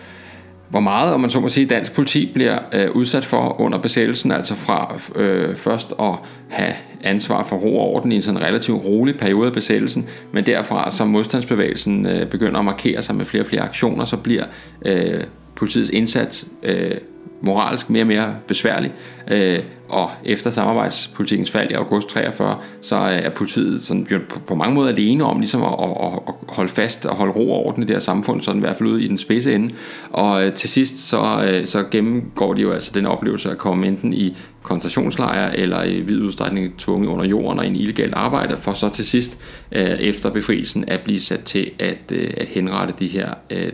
hvor 0.69 0.81
meget, 0.81 1.15
om 1.15 1.21
man 1.21 1.31
så 1.31 1.41
må 1.41 1.49
sige, 1.49 1.67
dansk 1.67 1.95
politi 1.95 2.31
bliver 2.35 2.59
øh, 2.75 2.91
udsat 2.91 3.25
for 3.25 3.61
under 3.61 3.79
besættelsen, 3.79 4.33
altså 4.33 4.55
fra 4.55 4.99
øh, 5.17 5.57
først 5.57 5.93
at 6.01 6.15
have 6.49 6.75
ansvar 7.05 7.43
for 7.45 7.57
ro 7.57 7.79
og 7.79 7.95
orden 7.95 8.13
i 8.13 8.17
en 8.17 8.23
sådan 8.23 8.41
relativt 8.41 8.85
rolig 8.85 9.19
periode 9.19 9.47
af 9.47 9.53
besættelsen, 9.53 10.07
men 10.33 10.47
derfra, 10.47 10.91
som 10.91 11.09
modstandsbevægelsen 11.09 12.07
øh, 12.07 12.27
begynder 12.27 12.59
at 12.59 12.65
markere 12.65 13.03
sig 13.03 13.15
med 13.15 13.25
flere 13.25 13.43
og 13.43 13.47
flere 13.47 13.63
aktioner, 13.63 14.05
så 14.05 14.17
bliver 14.17 14.45
øh, 14.87 15.21
politiets 15.55 15.91
indsats 15.91 16.47
øh, 16.63 16.97
moralsk 17.43 17.91
mere 17.91 18.03
og 18.03 18.07
mere 18.07 18.37
besværlig. 18.47 18.93
Øh, 19.29 19.63
og 19.93 20.11
efter 20.25 20.51
samarbejdspolitikens 20.51 21.51
fald 21.51 21.71
i 21.71 21.75
august 21.75 22.09
43, 22.09 22.57
så 22.81 22.97
øh, 22.97 23.03
er 23.11 23.31
politiet 23.31 23.81
sådan, 23.81 24.07
på, 24.29 24.39
på 24.39 24.55
mange 24.55 24.75
måder 24.75 24.89
alene 24.89 25.25
om 25.25 25.39
ligesom 25.39 25.63
at, 25.63 25.73
at, 25.81 26.13
at 26.29 26.35
holde 26.49 26.69
fast 26.69 27.07
og 27.07 27.17
holde 27.17 27.33
ro 27.33 27.53
og 27.53 27.67
orden 27.67 27.83
i 27.83 27.87
det 27.87 27.95
her 27.95 28.01
samfund, 28.01 28.43
sådan 28.43 28.59
i 28.59 28.61
hvert 28.61 28.77
fald 28.77 28.89
ude 28.89 29.03
i 29.03 29.09
den 29.09 29.19
spidse 29.19 29.55
ende. 29.55 29.75
Og 30.11 30.45
øh, 30.45 30.55
til 30.55 30.71
sidst 30.71 31.09
så, 31.09 31.45
øh, 31.49 31.67
så 31.67 31.85
gennemgår 31.91 32.55
de 32.55 32.63
jo 32.63 32.73
altså 32.73 32.93
den 32.95 33.07
oplevelse 33.07 33.51
at 33.51 33.59
komme 33.59 33.87
enten 33.87 34.13
i 34.13 34.37
koncentrationslejre 34.63 35.59
eller 35.59 35.85
i 35.85 36.01
vid 36.01 36.21
udstrækning 36.21 36.79
tvunget 36.79 37.09
under 37.09 37.25
jorden 37.25 37.59
og 37.59 37.67
en 37.67 37.77
illegalt 37.77 38.15
arbejde, 38.15 38.57
for 38.57 38.73
så 38.73 38.89
til 38.89 39.07
sidst 39.07 39.39
efter 39.73 40.31
befrielsen 40.31 40.85
at 40.89 41.01
blive 41.01 41.21
sat 41.21 41.41
til 41.41 41.71
at, 41.79 42.13
at 42.13 42.49
henrette 42.49 42.95
de 42.99 43.07
her 43.07 43.29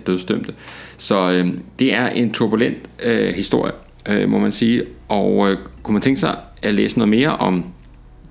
dødsdømte. 0.07 0.55
Så 0.97 1.45
det 1.79 1.95
er 1.95 2.09
en 2.09 2.33
turbulent 2.33 2.79
historie, 3.35 3.73
øh, 4.09 4.29
må 4.29 4.39
man 4.39 4.53
sige, 4.53 4.85
og 5.09 5.51
øh, 5.51 5.59
kunne 5.83 5.93
man 5.93 6.03
tænke 6.03 6.21
sig 6.21 6.37
at 6.63 6.75
læse 6.75 6.99
noget 6.99 7.09
mere 7.09 7.37
om 7.37 7.65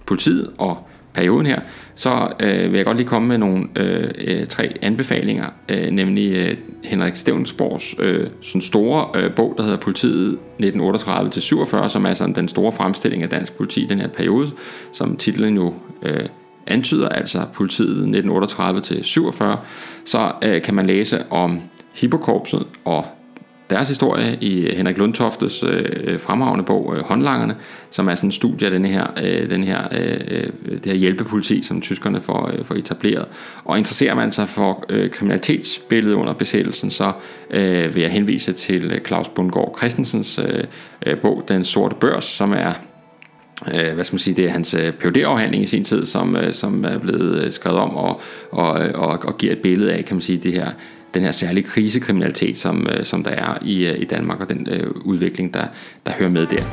politiet 0.05 0.49
og 0.57 0.77
perioden 1.13 1.45
her, 1.45 1.59
så 1.95 2.27
øh, 2.43 2.71
vil 2.71 2.77
jeg 2.77 2.85
godt 2.85 2.97
lige 2.97 3.07
komme 3.07 3.27
med 3.27 3.37
nogle 3.37 3.67
øh, 3.75 4.09
øh 4.17 4.47
tre 4.47 4.73
anbefalinger, 4.81 5.45
øh, 5.69 5.91
nemlig 5.91 6.31
øh, 6.35 6.57
Henrik 6.83 7.15
Stevensborgs 7.15 7.95
øh, 7.99 8.27
sådan 8.41 8.61
store 8.61 9.21
øh, 9.21 9.35
bog, 9.35 9.53
der 9.57 9.63
hedder 9.63 9.77
Politiet 9.77 10.37
1938-47, 10.59 11.89
som 11.89 12.05
er 12.05 12.13
sådan 12.13 12.35
den 12.35 12.47
store 12.47 12.71
fremstilling 12.71 13.23
af 13.23 13.29
dansk 13.29 13.53
politi 13.53 13.83
i 13.83 13.87
den 13.87 13.99
her 13.99 14.07
periode, 14.07 14.47
som 14.91 15.17
titlen 15.17 15.55
jo 15.55 15.73
øh, 16.01 16.25
antyder, 16.67 17.09
altså 17.09 17.39
Politiet 17.53 18.25
1938-47, 18.25 19.43
så 20.05 20.31
øh, 20.43 20.61
kan 20.61 20.73
man 20.73 20.85
læse 20.85 21.31
om 21.31 21.59
Hippokorpset 21.93 22.65
og 22.85 23.05
deres 23.69 23.87
historie 23.87 24.37
i 24.41 24.75
Henrik 24.75 24.97
Lundtoftes 24.97 25.63
øh, 25.63 26.19
fremragende 26.19 26.65
bog 26.65 26.95
øh, 26.97 27.03
Håndlangerne, 27.03 27.55
som 27.89 28.07
er 28.07 28.15
sådan 28.15 28.27
en 28.27 28.31
studie 28.31 28.67
af 28.67 28.71
denne 28.71 28.87
her, 28.87 29.07
øh, 29.23 29.49
den 29.49 29.63
her, 29.63 29.87
øh, 29.91 30.19
øh, 30.27 30.49
det 30.73 30.85
her 30.85 30.93
hjælpepoliti, 30.93 31.61
som 31.61 31.81
tyskerne 31.81 32.21
får, 32.21 32.51
øh, 32.53 32.65
får 32.65 32.75
etableret. 32.75 33.25
Og 33.65 33.77
interesserer 33.77 34.15
man 34.15 34.31
sig 34.31 34.49
for 34.49 34.85
øh, 34.89 35.09
kriminalitetsbilledet 35.09 36.15
under 36.15 36.33
besættelsen, 36.33 36.89
så 36.89 37.11
øh, 37.49 37.95
vil 37.95 38.01
jeg 38.01 38.11
henvise 38.11 38.53
til 38.53 38.83
øh, 38.83 39.01
Claus 39.07 39.27
Bundgaard 39.29 39.75
Christensens 39.77 40.39
øh, 40.39 40.63
øh, 41.05 41.17
bog 41.17 41.43
Den 41.47 41.63
Sorte 41.63 41.95
Børs, 41.95 42.25
som 42.25 42.53
er 42.53 42.73
øh, 43.73 43.93
hvad 43.93 44.03
skal 44.03 44.13
man 44.13 44.19
sige, 44.19 44.35
det 44.35 44.45
er 44.45 44.49
hans 44.49 44.73
øh, 44.73 44.93
phd 44.93 45.17
afhandling 45.17 45.63
i 45.63 45.67
sin 45.67 45.83
tid, 45.83 46.05
som, 46.05 46.37
som 46.51 46.85
er 46.85 46.97
blevet 46.97 47.53
skrevet 47.53 47.79
om 47.79 47.95
og, 47.95 48.21
og, 48.51 48.69
og, 48.95 49.19
og 49.23 49.37
giver 49.37 49.53
et 49.53 49.59
billede 49.59 49.93
af, 49.93 50.05
kan 50.05 50.15
man 50.15 50.21
sige, 50.21 50.37
det 50.37 50.53
her 50.53 50.71
den 51.13 51.23
her 51.23 51.31
særlige 51.31 51.63
krisekriminalitet, 51.63 52.57
som, 52.57 52.87
øh, 52.97 53.05
som 53.05 53.23
der 53.23 53.31
er 53.31 53.57
i, 53.61 53.85
øh, 53.85 54.01
i 54.01 54.05
Danmark, 54.05 54.41
og 54.41 54.49
den 54.49 54.67
øh, 54.71 54.91
udvikling, 55.05 55.53
der, 55.53 55.65
der 56.05 56.11
hører 56.11 56.29
med 56.29 56.47
der. 56.47 56.63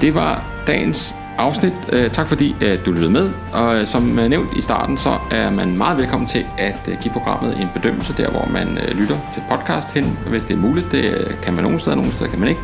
Det 0.00 0.14
var 0.14 0.50
dagens 0.66 1.14
afsnit. 1.38 1.72
Øh, 1.92 2.10
tak 2.10 2.28
fordi 2.28 2.54
øh, 2.60 2.86
du 2.86 2.90
lyttede 2.90 3.10
med. 3.10 3.30
Og 3.52 3.88
som 3.88 4.02
nævnt 4.02 4.56
i 4.56 4.60
starten, 4.60 4.96
så 4.96 5.18
er 5.30 5.50
man 5.50 5.76
meget 5.76 5.98
velkommen 5.98 6.28
til 6.28 6.46
at 6.58 6.98
give 7.02 7.12
programmet 7.12 7.60
en 7.60 7.68
bedømmelse 7.74 8.14
der, 8.16 8.30
hvor 8.30 8.48
man 8.52 8.78
lytter 8.92 9.16
til 9.34 9.42
podcast 9.50 9.90
hen, 9.94 10.18
hvis 10.28 10.44
det 10.44 10.54
er 10.54 10.60
muligt. 10.60 10.92
Det 10.92 11.36
kan 11.42 11.54
man 11.54 11.64
nogle 11.64 11.80
steder, 11.80 11.96
nogle 11.96 12.12
steder 12.12 12.30
kan 12.30 12.40
man 12.40 12.48
ikke. 12.48 12.60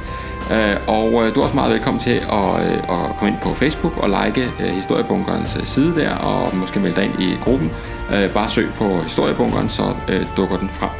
Og 0.87 1.11
du 1.35 1.41
er 1.41 1.45
også 1.45 1.55
meget 1.55 1.72
velkommen 1.72 2.03
til 2.03 2.11
at, 2.11 2.61
at 2.95 3.16
komme 3.18 3.29
ind 3.29 3.41
på 3.43 3.55
Facebook 3.55 3.97
og 3.97 4.11
like 4.11 4.49
Historiebunkerens 4.59 5.59
side 5.64 5.95
der, 5.95 6.11
og 6.11 6.57
måske 6.57 6.81
melde 6.81 6.97
dig 6.97 7.05
ind 7.05 7.22
i 7.22 7.37
gruppen. 7.45 7.70
Øh, 8.15 8.31
bare 8.31 8.49
søg 8.49 8.69
på 8.75 9.03
Historiebunkeren, 9.03 9.69
så 9.69 9.95
øh, 10.09 10.27
dukker 10.37 10.57
den 10.57 10.69
frem. 10.69 10.91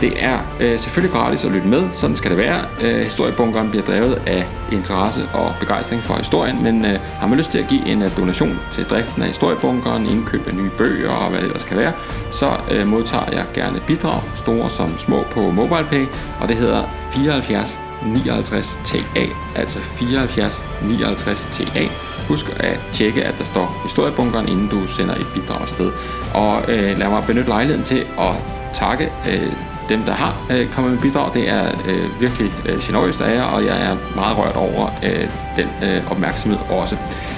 Det 0.00 0.12
er 0.24 0.38
øh, 0.60 0.78
selvfølgelig 0.78 1.12
gratis 1.12 1.44
at 1.44 1.50
lytte 1.50 1.68
med, 1.68 1.88
sådan 1.92 2.16
skal 2.16 2.30
det 2.30 2.38
være. 2.38 2.64
Øh, 2.82 3.00
historiebunkeren 3.00 3.70
bliver 3.70 3.84
drevet 3.84 4.22
af 4.26 4.46
interesse 4.72 5.28
og 5.34 5.54
begejstring 5.60 6.02
for 6.02 6.14
historien, 6.14 6.62
men 6.62 6.84
øh, 6.84 7.00
har 7.00 7.26
man 7.26 7.38
lyst 7.38 7.50
til 7.50 7.58
at 7.58 7.68
give 7.68 7.86
en 7.86 8.02
uh, 8.02 8.16
donation 8.16 8.58
til 8.72 8.84
driften 8.84 9.22
af 9.22 9.28
historiebunkeren, 9.28 10.06
indkøb 10.06 10.46
af 10.46 10.54
nye 10.54 10.70
bøger 10.78 11.10
og 11.10 11.30
hvad 11.30 11.38
det 11.38 11.46
ellers 11.46 11.64
kan 11.64 11.76
være, 11.76 11.92
så 12.30 12.50
øh, 12.70 12.86
modtager 12.88 13.30
jeg 13.32 13.44
gerne 13.54 13.80
bidrag, 13.86 14.22
store 14.36 14.70
som 14.70 14.98
små 14.98 15.22
på 15.30 15.50
MobilePay, 15.50 16.06
og 16.40 16.48
det 16.48 16.56
hedder 16.56 16.82
74 17.12 17.80
59 18.02 18.78
TA, 18.84 19.24
altså 19.56 19.78
74 19.78 20.62
59 20.82 21.48
TA. 21.52 22.17
Husk 22.28 22.46
at 22.60 22.80
tjekke, 22.94 23.24
at 23.24 23.34
der 23.38 23.44
står 23.44 23.80
historiebunkeren, 23.82 24.48
inden 24.48 24.68
du 24.68 24.86
sender 24.86 25.14
et 25.14 25.26
bidrag 25.34 25.62
afsted. 25.62 25.90
Og 26.34 26.62
øh, 26.68 26.98
lad 26.98 27.08
mig 27.08 27.24
benytte 27.26 27.48
lejligheden 27.48 27.84
til 27.84 28.06
at 28.18 28.34
takke 28.74 29.04
øh, 29.04 29.52
dem, 29.88 30.02
der 30.02 30.12
har 30.12 30.34
øh, 30.50 30.66
kommet 30.66 30.92
med 30.92 31.00
bidrag. 31.00 31.34
Det 31.34 31.48
er 31.48 31.70
øh, 31.88 32.20
virkelig 32.20 32.52
øh, 32.66 32.80
generøst 32.80 33.20
af 33.20 33.34
jer, 33.34 33.42
og 33.42 33.64
jeg 33.64 33.82
er 33.82 33.96
meget 34.14 34.38
rørt 34.38 34.56
over 34.56 34.90
øh, 35.04 35.28
den 35.56 35.68
øh, 35.88 36.10
opmærksomhed 36.10 36.58
også. 36.70 36.96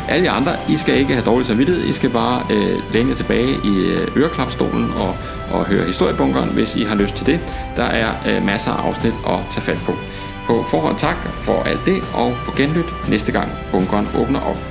Alle 0.09 0.25
jer 0.25 0.33
andre, 0.33 0.53
I 0.69 0.77
skal 0.77 0.95
ikke 0.99 1.13
have 1.13 1.25
dårlig 1.25 1.47
samvittighed. 1.47 1.85
I 1.85 1.93
skal 1.93 2.11
bare 2.11 2.43
øh, 2.51 2.93
læne 2.93 3.09
jer 3.09 3.17
tilbage 3.17 3.59
i 3.65 3.77
øh, 3.77 4.17
øreklapstolen 4.17 4.93
og, 4.97 5.17
og 5.53 5.65
høre 5.67 5.87
historiebunkeren, 5.87 6.49
hvis 6.49 6.77
I 6.77 6.85
har 6.85 6.95
lyst 6.95 7.15
til 7.15 7.27
det. 7.27 7.41
Der 7.77 7.85
er 7.85 8.09
øh, 8.29 8.47
masser 8.47 8.71
af 8.71 8.87
afsnit 8.89 9.15
at 9.27 9.39
tage 9.53 9.63
fat 9.63 9.79
på. 9.87 9.93
På 10.47 10.65
forhånd 10.69 10.99
tak 10.99 11.17
for 11.43 11.63
alt 11.63 11.87
det, 11.87 12.03
og 12.15 12.37
på 12.45 12.53
genlyt 12.57 13.09
næste 13.09 13.33
gang 13.33 13.49
bunkeren 13.73 14.09
åbner 14.19 14.41
op. 14.41 14.70